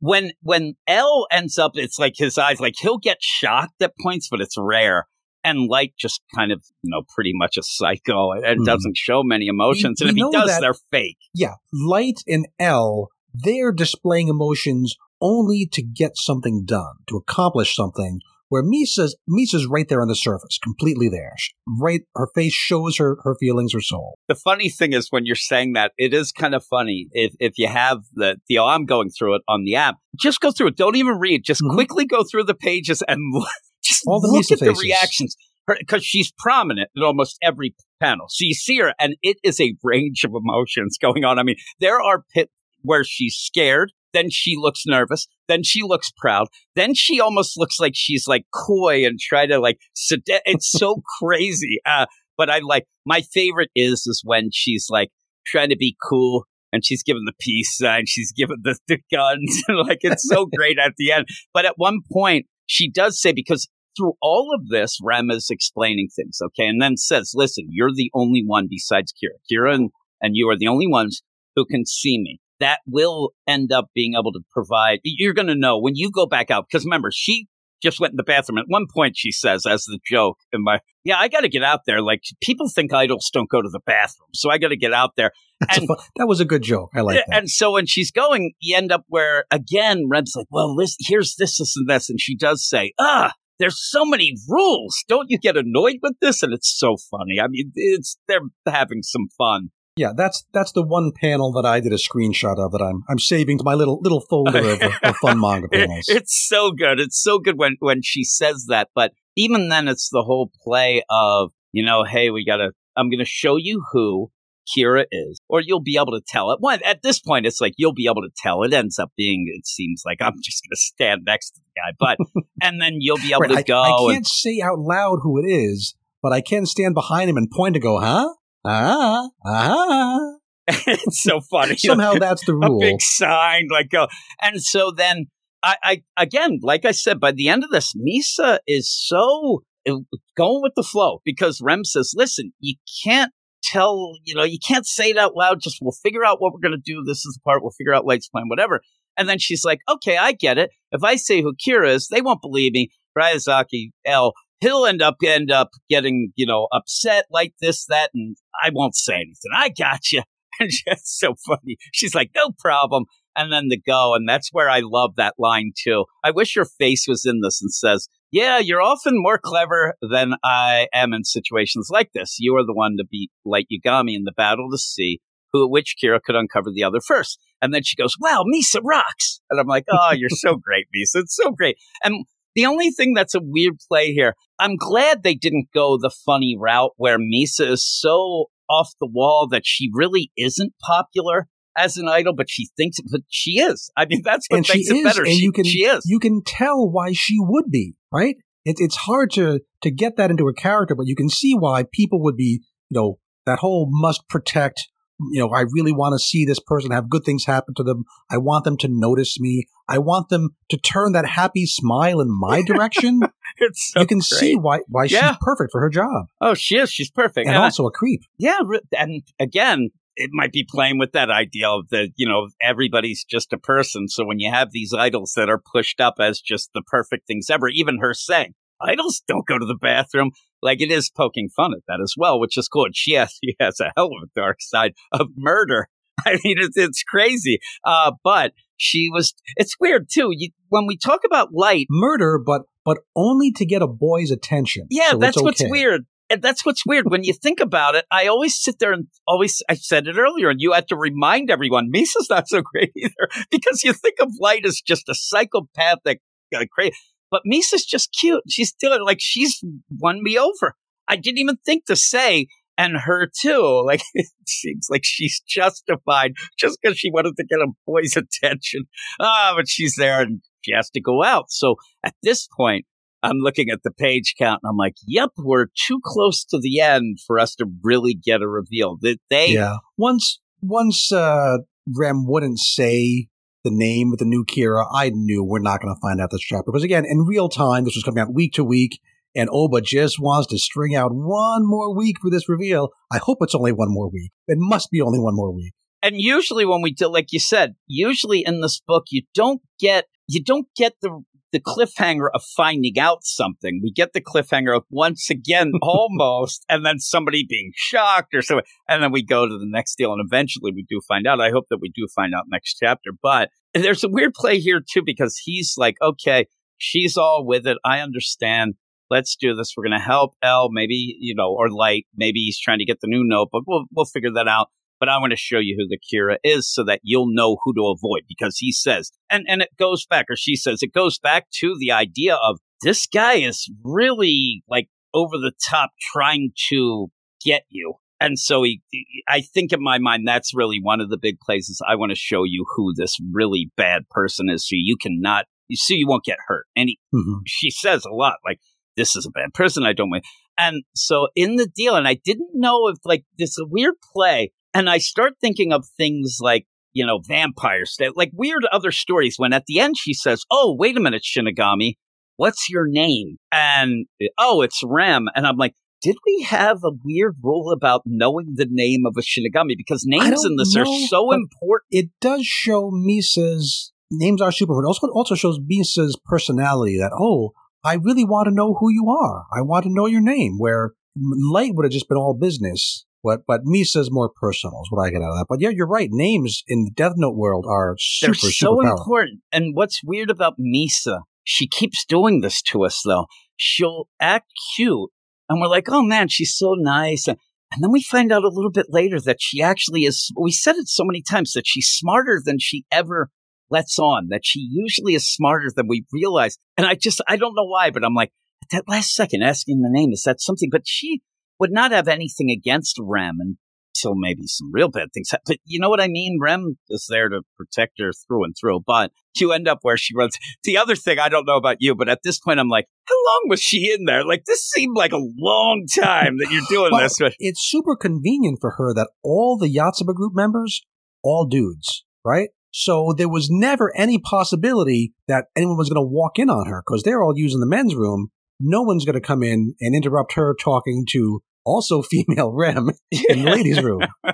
When 0.00 0.32
when 0.40 0.74
L 0.88 1.26
ends 1.30 1.58
up, 1.58 1.72
it's 1.74 1.98
like 1.98 2.14
his 2.16 2.38
eyes, 2.38 2.60
like 2.60 2.74
he'll 2.80 2.96
get 2.98 3.18
shocked 3.20 3.82
at 3.82 3.92
points, 4.02 4.28
but 4.30 4.40
it's 4.40 4.56
rare. 4.58 5.06
And 5.46 5.68
Light 5.68 5.92
just 5.98 6.22
kind 6.34 6.50
of, 6.50 6.64
you 6.82 6.90
know, 6.90 7.02
pretty 7.14 7.32
much 7.34 7.58
a 7.58 7.62
psycho 7.62 8.32
and 8.32 8.60
Mhm. 8.62 8.64
doesn't 8.64 8.96
show 8.96 9.22
many 9.22 9.46
emotions. 9.46 10.00
And 10.00 10.08
if 10.08 10.16
he 10.16 10.22
does, 10.32 10.48
that- 10.48 10.62
they're 10.62 10.72
fake. 10.90 11.18
Yeah, 11.34 11.56
Light 11.70 12.20
and 12.26 12.46
L, 12.58 13.08
they're 13.34 13.72
displaying 13.72 14.28
emotions 14.28 14.96
only 15.20 15.68
to 15.72 15.82
get 15.82 16.12
something 16.16 16.64
done, 16.64 16.94
to 17.08 17.16
accomplish 17.16 17.74
something. 17.74 18.20
Where 18.50 18.62
Misa's 18.62 19.16
Misa's 19.26 19.66
right 19.66 19.88
there 19.88 20.00
on 20.02 20.06
the 20.06 20.14
surface, 20.14 20.58
completely 20.62 21.08
there. 21.08 21.32
Right, 21.80 22.02
her 22.14 22.28
face 22.36 22.52
shows 22.52 22.98
her 22.98 23.16
her 23.24 23.34
feelings, 23.40 23.72
her 23.72 23.80
soul. 23.80 24.14
The 24.28 24.34
funny 24.36 24.68
thing 24.68 24.92
is 24.92 25.08
when 25.10 25.24
you're 25.26 25.34
saying 25.34 25.72
that, 25.72 25.92
it 25.98 26.14
is 26.14 26.30
kind 26.30 26.54
of 26.54 26.62
funny. 26.64 27.08
If 27.12 27.34
if 27.40 27.54
you 27.56 27.66
have 27.66 28.02
the 28.12 28.36
the 28.48 28.58
I'm 28.60 28.84
going 28.84 29.10
through 29.10 29.36
it 29.36 29.42
on 29.48 29.64
the 29.64 29.74
app, 29.76 29.96
just 30.16 30.40
go 30.40 30.52
through 30.52 30.68
it. 30.68 30.76
Don't 30.76 30.94
even 30.94 31.18
read. 31.18 31.42
Just 31.42 31.62
Mhm. 31.62 31.72
quickly 31.74 32.04
go 32.04 32.22
through 32.22 32.44
the 32.44 32.54
pages 32.54 33.02
and 33.08 33.18
just 33.82 34.02
All 34.06 34.20
the 34.20 34.28
look 34.28 34.44
Misa 34.44 34.52
at 34.52 34.58
the 34.60 34.78
reactions. 34.80 35.36
Because 35.66 36.04
she's 36.04 36.30
prominent 36.38 36.90
in 36.94 37.02
almost 37.02 37.38
every 37.42 37.74
panel, 37.98 38.26
so 38.28 38.44
you 38.44 38.52
see 38.54 38.76
her, 38.80 38.92
and 39.00 39.16
it 39.22 39.38
is 39.42 39.58
a 39.60 39.74
range 39.82 40.22
of 40.22 40.32
emotions 40.34 40.98
going 41.02 41.24
on. 41.24 41.38
I 41.38 41.42
mean, 41.42 41.56
there 41.80 42.00
are 42.00 42.22
pit 42.34 42.50
where 42.82 43.02
she's 43.02 43.34
scared, 43.34 43.90
then 44.14 44.30
she 44.30 44.54
looks 44.56 44.84
nervous, 44.86 45.26
then 45.48 45.62
she 45.62 45.82
looks 45.82 46.10
proud, 46.16 46.46
then 46.74 46.94
she 46.94 47.20
almost 47.20 47.58
looks 47.58 47.78
like 47.78 47.92
she's 47.94 48.26
like 48.26 48.46
coy 48.54 49.04
and 49.04 49.18
try 49.18 49.46
to 49.46 49.58
like 49.58 49.78
sedate. 49.94 50.42
It's 50.46 50.70
so 50.70 51.02
crazy. 51.20 51.80
Uh, 51.84 52.06
but 52.36 52.48
I 52.48 52.60
like 52.60 52.84
my 53.04 53.20
favorite 53.20 53.70
is 53.74 54.06
is 54.06 54.22
when 54.24 54.50
she's 54.52 54.86
like 54.88 55.10
trying 55.46 55.68
to 55.68 55.76
be 55.76 55.96
cool 56.08 56.46
and 56.72 56.84
she's 56.84 57.02
giving 57.02 57.24
the 57.24 57.34
peace 57.40 57.76
sign, 57.76 58.04
she's 58.06 58.32
giving 58.32 58.56
the, 58.62 58.76
the 58.88 58.98
guns, 59.12 59.62
like 59.86 59.98
it's 60.02 60.26
so 60.28 60.46
great 60.56 60.78
at 60.78 60.94
the 60.98 61.12
end. 61.12 61.26
But 61.52 61.66
at 61.66 61.74
one 61.76 62.00
point, 62.12 62.46
she 62.66 62.90
does 62.90 63.20
say 63.20 63.32
because 63.32 63.68
through 63.96 64.14
all 64.20 64.50
of 64.52 64.68
this, 64.68 64.98
Rem 65.02 65.30
is 65.30 65.48
explaining 65.50 66.08
things, 66.14 66.38
okay, 66.42 66.66
and 66.66 66.82
then 66.82 66.96
says, 66.96 67.32
"Listen, 67.34 67.66
you're 67.70 67.94
the 67.94 68.10
only 68.12 68.42
one 68.44 68.66
besides 68.68 69.12
Kira. 69.12 69.38
Kira 69.50 69.74
and, 69.74 69.90
and 70.20 70.34
you 70.34 70.48
are 70.48 70.56
the 70.56 70.66
only 70.66 70.88
ones 70.88 71.22
who 71.54 71.64
can 71.64 71.86
see 71.86 72.18
me." 72.18 72.40
That 72.60 72.80
will 72.86 73.32
end 73.46 73.72
up 73.72 73.86
being 73.94 74.14
able 74.14 74.32
to 74.32 74.40
provide. 74.52 75.00
You're 75.02 75.34
going 75.34 75.48
to 75.48 75.54
know 75.54 75.78
when 75.78 75.96
you 75.96 76.10
go 76.10 76.26
back 76.26 76.50
out 76.50 76.66
because 76.70 76.84
remember, 76.84 77.10
she 77.12 77.48
just 77.82 78.00
went 78.00 78.12
in 78.12 78.16
the 78.16 78.22
bathroom. 78.22 78.58
At 78.58 78.64
one 78.68 78.86
point, 78.92 79.16
she 79.16 79.30
says, 79.30 79.66
as 79.66 79.84
the 79.84 79.98
joke, 80.06 80.38
in 80.52 80.64
my, 80.64 80.78
yeah, 81.04 81.18
I 81.18 81.28
got 81.28 81.40
to 81.40 81.48
get 81.48 81.62
out 81.62 81.80
there. 81.86 82.00
Like, 82.00 82.22
people 82.40 82.68
think 82.68 82.94
idols 82.94 83.30
don't 83.32 83.50
go 83.50 83.60
to 83.60 83.68
the 83.68 83.80
bathroom. 83.84 84.30
So 84.32 84.50
I 84.50 84.58
got 84.58 84.68
to 84.68 84.76
get 84.76 84.94
out 84.94 85.10
there. 85.16 85.32
And, 85.70 85.86
that 86.16 86.26
was 86.26 86.40
a 86.40 86.46
good 86.46 86.62
joke. 86.62 86.90
I 86.94 87.02
like 87.02 87.16
that. 87.16 87.36
And 87.36 87.50
so 87.50 87.72
when 87.72 87.86
she's 87.86 88.10
going, 88.10 88.52
you 88.58 88.76
end 88.76 88.90
up 88.90 89.04
where, 89.08 89.44
again, 89.50 90.04
Rem's 90.08 90.34
like, 90.34 90.46
well, 90.50 90.74
this, 90.74 90.96
here's 91.00 91.36
this, 91.36 91.58
this, 91.58 91.76
and 91.76 91.88
this. 91.88 92.08
And 92.08 92.18
she 92.18 92.36
does 92.36 92.66
say, 92.66 92.92
ah, 92.98 93.32
there's 93.58 93.78
so 93.78 94.04
many 94.04 94.34
rules. 94.48 95.04
Don't 95.06 95.28
you 95.28 95.38
get 95.38 95.56
annoyed 95.56 95.98
with 96.02 96.14
this? 96.20 96.42
And 96.42 96.54
it's 96.54 96.74
so 96.74 96.96
funny. 97.10 97.38
I 97.38 97.48
mean, 97.48 97.70
it's, 97.74 98.16
they're 98.28 98.40
having 98.66 99.02
some 99.02 99.28
fun. 99.36 99.70
Yeah, 99.96 100.12
that's 100.16 100.44
that's 100.52 100.72
the 100.72 100.82
one 100.82 101.12
panel 101.12 101.52
that 101.52 101.64
I 101.64 101.78
did 101.78 101.92
a 101.92 101.96
screenshot 101.96 102.58
of 102.58 102.72
that 102.72 102.82
I'm 102.82 103.04
I'm 103.08 103.20
saving 103.20 103.58
to 103.58 103.64
my 103.64 103.74
little 103.74 104.00
little 104.02 104.20
folder 104.20 104.72
of, 104.72 104.82
of 104.82 105.16
fun 105.22 105.40
manga 105.40 105.68
panels. 105.68 106.06
It, 106.08 106.16
it's 106.16 106.48
so 106.48 106.72
good. 106.72 106.98
It's 106.98 107.22
so 107.22 107.38
good 107.38 107.56
when 107.58 107.76
when 107.78 108.02
she 108.02 108.24
says 108.24 108.66
that. 108.68 108.88
But 108.94 109.12
even 109.36 109.68
then, 109.68 109.86
it's 109.86 110.08
the 110.10 110.22
whole 110.22 110.50
play 110.62 111.04
of 111.08 111.52
you 111.72 111.84
know, 111.84 112.04
hey, 112.04 112.30
we 112.30 112.44
gotta. 112.44 112.72
I'm 112.96 113.08
gonna 113.08 113.24
show 113.24 113.56
you 113.56 113.84
who 113.92 114.30
Kira 114.76 115.04
is, 115.12 115.40
or 115.48 115.60
you'll 115.60 115.82
be 115.82 115.96
able 115.96 116.12
to 116.12 116.22
tell 116.26 116.50
it. 116.50 116.58
One 116.60 116.80
at 116.84 117.02
this 117.02 117.20
point, 117.20 117.46
it's 117.46 117.60
like 117.60 117.74
you'll 117.76 117.94
be 117.94 118.06
able 118.06 118.22
to 118.22 118.30
tell. 118.36 118.64
It 118.64 118.72
ends 118.72 118.98
up 118.98 119.12
being, 119.16 119.46
it 119.54 119.66
seems 119.66 120.02
like 120.04 120.18
I'm 120.20 120.34
just 120.42 120.64
gonna 120.64 120.76
stand 120.76 121.22
next 121.24 121.50
to 121.52 121.60
the 121.60 121.80
guy, 121.80 121.96
but 121.98 122.44
and 122.62 122.80
then 122.80 122.96
you'll 122.98 123.18
be 123.18 123.32
able 123.32 123.42
Right, 123.42 123.50
to 123.50 123.56
I, 123.58 123.62
go. 123.62 124.08
I 124.08 124.14
can't 124.14 124.26
say 124.26 124.60
out 124.60 124.78
loud 124.78 125.20
who 125.22 125.38
it 125.38 125.48
is, 125.48 125.94
but 126.22 126.32
I 126.32 126.40
can 126.40 126.66
stand 126.66 126.94
behind 126.94 127.30
him 127.30 127.36
and 127.36 127.48
point 127.50 127.74
to 127.74 127.80
go, 127.80 128.00
huh? 128.00 128.32
Ah, 128.64 129.28
ah. 129.44 130.18
it's 130.68 131.22
so 131.22 131.40
funny. 131.40 131.76
Somehow 131.76 132.14
that's 132.14 132.44
the 132.46 132.54
rule. 132.54 132.78
a 132.82 132.86
big 132.86 133.00
sign 133.00 133.68
like 133.70 133.90
go 133.90 134.08
and 134.40 134.62
so 134.62 134.90
then 134.90 135.26
I, 135.62 135.76
I 135.82 136.02
again 136.16 136.60
like 136.62 136.84
i 136.84 136.90
said 136.90 137.20
by 137.20 137.32
the 137.32 137.48
end 137.48 137.64
of 137.64 137.70
this 137.70 137.94
misa 137.94 138.58
is 138.66 138.90
so 138.90 139.62
uh, 139.88 139.96
going 140.36 140.62
with 140.62 140.72
the 140.74 140.82
flow 140.82 141.20
because 141.24 141.60
rem 141.62 141.84
says 141.84 142.12
listen 142.16 142.52
you 142.60 142.76
can't 143.04 143.32
tell 143.62 144.12
you 144.24 144.34
know 144.34 144.42
you 144.42 144.58
can't 144.66 144.86
say 144.86 145.10
it 145.10 145.18
out 145.18 145.36
loud 145.36 145.60
just 145.60 145.78
we'll 145.82 145.92
figure 146.02 146.24
out 146.24 146.40
what 146.40 146.52
we're 146.52 146.66
going 146.66 146.72
to 146.72 146.92
do 146.92 147.02
this 147.04 147.26
is 147.26 147.34
the 147.34 147.40
part 147.44 147.62
we'll 147.62 147.70
figure 147.72 147.94
out 147.94 148.06
light's 148.06 148.28
plan 148.28 148.48
whatever 148.48 148.80
and 149.18 149.28
then 149.28 149.38
she's 149.38 149.64
like 149.64 149.80
okay 149.88 150.16
i 150.16 150.32
get 150.32 150.56
it 150.56 150.70
if 150.92 151.02
i 151.02 151.16
say 151.16 151.42
who 151.42 151.54
kira 151.54 151.90
is 151.90 152.08
they 152.08 152.22
won't 152.22 152.42
believe 152.42 152.72
me 152.72 152.88
Ryuzaki 153.16 153.90
L 154.04 154.32
he'll 154.64 154.86
end 154.86 155.02
up 155.02 155.16
end 155.24 155.50
up 155.50 155.70
getting 155.88 156.32
you 156.36 156.46
know 156.46 156.68
upset 156.72 157.26
like 157.30 157.52
this 157.60 157.84
that 157.86 158.10
and 158.14 158.36
i 158.62 158.70
won't 158.72 158.94
say 158.96 159.14
anything 159.14 159.52
i 159.54 159.68
got 159.68 160.10
you 160.12 160.22
and 160.60 160.70
it's 160.86 161.18
so 161.18 161.34
funny. 161.46 161.76
She's 161.92 162.14
like, 162.14 162.30
no 162.34 162.50
problem. 162.58 163.04
And 163.36 163.52
then 163.52 163.68
the 163.68 163.80
go. 163.80 164.14
And 164.14 164.28
that's 164.28 164.50
where 164.52 164.68
I 164.68 164.80
love 164.84 165.16
that 165.16 165.34
line 165.38 165.72
too. 165.76 166.04
I 166.22 166.30
wish 166.30 166.54
your 166.54 166.66
face 166.78 167.06
was 167.08 167.24
in 167.24 167.40
this 167.42 167.60
and 167.60 167.72
says, 167.72 168.08
yeah, 168.30 168.58
you're 168.58 168.82
often 168.82 169.14
more 169.16 169.38
clever 169.38 169.94
than 170.00 170.34
I 170.44 170.88
am 170.92 171.12
in 171.12 171.24
situations 171.24 171.88
like 171.90 172.10
this. 172.14 172.36
You 172.38 172.56
are 172.56 172.64
the 172.64 172.74
one 172.74 172.96
to 172.98 173.04
beat 173.08 173.30
Light 173.44 173.66
Yagami 173.72 174.14
in 174.14 174.24
the 174.24 174.32
battle 174.36 174.68
to 174.70 174.78
see 174.78 175.20
who, 175.52 175.68
which 175.68 175.96
Kira 176.02 176.20
could 176.24 176.34
uncover 176.34 176.70
the 176.72 176.84
other 176.84 177.00
first. 177.04 177.38
And 177.62 177.72
then 177.72 177.82
she 177.84 177.96
goes, 177.96 178.14
wow, 178.20 178.44
Misa 178.44 178.80
rocks. 178.82 179.40
And 179.50 179.60
I'm 179.60 179.68
like, 179.68 179.84
oh, 179.90 180.12
you're 180.12 180.30
so 180.30 180.56
great, 180.62 180.86
Misa. 180.86 181.20
It's 181.20 181.36
so 181.36 181.50
great. 181.52 181.76
And 182.02 182.24
the 182.54 182.66
only 182.66 182.90
thing 182.90 183.14
that's 183.14 183.34
a 183.34 183.40
weird 183.42 183.74
play 183.88 184.12
here, 184.12 184.34
I'm 184.58 184.76
glad 184.76 185.22
they 185.22 185.34
didn't 185.34 185.68
go 185.74 185.98
the 185.98 186.10
funny 186.24 186.56
route 186.58 186.92
where 186.96 187.18
Misa 187.18 187.70
is 187.70 187.84
so 187.84 188.46
off 188.68 188.92
the 189.00 189.08
wall 189.10 189.48
that 189.50 189.62
she 189.64 189.90
really 189.92 190.30
isn't 190.36 190.72
popular 190.80 191.48
as 191.76 191.96
an 191.96 192.08
idol, 192.08 192.34
but 192.34 192.48
she 192.48 192.68
thinks, 192.76 192.98
but 193.10 193.22
she 193.28 193.60
is. 193.60 193.90
I 193.96 194.06
mean, 194.06 194.22
that's 194.24 194.46
what 194.48 194.58
and 194.58 194.66
she 194.66 194.78
makes 194.78 194.90
it 194.90 194.96
is, 194.96 195.04
better. 195.04 195.22
and 195.22 195.32
she, 195.32 195.42
you 195.42 195.52
can 195.52 195.64
she 195.64 195.78
is. 195.84 196.02
you 196.06 196.18
can 196.18 196.42
tell 196.44 196.88
why 196.90 197.12
she 197.12 197.36
would 197.38 197.70
be 197.70 197.94
right. 198.12 198.36
It, 198.64 198.76
it's 198.78 198.96
hard 198.96 199.30
to 199.32 199.60
to 199.82 199.90
get 199.90 200.16
that 200.16 200.30
into 200.30 200.48
a 200.48 200.54
character, 200.54 200.94
but 200.94 201.06
you 201.06 201.16
can 201.16 201.28
see 201.28 201.54
why 201.54 201.84
people 201.92 202.22
would 202.22 202.36
be. 202.36 202.60
You 202.90 203.00
know 203.00 203.18
that 203.46 203.58
whole 203.60 203.88
must 203.90 204.28
protect. 204.28 204.88
You 205.20 205.40
know, 205.40 205.50
I 205.50 205.60
really 205.70 205.92
want 205.92 206.14
to 206.14 206.18
see 206.18 206.44
this 206.44 206.58
person 206.60 206.90
have 206.90 207.08
good 207.08 207.24
things 207.24 207.44
happen 207.44 207.74
to 207.74 207.82
them. 207.84 208.04
I 208.30 208.38
want 208.38 208.64
them 208.64 208.76
to 208.78 208.88
notice 208.88 209.38
me. 209.38 209.66
I 209.88 209.98
want 209.98 210.28
them 210.28 210.56
to 210.70 210.76
turn 210.76 211.12
that 211.12 211.26
happy 211.26 211.66
smile 211.66 212.20
in 212.20 212.28
my 212.30 212.62
direction. 212.66 213.20
it's 213.58 213.92
so 213.92 214.00
you 214.00 214.06
can 214.06 214.18
great. 214.18 214.24
see 214.24 214.54
why 214.56 214.80
why 214.88 215.04
Yeah. 215.04 215.30
she's 215.30 215.38
perfect 215.40 215.70
for 215.72 215.80
her 215.80 215.90
job, 215.90 216.26
Oh, 216.40 216.54
she 216.54 216.76
is. 216.78 216.90
She's 216.90 217.10
perfect. 217.10 217.46
and 217.46 217.54
And 217.54 217.62
also 217.64 217.86
a 217.86 217.92
creep. 217.92 218.22
yeah, 218.38 218.58
and 218.98 219.22
again, 219.38 219.90
it 220.16 220.30
might 220.32 220.52
be 220.52 220.64
playing 220.68 220.98
with 220.98 221.12
that 221.12 221.30
idea 221.30 221.68
of 221.68 221.88
the, 221.90 222.10
you 222.16 222.28
know, 222.28 222.48
everybody's 222.60 223.24
just 223.24 223.52
a 223.52 223.58
person. 223.58 224.08
So 224.08 224.24
when 224.24 224.38
you 224.38 224.50
have 224.50 224.70
these 224.72 224.92
idols 224.96 225.32
that 225.36 225.48
are 225.48 225.60
pushed 225.72 226.00
up 226.00 226.14
as 226.20 226.40
just 226.40 226.70
the 226.74 226.82
perfect 226.82 227.26
things 227.26 227.50
ever, 227.50 227.68
even 227.68 227.98
her 228.00 228.14
saying, 228.14 228.54
idols 228.80 229.22
don't 229.26 229.46
go 229.46 229.58
to 229.58 229.66
the 229.66 229.78
bathroom. 229.80 230.30
Like 230.62 230.80
it 230.80 230.90
is 230.90 231.10
poking 231.10 231.48
fun 231.54 231.72
at 231.74 231.82
that 231.88 232.00
as 232.02 232.14
well, 232.16 232.40
which 232.40 232.56
is 232.56 232.68
cool. 232.68 232.86
And 232.86 232.96
she 232.96 233.12
has, 233.14 233.38
she 233.44 233.56
has 233.60 233.80
a 233.80 233.92
hell 233.96 234.06
of 234.06 234.28
a 234.28 234.40
dark 234.40 234.58
side 234.60 234.94
of 235.12 235.28
murder. 235.36 235.88
I 236.26 236.38
mean, 236.44 236.56
it's, 236.58 236.76
it's 236.76 237.02
crazy. 237.02 237.58
Uh, 237.84 238.12
but 238.22 238.52
she 238.76 239.08
was, 239.12 239.34
it's 239.56 239.76
weird 239.80 240.08
too. 240.10 240.30
You, 240.32 240.50
when 240.68 240.86
we 240.86 240.96
talk 240.96 241.20
about 241.24 241.52
light, 241.52 241.86
Murder, 241.90 242.38
but 242.44 242.62
but 242.84 242.98
only 243.16 243.50
to 243.52 243.64
get 243.64 243.82
a 243.82 243.86
boy's 243.86 244.30
attention. 244.30 244.86
yeah, 244.90 245.12
So 245.12 245.18
that's 245.18 245.36
it's 245.36 245.42
what's 245.42 245.62
weird. 245.64 246.02
And 246.30 246.40
that's 246.40 246.64
what's 246.64 246.86
weird 246.86 247.10
when 247.10 247.22
you 247.22 247.34
think 247.34 247.60
about 247.60 247.94
it. 247.94 248.06
I 248.10 248.28
always 248.28 248.56
sit 248.56 248.78
there 248.78 248.92
and 248.92 249.06
always, 249.26 249.62
I 249.68 249.74
said 249.74 250.06
it 250.06 250.16
earlier, 250.16 250.48
and 250.48 250.60
you 250.60 250.72
had 250.72 250.88
to 250.88 250.96
remind 250.96 251.50
everyone, 251.50 251.90
Misa's 251.90 252.28
not 252.30 252.48
so 252.48 252.62
great 252.62 252.92
either, 252.96 253.28
because 253.50 253.84
you 253.84 253.92
think 253.92 254.16
of 254.20 254.30
Light 254.40 254.64
as 254.64 254.80
just 254.80 255.08
a 255.08 255.14
psychopathic, 255.14 256.20
uh, 256.54 256.64
crazy. 256.72 256.94
But 257.34 257.42
Misa's 257.44 257.84
just 257.84 258.16
cute. 258.20 258.44
She's 258.48 258.68
still 258.68 259.04
like, 259.04 259.18
she's 259.18 259.60
won 259.98 260.22
me 260.22 260.38
over. 260.38 260.76
I 261.08 261.16
didn't 261.16 261.38
even 261.38 261.56
think 261.66 261.86
to 261.86 261.96
say, 261.96 262.46
and 262.78 262.96
her 262.96 263.26
too. 263.26 263.82
Like, 263.84 264.02
it 264.14 264.28
seems 264.46 264.86
like 264.88 265.00
she's 265.02 265.42
justified 265.44 266.34
just 266.56 266.78
because 266.80 266.96
she 266.96 267.10
wanted 267.10 267.34
to 267.36 267.44
get 267.44 267.58
a 267.58 267.72
boy's 267.88 268.16
attention. 268.44 268.84
Ah, 269.20 269.54
but 269.56 269.68
she's 269.68 269.96
there 269.98 270.22
and 270.22 270.42
she 270.60 270.72
has 270.72 270.90
to 270.90 271.00
go 271.00 271.24
out. 271.24 271.46
So 271.48 271.74
at 272.04 272.14
this 272.22 272.46
point, 272.56 272.86
I'm 273.24 273.38
looking 273.38 273.68
at 273.68 273.80
the 273.82 273.90
page 273.90 274.36
count 274.38 274.60
and 274.62 274.70
I'm 274.70 274.76
like, 274.76 274.94
yep, 275.04 275.30
we're 275.36 275.66
too 275.88 275.98
close 276.04 276.44
to 276.44 276.60
the 276.60 276.78
end 276.78 277.18
for 277.26 277.40
us 277.40 277.56
to 277.56 277.66
really 277.82 278.14
get 278.14 278.42
a 278.42 278.48
reveal. 278.48 278.96
That 279.00 279.18
they, 279.28 279.48
Yeah. 279.48 279.78
Once 279.98 280.38
once 280.62 281.10
uh 281.10 281.56
Rem 281.96 282.28
wouldn't 282.28 282.60
say 282.60 283.26
the 283.64 283.70
name 283.72 284.12
of 284.12 284.18
the 284.18 284.24
new 284.24 284.44
Kira, 284.44 284.86
I 284.94 285.10
knew 285.10 285.42
we're 285.42 285.58
not 285.58 285.80
going 285.80 285.94
to 285.94 286.00
find 286.00 286.20
out 286.20 286.30
this 286.30 286.40
chapter. 286.40 286.64
Because 286.66 286.84
again, 286.84 287.04
in 287.04 287.20
real 287.26 287.48
time, 287.48 287.84
this 287.84 287.94
was 287.96 288.04
coming 288.04 288.22
out 288.22 288.32
week 288.32 288.52
to 288.54 288.64
week, 288.64 289.00
and 289.34 289.48
Oba 289.50 289.80
just 289.80 290.20
wants 290.20 290.48
to 290.48 290.58
string 290.58 290.94
out 290.94 291.12
one 291.12 291.66
more 291.66 291.94
week 291.96 292.16
for 292.20 292.30
this 292.30 292.48
reveal. 292.48 292.90
I 293.10 293.18
hope 293.18 293.38
it's 293.40 293.54
only 293.54 293.72
one 293.72 293.90
more 293.90 294.08
week. 294.10 294.30
It 294.46 294.58
must 294.60 294.90
be 294.90 295.00
only 295.00 295.18
one 295.18 295.34
more 295.34 295.52
week. 295.52 295.72
and 296.04 296.20
usually 296.20 296.66
when 296.66 296.82
we 296.82 296.92
do, 296.92 297.08
like 297.08 297.32
you 297.32 297.40
said, 297.40 297.76
usually 297.86 298.44
in 298.46 298.60
this 298.60 298.80
book, 298.86 299.04
you 299.10 299.22
don't 299.34 299.62
get, 299.80 300.04
you 300.28 300.44
don't 300.44 300.68
get 300.76 300.92
the, 301.00 301.24
the 301.54 301.60
cliffhanger 301.60 302.26
of 302.34 302.42
finding 302.56 302.98
out 302.98 303.22
something. 303.22 303.80
We 303.80 303.92
get 303.92 304.12
the 304.12 304.20
cliffhanger 304.20 304.76
of 304.76 304.82
once 304.90 305.30
again, 305.30 305.70
almost, 305.82 306.64
and 306.68 306.84
then 306.84 306.98
somebody 306.98 307.46
being 307.48 307.70
shocked 307.76 308.34
or 308.34 308.42
so, 308.42 308.60
and 308.88 309.02
then 309.02 309.12
we 309.12 309.24
go 309.24 309.46
to 309.46 309.56
the 309.56 309.68
next 309.68 309.96
deal, 309.96 310.12
and 310.12 310.20
eventually 310.22 310.72
we 310.74 310.84
do 310.88 311.00
find 311.06 311.28
out. 311.28 311.40
I 311.40 311.50
hope 311.50 311.66
that 311.70 311.78
we 311.80 311.92
do 311.94 312.08
find 312.14 312.34
out 312.34 312.46
next 312.48 312.78
chapter, 312.82 313.10
but 313.22 313.50
there's 313.72 314.02
a 314.02 314.08
weird 314.08 314.34
play 314.34 314.58
here 314.58 314.80
too 314.80 315.02
because 315.06 315.40
he's 315.44 315.74
like, 315.78 315.94
okay, 316.02 316.46
she's 316.76 317.16
all 317.16 317.44
with 317.46 317.68
it. 317.68 317.78
I 317.84 318.00
understand. 318.00 318.74
Let's 319.08 319.36
do 319.36 319.54
this. 319.54 319.74
We're 319.76 319.84
going 319.84 319.98
to 319.98 320.04
help 320.04 320.32
L, 320.42 320.70
maybe, 320.72 321.16
you 321.20 321.36
know, 321.36 321.54
or 321.56 321.70
Light. 321.70 322.06
Maybe 322.16 322.40
he's 322.40 322.58
trying 322.58 322.78
to 322.78 322.84
get 322.84 323.00
the 323.00 323.06
new 323.06 323.22
notebook. 323.22 323.62
We'll, 323.66 323.84
we'll 323.94 324.06
figure 324.06 324.32
that 324.34 324.48
out 324.48 324.70
but 325.04 325.12
I 325.12 325.18
want 325.18 325.32
to 325.32 325.36
show 325.36 325.58
you 325.58 325.76
who 325.78 325.86
the 325.86 325.98
Kira 325.98 326.36
is 326.42 326.66
so 326.72 326.82
that 326.84 327.00
you'll 327.02 327.28
know 327.28 327.58
who 327.62 327.74
to 327.74 327.94
avoid 327.94 328.22
because 328.26 328.56
he 328.58 328.72
says, 328.72 329.10
and, 329.30 329.44
and 329.46 329.60
it 329.60 329.68
goes 329.78 330.06
back, 330.06 330.26
or 330.30 330.36
she 330.36 330.56
says, 330.56 330.78
it 330.82 330.94
goes 330.94 331.18
back 331.18 331.44
to 331.60 331.76
the 331.78 331.92
idea 331.92 332.36
of 332.36 332.58
this 332.80 333.06
guy 333.06 333.34
is 333.34 333.70
really 333.82 334.62
like 334.66 334.88
over 335.12 335.36
the 335.36 335.52
top 335.68 335.90
trying 336.14 336.52
to 336.70 337.08
get 337.44 337.64
you. 337.68 337.94
And 338.18 338.38
so 338.38 338.62
he, 338.62 338.80
I 339.28 339.42
think 339.42 339.74
in 339.74 339.82
my 339.82 339.98
mind, 339.98 340.26
that's 340.26 340.54
really 340.54 340.78
one 340.80 341.02
of 341.02 341.10
the 341.10 341.18
big 341.20 341.38
places 341.40 341.82
I 341.86 341.96
want 341.96 342.10
to 342.10 342.16
show 342.16 342.44
you 342.44 342.64
who 342.74 342.94
this 342.96 343.18
really 343.30 343.70
bad 343.76 344.08
person 344.08 344.48
is 344.48 344.62
so 344.66 344.70
you 344.72 344.96
cannot, 344.98 345.44
you 345.68 345.76
see, 345.76 345.96
you 345.96 346.06
won't 346.08 346.24
get 346.24 346.38
hurt. 346.46 346.64
And 346.74 346.88
he, 346.88 346.98
Mhm. 347.14 347.40
she 347.46 347.70
says 347.70 348.06
a 348.06 348.14
lot 348.14 348.36
like, 348.42 348.60
this 348.96 349.16
is 349.16 349.26
a 349.26 349.30
bad 349.30 349.52
person. 349.52 349.84
I 349.84 349.92
don't 349.92 350.08
want. 350.08 350.24
And 350.56 350.84
so 350.94 351.28
in 351.34 351.56
the 351.56 351.66
deal, 351.66 351.94
and 351.96 352.08
I 352.08 352.14
didn't 352.24 352.50
know 352.54 352.88
if 352.88 352.98
like 353.04 353.24
this 353.36 353.58
a 353.58 353.66
weird 353.66 353.94
play, 354.14 354.52
and 354.74 354.90
I 354.90 354.98
start 354.98 355.34
thinking 355.40 355.72
of 355.72 355.86
things 355.96 356.38
like 356.40 356.66
you 356.92 357.06
know 357.06 357.20
vampires, 357.26 357.96
like 358.14 358.30
weird 358.32 358.64
other 358.66 358.92
stories. 358.92 359.36
When 359.38 359.52
at 359.52 359.64
the 359.66 359.80
end 359.80 359.96
she 359.96 360.12
says, 360.12 360.44
"Oh, 360.50 360.76
wait 360.78 360.96
a 360.96 361.00
minute, 361.00 361.22
Shinigami, 361.22 361.94
what's 362.36 362.68
your 362.68 362.86
name? 362.86 363.36
And 363.52 364.06
oh, 364.38 364.62
it's 364.62 364.82
Rem. 364.84 365.26
And 365.34 365.46
I'm 365.46 365.56
like, 365.56 365.74
did 366.02 366.16
we 366.26 366.42
have 366.42 366.78
a 366.84 366.90
weird 367.04 367.36
rule 367.42 367.72
about 367.72 368.02
knowing 368.04 368.54
the 368.54 368.66
name 368.68 369.04
of 369.06 369.14
a 369.16 369.22
Shinigami? 369.22 369.74
Because 369.76 370.04
names 370.06 370.44
in 370.44 370.56
this 370.56 370.76
are 370.76 370.86
so 371.08 371.32
important. 371.32 371.86
It 371.90 372.10
does 372.20 372.44
show 372.46 372.90
Misa's 372.90 373.92
names 374.10 374.40
are 374.40 374.52
super 374.52 374.72
important. 374.72 374.88
Also, 374.88 375.08
also 375.08 375.34
shows 375.34 375.58
Misa's 375.64 376.18
personality 376.24 376.98
that, 376.98 377.12
oh, 377.18 377.52
I 377.84 377.94
really 377.94 378.24
want 378.24 378.46
to 378.48 378.54
know 378.54 378.74
who 378.78 378.90
you 378.90 379.08
are. 379.08 379.46
I 379.52 379.62
want 379.62 379.84
to 379.84 379.92
know 379.92 380.06
your 380.06 380.20
name. 380.20 380.56
Where 380.58 380.92
Light 381.16 381.72
would 381.74 381.84
have 381.84 381.92
just 381.92 382.08
been 382.08 382.18
all 382.18 382.36
business. 382.38 383.06
But, 383.24 383.40
but 383.46 383.62
Misa's 383.64 384.10
more 384.12 384.30
personal 384.30 384.82
is 384.82 384.88
what 384.90 385.02
I 385.02 385.10
get 385.10 385.22
out 385.22 385.30
of 385.30 385.38
that. 385.38 385.46
But 385.48 385.60
yeah, 385.60 385.70
you're 385.70 385.88
right. 385.88 386.08
Names 386.12 386.62
in 386.68 386.84
the 386.84 386.90
Death 386.90 387.14
Note 387.16 387.36
world 387.36 387.64
are 387.68 387.96
super, 387.98 388.32
They're 388.32 388.34
super 388.34 388.52
so 388.52 388.76
powerful. 388.76 388.98
important. 388.98 389.40
And 389.50 389.74
what's 389.74 390.02
weird 390.04 390.30
about 390.30 390.54
Misa, 390.60 391.22
she 391.42 391.66
keeps 391.66 392.04
doing 392.04 392.42
this 392.42 392.60
to 392.62 392.84
us 392.84 393.02
though. 393.04 393.26
She'll 393.56 394.08
act 394.20 394.52
cute 394.76 395.10
and 395.48 395.60
we're 395.60 395.68
like, 395.68 395.88
oh 395.90 396.02
man, 396.02 396.28
she's 396.28 396.54
so 396.54 396.74
nice. 396.76 397.26
And 397.26 397.38
and 397.74 397.82
then 397.82 397.90
we 397.90 398.02
find 398.02 398.30
out 398.30 398.44
a 398.44 398.48
little 398.48 398.70
bit 398.70 398.86
later 398.90 399.20
that 399.20 399.38
she 399.40 399.60
actually 399.60 400.04
is, 400.04 400.30
we 400.40 400.52
said 400.52 400.76
it 400.76 400.86
so 400.86 401.02
many 401.04 401.22
times 401.22 401.52
that 401.52 401.66
she's 401.66 401.88
smarter 401.88 402.40
than 402.44 402.58
she 402.60 402.84
ever 402.92 403.30
lets 403.68 403.98
on, 403.98 404.28
that 404.30 404.42
she 404.44 404.68
usually 404.70 405.14
is 405.14 405.26
smarter 405.26 405.70
than 405.74 405.88
we 405.88 406.04
realize. 406.12 406.56
And 406.76 406.86
I 406.86 406.94
just, 406.94 407.20
I 407.26 407.36
don't 407.36 407.56
know 407.56 407.66
why, 407.66 407.90
but 407.90 408.04
I'm 408.04 408.14
like, 408.14 408.30
at 408.62 408.68
that 408.70 408.88
last 408.88 409.12
second 409.12 409.42
asking 409.42 409.82
the 409.82 409.90
name, 409.90 410.12
is 410.12 410.22
that 410.22 410.40
something? 410.40 410.68
But 410.70 410.82
she 410.84 411.22
would 411.60 411.72
not 411.72 411.92
have 411.92 412.08
anything 412.08 412.50
against 412.50 412.96
Rem 413.00 413.38
until 413.40 414.14
maybe 414.16 414.46
some 414.46 414.70
real 414.72 414.88
bad 414.88 415.08
things. 415.12 415.30
happen. 415.30 415.44
But 415.46 415.58
you 415.64 415.78
know 415.78 415.88
what 415.88 416.00
I 416.00 416.08
mean? 416.08 416.38
Rem 416.40 416.78
is 416.88 417.06
there 417.08 417.28
to 417.28 417.42
protect 417.56 417.94
her 418.00 418.10
through 418.12 418.44
and 418.44 418.54
through. 418.58 418.80
But 418.86 419.12
you 419.36 419.52
end 419.52 419.68
up 419.68 419.78
where 419.82 419.96
she 419.96 420.14
runs. 420.14 420.36
The 420.64 420.78
other 420.78 420.96
thing, 420.96 421.18
I 421.18 421.28
don't 421.28 421.46
know 421.46 421.56
about 421.56 421.78
you, 421.80 421.94
but 421.94 422.08
at 422.08 422.20
this 422.22 422.38
point, 422.38 422.60
I'm 422.60 422.68
like, 422.68 422.86
how 423.06 423.14
long 423.14 423.42
was 423.48 423.60
she 423.60 423.92
in 423.92 424.04
there? 424.04 424.24
Like, 424.24 424.44
this 424.46 424.62
seemed 424.62 424.96
like 424.96 425.12
a 425.12 425.18
long 425.38 425.86
time 425.94 426.38
that 426.38 426.50
you're 426.50 426.62
doing 426.68 426.92
this. 426.98 427.18
But 427.18 427.34
it's 427.38 427.60
super 427.62 427.96
convenient 427.96 428.58
for 428.60 428.72
her 428.72 428.94
that 428.94 429.10
all 429.22 429.58
the 429.58 429.72
Yotsuba 429.72 430.14
group 430.14 430.32
members, 430.34 430.82
all 431.22 431.46
dudes, 431.46 432.04
right? 432.24 432.50
So 432.70 433.14
there 433.16 433.28
was 433.28 433.48
never 433.50 433.92
any 433.96 434.18
possibility 434.18 435.14
that 435.28 435.44
anyone 435.54 435.76
was 435.76 435.88
going 435.88 436.04
to 436.04 436.10
walk 436.10 436.38
in 436.40 436.50
on 436.50 436.66
her 436.66 436.82
because 436.84 437.04
they're 437.04 437.22
all 437.22 437.34
using 437.36 437.60
the 437.60 437.66
men's 437.66 437.94
room. 437.94 438.30
No 438.60 438.82
one's 438.82 439.04
going 439.04 439.14
to 439.14 439.20
come 439.20 439.42
in 439.42 439.74
and 439.80 439.94
interrupt 439.94 440.34
her 440.34 440.54
talking 440.58 441.04
to 441.10 441.42
also 441.64 442.02
female 442.10 442.52
Rem 442.52 442.90
in 443.10 443.44
the 443.44 443.50
ladies' 443.50 443.82
room. 443.82 444.02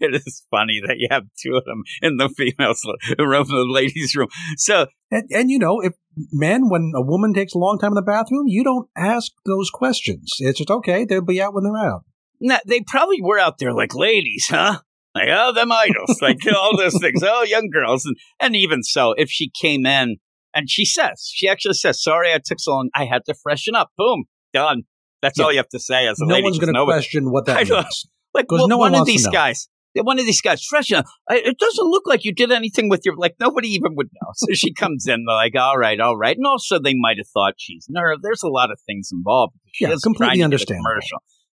it 0.00 0.14
is 0.14 0.44
funny 0.50 0.80
that 0.86 0.96
you 0.98 1.08
have 1.10 1.24
two 1.42 1.56
of 1.56 1.64
them 1.64 1.82
in 2.02 2.16
the 2.16 2.28
females 2.28 2.82
room, 3.18 3.46
the 3.48 3.66
ladies' 3.68 4.14
room. 4.14 4.28
So 4.56 4.86
And, 5.10 5.24
and 5.30 5.50
you 5.50 5.58
know, 5.58 5.80
if 5.80 5.94
men, 6.32 6.68
when 6.68 6.92
a 6.94 7.02
woman 7.02 7.34
takes 7.34 7.54
a 7.54 7.58
long 7.58 7.78
time 7.78 7.92
in 7.92 7.96
the 7.96 8.02
bathroom, 8.02 8.44
you 8.46 8.62
don't 8.62 8.88
ask 8.96 9.32
those 9.44 9.70
questions. 9.70 10.32
It's 10.38 10.58
just 10.58 10.70
okay. 10.70 11.04
They'll 11.04 11.24
be 11.24 11.42
out 11.42 11.54
when 11.54 11.64
they're 11.64 11.76
out. 11.76 12.04
nah, 12.40 12.58
they 12.66 12.80
probably 12.86 13.20
were 13.20 13.38
out 13.38 13.58
there 13.58 13.72
like 13.72 13.94
ladies, 13.94 14.46
huh? 14.48 14.80
Like, 15.14 15.28
oh, 15.30 15.52
them 15.52 15.70
idols, 15.70 16.20
like 16.20 16.38
all 16.52 16.76
those 16.76 16.98
things. 17.00 17.22
Oh, 17.24 17.44
young 17.44 17.70
girls. 17.72 18.04
And, 18.04 18.16
and 18.40 18.56
even 18.56 18.82
so, 18.82 19.12
if 19.12 19.30
she 19.30 19.48
came 19.48 19.86
in 19.86 20.16
and 20.54 20.70
she 20.70 20.84
says, 20.84 21.30
she 21.32 21.48
actually 21.48 21.74
says, 21.74 22.02
sorry, 22.02 22.32
I 22.32 22.38
took 22.44 22.60
so 22.60 22.72
long. 22.72 22.90
I 22.94 23.04
had 23.04 23.22
to 23.26 23.34
freshen 23.34 23.74
up. 23.74 23.90
Boom, 23.98 24.24
done. 24.52 24.82
That's 25.22 25.38
Yeah. 25.38 25.44
all 25.46 25.52
you 25.52 25.58
have 25.58 25.68
to 25.70 25.78
say 25.80 26.06
as 26.06 26.20
a 26.20 26.26
No 26.26 26.34
lady. 26.34 26.44
one's 26.44 26.58
going 26.58 26.74
to 26.74 26.84
question 26.84 27.30
what 27.32 27.46
that 27.46 27.68
means. 27.68 28.06
Like, 28.34 28.50
one, 28.50 28.68
no 28.68 28.76
one 28.78 28.92
one 28.92 29.00
of 29.00 29.06
these 29.06 29.26
guys, 29.28 29.68
one 29.96 30.18
of 30.18 30.26
these 30.26 30.40
guys, 30.40 30.62
freshen. 30.64 31.02
I- 31.30 31.36
It 31.44 31.58
doesn't 31.58 31.84
look 31.86 32.02
like 32.06 32.24
you 32.24 32.32
did 32.34 32.52
anything 32.52 32.88
with 32.88 33.02
your, 33.04 33.16
like 33.16 33.34
nobody 33.40 33.68
even 33.68 33.94
would 33.96 34.08
know. 34.12 34.30
So 34.34 34.46
she 34.54 34.72
comes 34.74 35.06
in, 35.06 35.24
they're 35.26 35.34
like, 35.34 35.54
all 35.56 35.78
right, 35.78 35.98
all 36.00 36.16
right. 36.16 36.36
And 36.36 36.46
also 36.46 36.78
they 36.78 36.94
might 36.94 37.16
have 37.18 37.28
thought 37.32 37.54
she's 37.58 37.86
nerve. 37.88 38.18
There's 38.22 38.42
a 38.42 38.48
lot 38.48 38.70
of 38.70 38.78
things 38.86 39.08
involved. 39.12 39.54
She 39.72 39.84
Yeah, 39.84 39.94
completely 40.02 40.26
trying 40.26 40.30
to 40.32 40.36
get 40.36 40.42
a 40.42 40.44
understandable. 40.44 41.00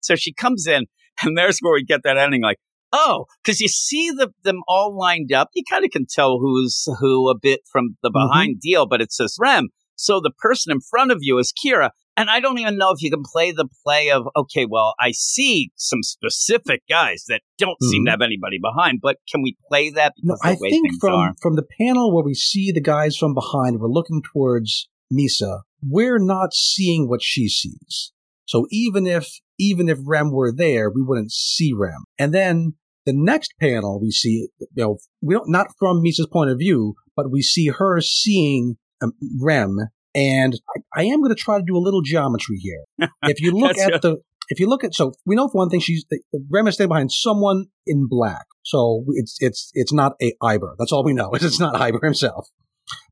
So 0.02 0.16
she 0.16 0.34
comes 0.34 0.66
in 0.68 0.86
and 1.24 1.38
there's 1.38 1.60
where 1.60 1.74
we 1.74 1.84
get 1.84 2.02
that 2.06 2.18
ending 2.18 2.42
like, 2.42 2.58
oh, 2.92 3.26
because 3.44 3.60
you 3.60 3.68
see 3.68 4.12
the, 4.12 4.32
them 4.44 4.62
all 4.68 4.98
lined 4.98 5.32
up. 5.34 5.50
You 5.54 5.64
kind 5.70 5.86
of 5.86 5.92
can 5.92 6.06
tell 6.10 6.40
who's 6.40 6.86
who 7.00 7.30
a 7.30 7.38
bit 7.38 7.62
from 7.72 7.98
the 8.04 8.10
Mm-hmm. 8.10 8.28
behind 8.28 8.60
deal, 8.62 8.86
but 8.88 9.02
it 9.02 9.12
says 9.12 9.36
Rem. 9.40 9.70
So 9.96 10.20
the 10.22 10.32
person 10.40 10.72
in 10.72 10.80
front 10.82 11.12
of 11.12 11.18
you 11.22 11.38
is 11.40 11.54
Kira. 11.54 11.90
And 12.18 12.30
I 12.30 12.42
don't 12.42 12.58
even 12.58 12.78
know 12.78 12.92
if 12.92 13.02
you 13.02 13.10
can 13.10 13.24
play 13.24 13.52
the 13.54 13.68
play 13.86 14.12
of, 14.12 14.24
okay, 14.36 14.66
well, 14.70 14.94
I 15.00 15.12
see 15.12 15.72
some 15.76 16.04
specific 16.04 16.82
guys 16.90 17.24
that 17.30 17.42
don't 17.58 17.82
seem 17.82 18.02
Mhm. 18.02 18.06
to 18.08 18.12
have 18.12 18.22
anybody 18.22 18.60
behind, 18.62 19.00
but 19.02 19.18
can 19.32 19.42
we 19.42 19.56
play 19.70 19.90
that? 19.92 20.14
No, 20.22 20.36
I 20.44 20.56
think 20.56 21.00
from 21.00 21.14
are. 21.14 21.34
from 21.42 21.56
the 21.56 21.66
panel 21.80 22.14
where 22.14 22.24
we 22.26 22.34
see 22.34 22.72
the 22.74 22.82
guys 22.82 23.16
from 23.16 23.34
behind, 23.34 23.80
we're 23.80 23.88
looking 23.88 24.22
towards 24.34 24.90
Misa. 25.14 25.62
We're 25.82 26.20
not 26.20 26.54
seeing 26.54 27.08
what 27.08 27.22
she 27.24 27.48
sees. 27.48 28.12
So 28.46 28.66
even 28.72 29.06
if 29.08 29.28
even 29.58 29.88
if 29.90 30.00
Rem 30.06 30.32
were 30.32 30.52
there, 30.54 30.90
we 30.90 31.02
wouldn't 31.02 31.32
see 31.32 31.72
Rem. 31.74 32.04
And 32.18 32.34
then 32.34 32.74
the 33.10 33.16
next 33.16 33.54
panel 33.60 34.00
we 34.00 34.12
see, 34.12 34.50
you 34.60 34.68
know, 34.76 34.98
we 35.22 35.34
don't 35.34 35.50
not 35.50 35.68
from 35.80 36.02
Misa's 36.04 36.28
point 36.32 36.52
of 36.52 36.60
view, 36.60 36.94
but 37.16 37.32
we 37.32 37.42
see 37.42 37.68
her 37.68 38.00
seeing 38.02 38.78
um, 39.02 39.14
Rem. 39.42 39.78
And 40.14 40.60
I, 40.76 41.02
I 41.02 41.04
am 41.06 41.22
going 41.22 41.36
to 41.36 41.42
try 41.42 41.58
to 41.58 41.64
do 41.66 41.76
a 41.76 41.80
little 41.80 42.02
geometry 42.02 42.58
here. 42.58 43.10
If 43.24 43.42
you 43.42 43.52
look 43.52 43.78
at 43.78 44.02
the 44.02 44.18
if 44.50 44.60
you 44.60 44.68
look 44.68 44.84
at 44.84 44.94
so 44.94 45.14
we 45.26 45.36
know 45.36 45.48
for 45.48 45.58
one 45.58 45.70
thing 45.70 45.80
she's 45.80 46.06
Rem 46.52 46.68
is 46.68 46.76
staying 46.76 46.90
behind 46.90 47.12
someone 47.12 47.66
in 47.88 48.08
black. 48.08 48.46
So 48.64 49.06
it's 49.10 49.38
it's 49.40 49.72
it's 49.74 49.94
not 49.94 50.14
a 50.22 50.34
Aiber. 50.44 50.74
That's 50.78 50.92
all 50.92 51.04
we 51.04 51.14
know. 51.14 51.32
Is 51.34 51.44
it's 51.44 51.60
not 51.60 51.76
Aiber 51.76 52.04
himself. 52.04 52.48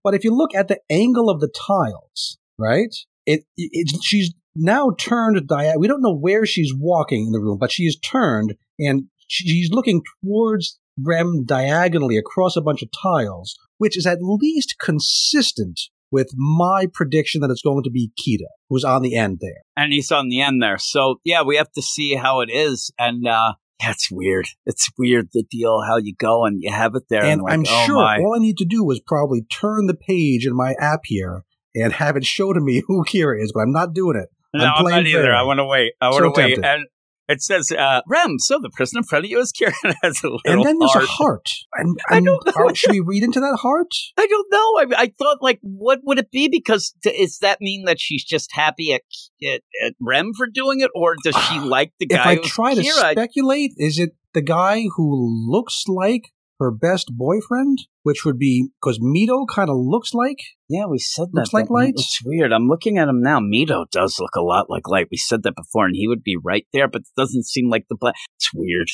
But 0.04 0.14
if 0.14 0.24
you 0.24 0.36
look 0.36 0.54
at 0.56 0.68
the 0.68 0.80
angle 0.90 1.30
of 1.30 1.40
the 1.40 1.50
tiles, 1.50 2.38
right? 2.58 2.94
It, 3.26 3.42
it 3.58 3.70
it's 3.74 4.06
she's 4.06 4.34
now 4.56 4.92
turned 5.00 5.48
dia- 5.48 5.78
We 5.78 5.88
don't 5.88 6.02
know 6.02 6.16
where 6.16 6.46
she's 6.46 6.74
walking 6.76 7.28
in 7.28 7.32
the 7.32 7.40
room, 7.40 7.58
but 7.60 7.72
she 7.72 7.84
is 7.84 7.98
turned 8.00 8.56
and 8.80 9.06
she's 9.28 9.70
looking 9.72 10.02
towards 10.24 10.80
Rem 11.00 11.44
diagonally 11.46 12.18
across 12.18 12.56
a 12.56 12.62
bunch 12.62 12.82
of 12.82 12.90
tiles, 13.04 13.56
which 13.78 13.98
is 13.98 14.06
at 14.08 14.20
least 14.22 14.76
consistent 14.82 15.80
with 16.12 16.32
my 16.36 16.88
prediction 16.94 17.42
that 17.42 17.52
it's 17.52 17.62
going 17.62 17.84
to 17.84 17.92
be 17.92 18.12
Kida, 18.20 18.48
who's 18.70 18.84
on 18.86 19.02
the 19.02 19.16
end 19.16 19.40
there. 19.42 19.62
and 19.76 19.92
he's 19.94 20.12
on 20.12 20.30
the 20.30 20.42
end 20.42 20.62
there. 20.62 20.78
So 20.78 21.20
yeah, 21.24 21.44
we 21.44 21.58
have 21.58 21.72
to 21.74 21.82
see 21.82 22.16
how 22.16 22.40
it 22.42 22.50
is. 22.52 22.92
And 22.98 23.28
uh 23.28 23.54
it's 23.80 24.10
weird. 24.12 24.48
It's 24.66 24.90
weird 24.98 25.30
the 25.34 25.44
deal 25.52 25.82
how 25.88 25.98
you 25.98 26.16
go 26.18 26.46
and 26.46 26.60
you 26.62 26.72
have 26.72 26.96
it 26.96 27.04
there. 27.10 27.24
And 27.24 27.42
like, 27.44 27.54
I'm 27.54 27.64
oh 27.68 27.86
sure 27.86 27.98
my. 27.98 28.18
all 28.18 28.36
I 28.36 28.40
need 28.40 28.58
to 28.58 28.66
do 28.66 28.84
was 28.84 29.00
probably 29.06 29.42
turn 29.52 29.86
the 29.86 29.94
page 29.94 30.48
in 30.48 30.56
my 30.56 30.74
app 30.80 31.02
here 31.06 31.44
and 31.76 31.94
have 31.94 32.16
it 32.16 32.26
show 32.26 32.54
to 32.54 32.60
me 32.60 32.82
who 32.88 33.04
Kira 33.04 33.40
is, 33.44 33.52
but 33.54 33.60
I'm 33.62 33.72
not 33.74 33.94
doing 33.94 34.18
it. 34.18 34.30
No, 34.54 34.66
I'm 34.66 34.86
I'm, 34.88 34.92
not 34.92 35.06
either. 35.08 35.22
fair. 35.24 35.36
I 35.36 35.44
want 35.44 35.60
to 35.60 35.66
wait. 35.66 35.94
I 36.02 36.10
So 36.12 36.24
want 36.24 36.36
to 36.36 36.42
wait. 36.42 36.58
And 36.66 36.86
it 37.30 37.42
says, 37.42 37.72
uh, 37.72 38.02
Rem, 38.08 38.40
so 38.40 38.60
the 38.62 38.70
person 38.70 38.98
in 39.00 39.04
front 39.04 39.26
of 39.26 39.32
you 39.32 39.40
is 39.40 39.52
Kira 39.52 39.74
has 40.02 40.24
a 40.24 40.28
little 40.28 40.40
And 40.46 40.64
then 40.66 40.78
there's 40.80 40.92
heart. 40.92 41.04
a 41.04 41.08
heart. 41.08 41.50
And, 41.74 41.98
I 42.10 42.20
don't 42.22 42.46
know. 42.46 42.54
are- 42.56 42.76
should 42.76 42.92
we 42.92 43.00
read 43.02 43.24
into 43.24 43.40
that 43.40 43.58
heart? 43.62 43.92
I 44.18 44.28
don't 44.28 44.48
know. 44.52 44.96
I, 44.98 45.02
I 45.04 45.14
thought, 45.18 45.38
like, 45.42 45.60
what 45.62 46.00
would 46.04 46.20
it 46.20 46.32
be? 46.32 46.48
Because 46.48 46.94
t- 47.04 47.12
does 47.18 47.40
that 47.40 47.60
mean 47.62 47.86
that 47.86 48.00
she's 48.00 48.24
just 48.24 48.52
happy 48.54 48.94
at, 48.94 49.02
at, 49.46 49.62
at 49.86 49.94
Rem 50.00 50.32
for 50.38 50.48
doing 50.48 50.82
it, 50.82 50.92
or 50.96 51.16
does 51.24 51.36
she 51.36 51.60
like 51.60 51.94
the 52.00 52.06
guy 52.06 52.34
If? 52.34 52.40
I 52.40 52.48
try 52.48 52.74
to 52.76 52.82
Kira? 52.82 53.12
speculate, 53.12 53.72
is 53.78 54.00
it 54.00 54.12
the 54.34 54.42
guy 54.42 54.84
who 54.96 55.50
looks 55.50 55.84
like 55.88 56.32
her 56.60 56.72
best 56.72 57.12
boyfriend? 57.16 57.80
Which 58.04 58.26
would 58.26 58.40
be 58.40 58.70
because 58.82 59.00
Mido 59.00 59.46
kind 59.48 59.70
of 59.70 59.78
looks 59.78 60.14
like. 60.14 60.40
yeah, 60.70 60.86
we 60.86 61.00
said 61.00 61.28
that. 61.34 61.42
Looks 61.42 61.54
like 61.54 61.70
Light? 61.70 61.94
It's 61.96 62.22
weird. 62.24 62.54
I'm 62.54 62.68
looking 62.68 62.98
at 62.98 63.08
him 63.08 63.22
now. 63.22 63.40
Mido 63.40 63.90
does 63.92 64.20
look 64.20 64.36
a 64.36 64.42
lot 64.42 64.70
like 64.70 64.88
Light. 64.88 65.08
We 65.12 65.18
said 65.18 65.44
that 65.44 65.56
before, 65.56 65.86
and 65.86 65.96
he 65.96 66.08
would 66.08 66.24
be 66.24 66.38
right 66.42 66.66
there, 66.74 66.88
but 66.88 67.02
it 67.02 67.08
doesn't 67.18 67.46
seem 67.46 67.70
like 67.70 67.86
the 67.90 67.98
black. 68.00 68.16
It's 68.38 68.52
weird. 68.54 68.90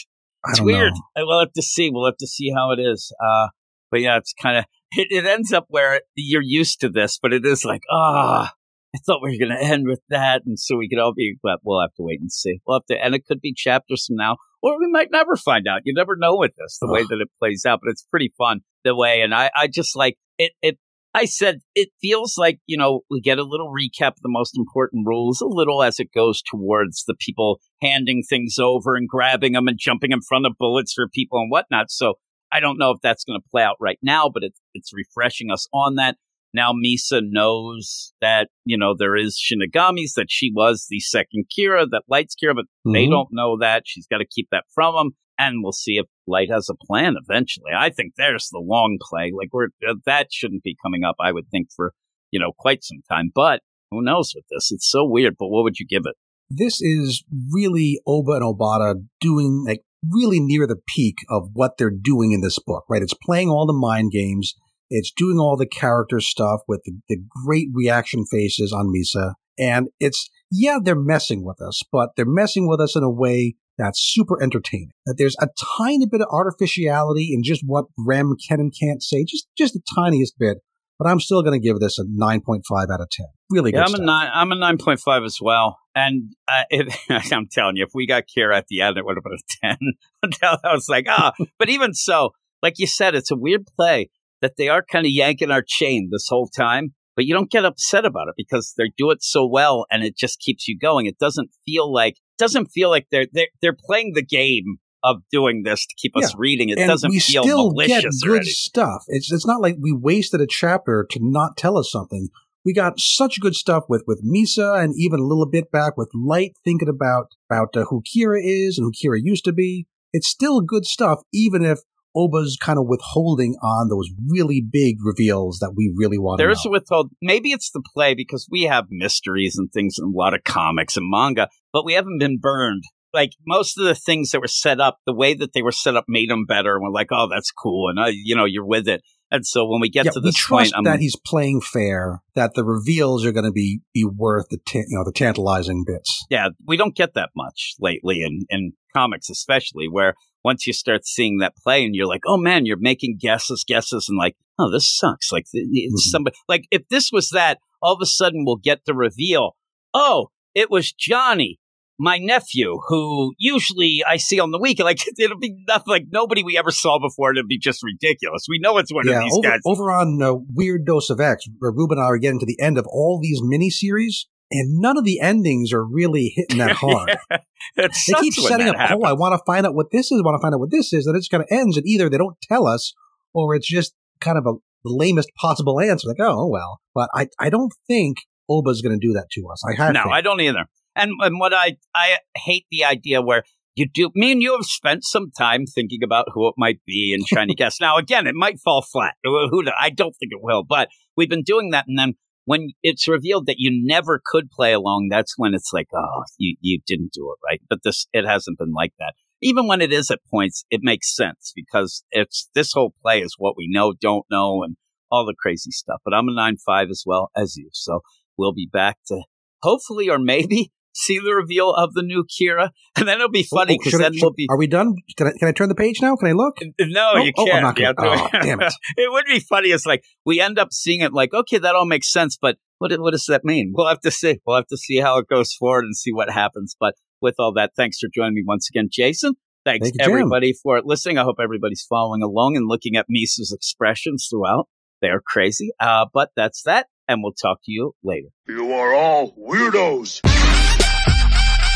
It's 0.50 0.62
weird. 0.62 0.94
know. 1.16 1.26
We'll 1.26 1.40
have 1.40 1.54
to 1.54 1.62
see. 1.62 1.90
We'll 1.90 2.06
have 2.06 2.18
to 2.18 2.28
see 2.28 2.52
how 2.52 2.72
it 2.72 2.80
is. 2.80 3.14
Uh, 3.24 3.48
but 3.92 4.02
yeah, 4.02 4.18
it's 4.18 4.34
kind 4.34 4.58
of 4.58 4.66
it, 4.92 5.08
it 5.12 5.26
ends 5.26 5.54
up 5.54 5.66
where 5.70 6.02
you're 6.16 6.42
used 6.42 6.82
to 6.82 6.90
this, 6.90 7.20
but 7.22 7.34
it 7.34 7.46
is 7.46 7.66
like 7.66 7.82
ah. 7.92 8.52
I 8.96 9.00
thought 9.08 9.22
we 9.24 9.32
were 9.32 9.48
going 9.48 9.58
to 9.60 9.66
end 9.66 9.88
with 9.88 10.02
that, 10.10 10.44
and 10.46 10.60
so 10.60 10.78
we 10.78 10.88
could 10.88 11.00
all 11.00 11.16
be. 11.16 11.36
But 11.42 11.62
we'll 11.64 11.82
have 11.82 11.96
to 11.96 12.04
wait 12.04 12.22
and 12.22 12.32
see. 12.32 12.60
We'll 12.68 12.78
have 12.78 12.86
to, 12.86 13.04
and 13.04 13.16
it 13.16 13.26
could 13.26 13.42
be 13.42 13.52
chapters 13.52 14.06
from 14.06 14.18
now, 14.18 14.38
or 14.64 14.80
we 14.80 14.88
might 14.90 15.12
never 15.12 15.36
find 15.36 15.68
out. 15.68 15.82
You 15.84 15.94
never 15.94 16.16
know 16.16 16.38
with 16.38 16.54
this, 16.58 16.78
the 16.80 16.88
way 16.88 17.04
that 17.04 17.20
it 17.22 17.30
plays 17.38 17.66
out. 17.66 17.82
But 17.84 17.92
it's 17.92 18.08
pretty 18.10 18.34
fun 18.38 18.62
the 18.84 18.96
way, 18.96 19.22
and 19.22 19.36
I, 19.36 19.52
I 19.56 19.68
just 19.68 19.96
like 19.96 20.18
it. 20.40 20.54
It. 20.62 20.80
I 21.16 21.26
said 21.26 21.60
it 21.76 21.90
feels 22.02 22.40
like 22.40 22.60
you 22.66 22.76
know 22.76 23.02
we 23.12 23.22
get 23.22 23.38
a 23.38 23.44
little 23.44 23.72
recap 23.72 24.14
of 24.14 24.22
the 24.24 24.30
most 24.30 24.58
important 24.58 25.06
rules, 25.06 25.42
a 25.42 25.46
little 25.46 25.84
as 25.84 26.00
it 26.00 26.12
goes 26.16 26.42
towards 26.42 27.04
the 27.06 27.14
people 27.14 27.60
handing 27.84 28.24
things 28.28 28.58
over 28.58 28.96
and 28.96 29.08
grabbing 29.08 29.54
them 29.54 29.68
and 29.68 29.78
jumping 29.78 30.12
in 30.12 30.22
front 30.22 30.48
of 30.48 30.54
bullets 30.58 30.94
for 30.94 31.08
people 31.08 31.40
and 31.40 31.52
whatnot. 31.52 31.92
So 31.92 32.16
I 32.52 32.60
don't 32.60 32.80
know 32.80 32.92
if 32.92 33.02
that's 33.04 33.26
going 33.26 33.40
to 33.40 33.50
play 33.52 33.64
out 33.64 33.78
right 33.80 34.00
now, 34.02 34.30
but 34.34 34.44
it's 34.44 34.60
it's 34.74 34.92
refreshing 34.94 35.52
us 35.52 35.68
on 35.74 35.96
that. 35.96 36.16
Now 36.54 36.72
Misa 36.74 37.22
knows 37.24 38.14
that 38.22 38.50
you 38.66 38.78
know 38.78 38.94
there 38.98 39.16
is 39.16 39.40
Shinigami's 39.40 40.14
that 40.14 40.28
she 40.30 40.52
was 40.54 40.86
the 40.90 41.00
second 41.00 41.46
Kira 41.58 41.86
that 41.92 42.04
Light's 42.08 42.36
Kira, 42.36 42.54
but 42.56 42.66
they 42.86 43.06
Mhm. 43.06 43.12
don't 43.12 43.30
know 43.32 43.58
that. 43.60 43.84
She's 43.86 44.08
got 44.08 44.20
to 44.20 44.26
keep 44.26 44.48
that 44.52 44.66
from 44.74 44.96
them, 44.96 45.10
and 45.40 45.64
we'll 45.64 45.72
see 45.72 45.94
if 45.98 46.06
Light 46.28 46.50
has 46.52 46.70
a 46.70 46.76
plan 46.86 47.16
eventually. 47.22 47.72
I 47.76 47.90
think 47.90 48.14
there's 48.18 48.50
the 48.52 48.60
long 48.60 48.98
play. 49.02 49.32
Like 49.36 49.50
we're 49.52 49.70
uh, 49.88 49.96
that 50.06 50.28
shouldn't 50.32 50.64
be 50.64 50.78
coming 50.84 51.04
up. 51.04 51.16
I 51.20 51.32
would 51.32 51.48
think 51.50 51.68
for 51.76 51.94
you 52.32 52.40
know 52.40 52.52
quite 52.58 52.84
some 52.84 53.02
time, 53.10 53.32
but 53.34 53.62
Who 53.92 54.02
knows 54.02 54.34
with 54.36 54.46
this? 54.50 54.72
It's 54.72 54.90
so 54.90 55.06
weird, 55.06 55.36
but 55.38 55.50
what 55.50 55.64
would 55.64 55.78
you 55.78 55.86
give 55.86 56.02
it? 56.08 56.16
This 56.50 56.82
is 56.82 57.24
really 57.52 58.00
Oba 58.08 58.32
and 58.34 58.42
Obata 58.44 58.96
doing 59.22 59.64
like 59.68 59.82
really 60.10 60.40
near 60.40 60.66
the 60.66 60.82
peak 60.96 61.18
of 61.30 61.50
what 61.54 61.78
they're 61.78 61.92
doing 61.92 62.32
in 62.32 62.42
this 62.42 62.58
book, 62.58 62.86
right? 62.90 63.04
It's 63.04 63.14
playing 63.14 63.50
all 63.50 63.68
the 63.68 63.72
mind 63.74 64.12
games. 64.12 64.56
It's 64.96 65.12
doing 65.12 65.40
all 65.40 65.58
the 65.58 65.66
character 65.66 66.20
stuff 66.20 66.62
with 66.68 66.82
the, 66.86 66.94
the 67.10 67.18
great 67.46 67.68
reaction 67.74 68.26
faces 68.30 68.72
on 68.72 68.94
Misa. 68.94 69.34
And 69.58 69.88
it's, 70.00 70.30
yeah, 70.52 70.78
they're 70.84 70.96
messing 70.96 71.44
with 71.44 71.62
us, 71.62 71.82
but 71.92 72.10
they're 72.16 72.26
messing 72.26 72.68
with 72.68 72.80
us 72.80 72.96
in 72.96 73.04
a 73.04 73.10
way 73.10 73.56
that's 73.78 74.00
super 74.00 74.42
entertaining. 74.42 74.92
That 75.08 75.16
there's 75.18 75.36
a 75.42 75.48
tiny 75.78 76.06
bit 76.06 76.22
of 76.22 76.28
artificiality 76.32 77.32
in 77.34 77.42
just 77.44 77.62
what 77.66 77.86
Rem 77.98 78.36
can 78.48 78.60
and 78.60 78.74
can't 78.80 79.02
say, 79.02 79.26
just, 79.28 79.48
just 79.58 79.74
the 79.74 79.82
tiniest 79.96 80.36
bit. 80.38 80.60
But 81.00 81.08
I'm 81.08 81.20
still 81.20 81.42
going 81.42 81.60
to 81.60 81.66
give 81.68 81.80
this 81.80 81.98
a 81.98 82.04
9.5 82.04 82.62
out 82.94 83.02
of 83.02 83.10
10. 83.10 83.26
Really 83.50 83.72
good 83.72 83.78
Yeah, 83.78 83.84
I'm 83.84 83.88
stuff. 83.90 84.00
a 84.00 84.06
nine. 84.06 84.32
I'm 84.34 84.52
a 84.52 84.56
nine 84.56 84.78
point 84.78 85.00
five 85.00 85.24
as 85.24 85.40
well. 85.42 85.80
And 85.96 86.34
uh, 86.48 86.64
I'm 87.10 87.48
telling 87.52 87.78
you, 87.78 87.84
if 87.84 87.90
we 87.96 88.06
got 88.06 88.24
Kira 88.36 88.56
at 88.56 88.68
the 88.68 88.82
end, 88.82 88.98
it 88.98 89.06
would 89.06 89.18
have 89.18 89.24
been 89.24 89.34
a 89.34 89.38
ten. 89.68 89.78
Until 90.24 90.58
I 90.64 90.74
was 90.74 90.88
like, 90.88 91.06
ah. 91.10 91.34
but 91.58 91.70
even 91.70 91.94
so, 91.96 92.32
like 92.62 92.76
you 92.78 92.88
said, 92.88 93.16
it's 93.16 93.32
a 93.32 93.36
weird 93.36 93.66
play 93.76 94.10
that 94.44 94.58
they 94.58 94.68
are 94.68 94.84
kind 94.84 95.06
of 95.06 95.12
yanking 95.12 95.52
our 95.52 95.64
chain 95.66 96.10
this 96.12 96.28
whole 96.30 96.48
time. 96.48 96.94
But 97.16 97.26
you 97.26 97.34
don't 97.34 97.52
get 97.52 97.66
upset 97.66 98.06
about 98.06 98.28
it 98.28 98.34
because 98.36 98.74
they 98.78 98.92
do 98.98 99.12
it 99.12 99.22
so 99.22 99.46
well, 99.46 99.86
and 99.92 100.04
it 100.04 100.18
just 100.18 100.40
keeps 100.40 100.68
you 100.68 100.78
going. 100.78 101.06
It 101.06 101.20
doesn't 101.20 101.52
feel 101.66 101.92
like 101.92 102.16
doesn't 102.38 102.68
feel 102.68 102.90
like 102.90 103.08
they're 103.12 103.28
they're, 103.32 103.50
they're 103.62 103.78
playing 103.88 104.14
the 104.16 104.26
game 104.26 104.78
of 105.04 105.18
doing 105.32 105.64
this 105.64 105.86
to 105.86 105.96
keep 105.98 106.16
us 106.18 106.34
reading. 106.36 106.70
It 106.70 106.80
and 106.80 106.88
doesn't 106.88 107.10
we 107.10 107.20
feel 107.20 107.44
still 107.44 107.72
malicious 107.72 108.22
get 108.24 108.28
good 108.28 108.46
stuff. 108.46 109.04
It's 109.08 109.32
it's 109.32 109.46
not 109.46 109.62
like 109.62 109.76
we 109.80 109.92
wasted 109.92 110.42
a 110.42 110.48
chapter 110.48 111.06
to 111.12 111.20
not 111.22 111.58
tell 111.58 111.78
us 111.78 111.92
something. 111.92 112.30
We 112.66 112.74
got 112.74 112.94
such 112.98 113.40
good 113.42 113.56
stuff 113.56 113.84
with 113.90 114.04
with 114.08 114.24
Misa, 114.26 114.82
and 114.82 114.94
even 114.98 115.20
a 115.20 115.24
little 115.24 115.48
bit 115.48 115.72
back 115.72 115.98
with 115.98 116.10
Light 116.16 116.54
thinking 116.64 116.90
about 116.90 117.28
about 117.50 117.76
uh, 117.76 117.86
who 117.90 118.02
Kira 118.02 118.40
is 118.42 118.80
and 118.80 118.86
who 118.86 118.92
Kira 118.92 119.20
used 119.22 119.46
to 119.46 119.54
be. 119.54 119.86
It's 120.14 120.30
still 120.30 120.62
good 120.62 120.86
stuff, 120.86 121.22
even 121.34 121.64
if 121.64 121.80
Oba's 122.16 122.58
kind 122.60 122.78
of 122.78 122.86
withholding 122.88 123.56
on 123.62 123.90
those 123.90 124.10
really 124.28 124.62
big 124.62 124.98
reveals 125.04 125.60
that 125.60 125.74
we 125.76 125.94
really 125.96 126.18
want 126.18 126.40
to 126.40 126.44
There 126.44 126.52
is 126.52 126.64
a 126.66 126.70
withhold. 126.70 127.12
Maybe 127.22 127.52
it's 127.52 127.72
the 127.72 127.84
play 127.94 128.14
because 128.14 128.48
we 128.50 128.64
have 128.64 128.86
mysteries 128.90 129.56
and 129.58 129.72
things 129.72 129.96
in 129.98 130.06
a 130.06 130.18
lot 130.18 130.34
of 130.34 130.44
comics 130.44 130.98
and 130.98 131.10
manga, 131.10 131.50
but 131.72 131.86
we 131.86 131.94
haven't 131.94 132.20
been 132.20 132.38
burned. 132.40 132.84
Like 133.14 133.32
most 133.46 133.78
of 133.78 133.86
the 133.86 133.96
things 133.96 134.32
that 134.32 134.42
were 134.42 134.48
set 134.48 134.80
up, 134.80 134.98
the 135.06 135.14
way 135.14 135.36
that 135.36 135.54
they 135.54 135.62
were 135.62 135.72
set 135.72 135.96
up 135.96 136.06
made 136.08 136.30
them 136.30 136.46
better. 136.46 136.76
And 136.76 136.84
we're 136.84 136.92
like, 136.92 137.10
oh, 137.12 137.28
that's 137.30 137.52
cool, 137.52 137.90
and 137.90 138.00
uh, 138.00 138.12
you 138.12 138.36
know, 138.36 138.46
you're 138.46 138.66
with 138.66 138.88
it. 138.88 139.02
And 139.34 139.46
so 139.48 139.66
when 139.66 139.82
we 139.82 139.90
get 139.90 140.06
yeah, 140.06 140.12
to 140.12 140.20
we 140.20 140.30
this 140.30 140.36
trust 140.36 140.74
point, 140.74 140.78
I'm 140.78 140.84
that 140.84 141.00
he's 141.00 141.16
playing 141.16 141.62
fair. 141.62 142.22
That 142.36 142.54
the 142.54 142.64
reveals 142.64 143.26
are 143.26 143.32
going 143.32 143.46
to 143.46 143.52
be 143.52 143.82
be 143.92 144.06
worth 144.06 144.46
the 144.50 144.58
ta- 144.58 144.86
you 144.88 144.98
know 144.98 145.04
the 145.04 145.12
tantalizing 145.12 145.84
bits. 145.86 146.24
yeah, 146.30 146.50
we 146.68 146.78
don't 146.78 146.96
get 146.96 147.16
that 147.16 147.32
much 147.36 147.74
lately 147.80 148.22
in, 148.22 148.46
in 148.50 148.74
comics, 148.96 149.32
especially 149.32 149.88
where 149.88 150.14
once 150.44 150.68
you 150.68 150.74
start 150.74 151.06
seeing 151.06 151.38
that 151.38 151.56
play 151.56 151.84
and 151.86 151.96
you're 151.96 152.08
like, 152.08 152.22
oh 152.28 152.38
man, 152.38 152.66
you're 152.66 152.78
making 152.80 153.18
guesses, 153.20 153.64
guesses, 153.68 154.08
and 154.10 154.18
like, 154.18 154.36
oh, 154.60 154.70
this 154.72 154.88
sucks. 154.88 155.32
Like, 155.32 155.46
Mhm. 155.56 155.98
somebody, 155.98 156.36
like, 156.48 156.66
if 156.72 156.88
this 156.90 157.12
was 157.12 157.30
that, 157.30 157.60
all 157.82 157.94
of 157.94 158.00
a 158.02 158.06
sudden 158.06 158.44
we'll 158.46 158.58
get 158.58 158.82
the 158.86 158.94
reveal. 158.94 159.56
Oh, 159.94 160.28
it 160.56 160.70
was 160.70 160.92
Johnny, 160.94 161.60
my 162.00 162.18
nephew, 162.18 162.80
who 162.88 163.34
usually 163.38 164.04
I 164.08 164.18
see 164.18 164.40
on 164.40 164.52
the 164.52 164.60
weekend. 164.60 164.86
Like, 164.86 165.00
it'll 165.18 165.38
be 165.40 165.56
nothing 165.68 165.92
like 165.92 166.06
nobody 166.12 166.44
we 166.44 166.58
ever 166.58 166.72
saw 166.72 167.00
before. 167.00 167.32
It'll 167.32 167.48
be 167.48 167.58
just 167.60 167.82
ridiculous. 167.84 168.46
We 168.50 168.60
know 168.60 168.78
it's 168.78 168.94
one 168.94 169.08
yeah, 169.08 169.18
of 169.20 169.24
these 169.24 169.34
over, 169.38 169.48
guys. 169.50 169.60
over 169.66 169.92
on 169.92 170.22
uh, 170.22 170.34
Weird 170.54 170.86
Dose 170.86 171.10
of 171.10 171.20
X, 171.20 171.46
where 171.60 171.72
Ruben 171.72 171.98
and 171.98 172.04
I 172.06 172.10
are 172.10 172.18
getting 172.18 172.40
to 172.40 172.46
the 172.46 172.60
end 172.60 172.78
of 172.78 172.86
all 172.88 173.20
these 173.22 173.42
miniseries, 173.42 174.26
and 174.52 174.80
none 174.80 174.98
of 174.98 175.04
the 175.06 175.20
endings 175.20 175.72
are 175.74 175.84
really 175.86 176.34
hitting 176.36 176.58
that 176.60 176.72
hard. 176.80 177.18
it 177.76 177.92
they 178.08 178.14
keep 178.20 178.34
setting 178.34 178.68
up, 178.68 178.76
oh, 178.78 179.04
I 179.04 179.14
want 179.14 179.34
to 179.34 179.44
find 179.46 179.66
out 179.66 179.76
what 179.76 179.92
this 179.92 180.12
is, 180.12 180.20
I 180.20 180.26
want 180.26 180.40
to 180.40 180.42
find 180.42 180.54
out 180.54 180.60
what 180.60 180.72
this 180.72 180.94
is, 180.94 181.08
and 181.08 181.16
it 181.16 181.20
just 181.20 181.32
kind 181.32 181.44
of 181.44 181.48
ends, 181.52 181.78
and 181.78 181.86
either 181.88 182.10
they 182.10 182.18
don't 182.18 182.38
tell 182.42 182.68
us, 182.68 182.94
or 183.34 183.56
it's 183.56 183.68
just 183.68 183.94
kind 184.20 184.38
of 184.38 184.46
a 184.46 184.54
the 184.84 184.94
lamest 184.94 185.30
possible 185.40 185.80
answer. 185.80 186.08
Like, 186.08 186.18
oh, 186.20 186.48
well. 186.48 186.82
But 186.94 187.10
I, 187.14 187.28
I 187.40 187.50
don't 187.50 187.74
think 187.88 188.18
Oba's 188.50 188.82
going 188.82 188.98
to 189.00 189.06
do 189.06 189.14
that 189.14 189.28
to 189.32 189.48
us. 189.52 189.64
I 189.68 189.82
have 189.82 189.94
No, 189.94 190.04
faith. 190.04 190.12
I 190.12 190.22
don't 190.22 190.42
either. 190.42 190.66
And 190.96 191.12
and 191.22 191.40
what 191.40 191.54
I 191.54 191.78
I 191.96 192.18
hate 192.36 192.66
the 192.70 192.86
idea 192.86 193.22
where 193.22 193.44
you 193.76 193.88
do 193.92 194.12
me 194.14 194.32
and 194.32 194.42
you 194.44 194.54
have 194.54 194.66
spent 194.66 195.04
some 195.04 195.32
time 195.36 195.66
thinking 195.66 196.04
about 196.04 196.28
who 196.34 196.48
it 196.48 196.54
might 196.56 196.82
be 196.86 197.16
and 197.18 197.26
trying 197.26 197.48
to 197.48 197.56
guess. 197.58 197.82
Now 197.82 197.98
again, 197.98 198.28
it 198.28 198.36
might 198.36 198.60
fall 198.60 198.84
flat. 198.84 199.16
Who- 199.24 199.64
I 199.80 199.90
don't 199.90 200.16
think 200.20 200.32
it 200.32 200.40
will, 200.42 200.64
but 200.64 200.90
we've 201.18 201.30
been 201.30 201.44
doing 201.44 201.72
that, 201.72 201.86
and 201.88 201.98
then 201.98 202.14
when 202.46 202.70
it's 202.82 203.08
revealed 203.08 203.46
that 203.48 203.56
you 203.58 203.72
never 203.74 204.22
could 204.24 204.50
play 204.52 204.74
along, 204.74 205.08
that's 205.10 205.34
when 205.38 205.54
it's 205.54 205.72
like, 205.74 205.88
oh, 205.96 206.24
you 206.38 206.56
you 206.62 206.80
didn't 206.86 207.14
do 207.14 207.34
it 207.34 207.46
right. 207.46 207.62
But 207.70 207.80
this 207.84 208.08
it 208.14 208.26
hasn't 208.26 208.58
been 208.58 208.74
like 208.74 208.94
that. 209.00 209.14
Even 209.42 209.68
when 209.68 209.82
it 209.82 209.92
is 209.92 210.10
at 210.10 210.20
points, 210.32 210.64
it 210.70 210.82
makes 210.84 211.14
sense 211.16 211.52
because 211.56 212.04
it's 212.12 212.50
this 212.56 212.72
whole 212.74 212.94
play 213.02 213.22
is 213.22 213.36
what 213.38 213.56
we 213.58 213.68
know, 213.70 213.94
don't 214.00 214.26
know, 214.32 214.64
and 214.64 214.78
all 215.12 215.26
the 215.26 215.36
crazy 215.38 215.72
stuff. 215.72 216.00
But 216.06 216.14
I'm 216.14 216.28
a 216.28 216.34
nine 216.34 216.58
five 216.58 216.90
as 216.90 217.04
well 217.06 217.30
as 217.36 217.56
you, 217.56 217.70
so 217.74 218.02
we'll 218.38 218.54
be 218.54 218.70
back 218.72 218.98
to 219.08 219.24
hopefully 219.62 220.10
or 220.10 220.20
maybe 220.20 220.72
see 220.94 221.20
the 221.20 221.34
reveal 221.34 221.72
of 221.72 221.94
the 221.94 222.02
new 222.04 222.24
Kira, 222.24 222.70
and 222.96 223.08
then 223.08 223.16
it'll 223.18 223.30
be 223.30 223.44
funny 223.44 223.74
Oh, 223.76 223.78
because 223.80 223.92
should 223.92 224.02
I- 224.02 224.12
should- 224.12 224.22
we'll 224.22 224.34
be. 224.34 224.48
Are 224.50 224.58
we 224.58 224.68
done? 224.68 224.96
Can 225.18 225.28
I, 225.28 225.32
can 225.38 225.48
I 225.48 225.52
turn 225.52 225.70
the 225.70 225.76
page 225.76 226.02
now? 226.02 226.16
Can 226.16 226.30
I 226.30 226.34
look? 226.34 226.58
No, 226.80 227.12
Oh, 227.16 227.18
you 227.24 227.32
oh, 227.38 227.52
I'm 227.52 227.74
can't. 227.76 227.96
gonna- 227.98 228.18
have 228.18 228.30
oh, 228.34 228.40
damn 228.42 228.62
it. 228.62 228.74
it 228.98 229.12
would 229.12 229.26
be 229.26 229.40
funny. 229.40 229.70
It's 229.70 229.86
like 229.86 230.04
we 230.26 230.40
end 230.40 230.58
up 230.60 230.72
seeing 230.72 231.02
it 231.02 231.14
like, 231.14 231.34
okay, 231.34 231.58
that 231.58 231.76
all 231.76 231.86
makes 231.86 232.12
sense, 232.12 232.38
but 232.42 232.58
what 232.80 232.92
what 233.00 233.12
does 233.12 233.26
that 233.28 233.44
mean? 233.44 233.74
We'll 233.76 233.88
have 233.88 234.02
to 234.02 234.12
see. 234.12 234.40
We'll 234.46 234.58
have 234.58 234.68
to 234.68 234.78
see 234.78 234.98
how 235.00 235.18
it 235.20 235.28
goes 235.28 235.54
forward 235.54 235.86
and 235.86 235.96
see 235.96 236.12
what 236.14 236.30
happens. 236.30 236.76
But 236.80 236.96
with 237.22 237.36
all 237.40 237.54
that, 237.54 237.72
thanks 237.76 238.00
for 238.00 238.10
joining 238.14 238.36
me 238.36 238.44
once 238.46 238.70
again, 238.70 238.90
Jason. 238.92 239.34
Thanks 239.66 239.86
Thank 239.86 239.96
you, 240.00 240.06
Jim. 240.06 240.12
everybody 240.12 240.54
for 240.62 240.82
listening. 240.84 241.18
I 241.18 241.24
hope 241.24 241.38
everybody's 241.42 241.86
following 241.88 242.22
along 242.22 242.58
and 242.58 242.68
looking 242.68 242.98
at 242.98 243.06
Misa's 243.08 243.54
expressions 243.56 244.28
throughout. 244.30 244.68
They're 245.02 245.22
crazy. 245.26 245.70
Uh, 245.80 246.06
but 246.14 246.32
that's 246.36 246.64
that, 246.64 246.88
and 247.08 247.24
we'll 247.24 247.32
talk 247.34 247.60
to 247.64 247.72
you 247.72 247.94
later. 248.04 248.28
You 248.50 248.74
are 248.74 248.94
all 248.94 249.32
weirdos. 249.38 250.20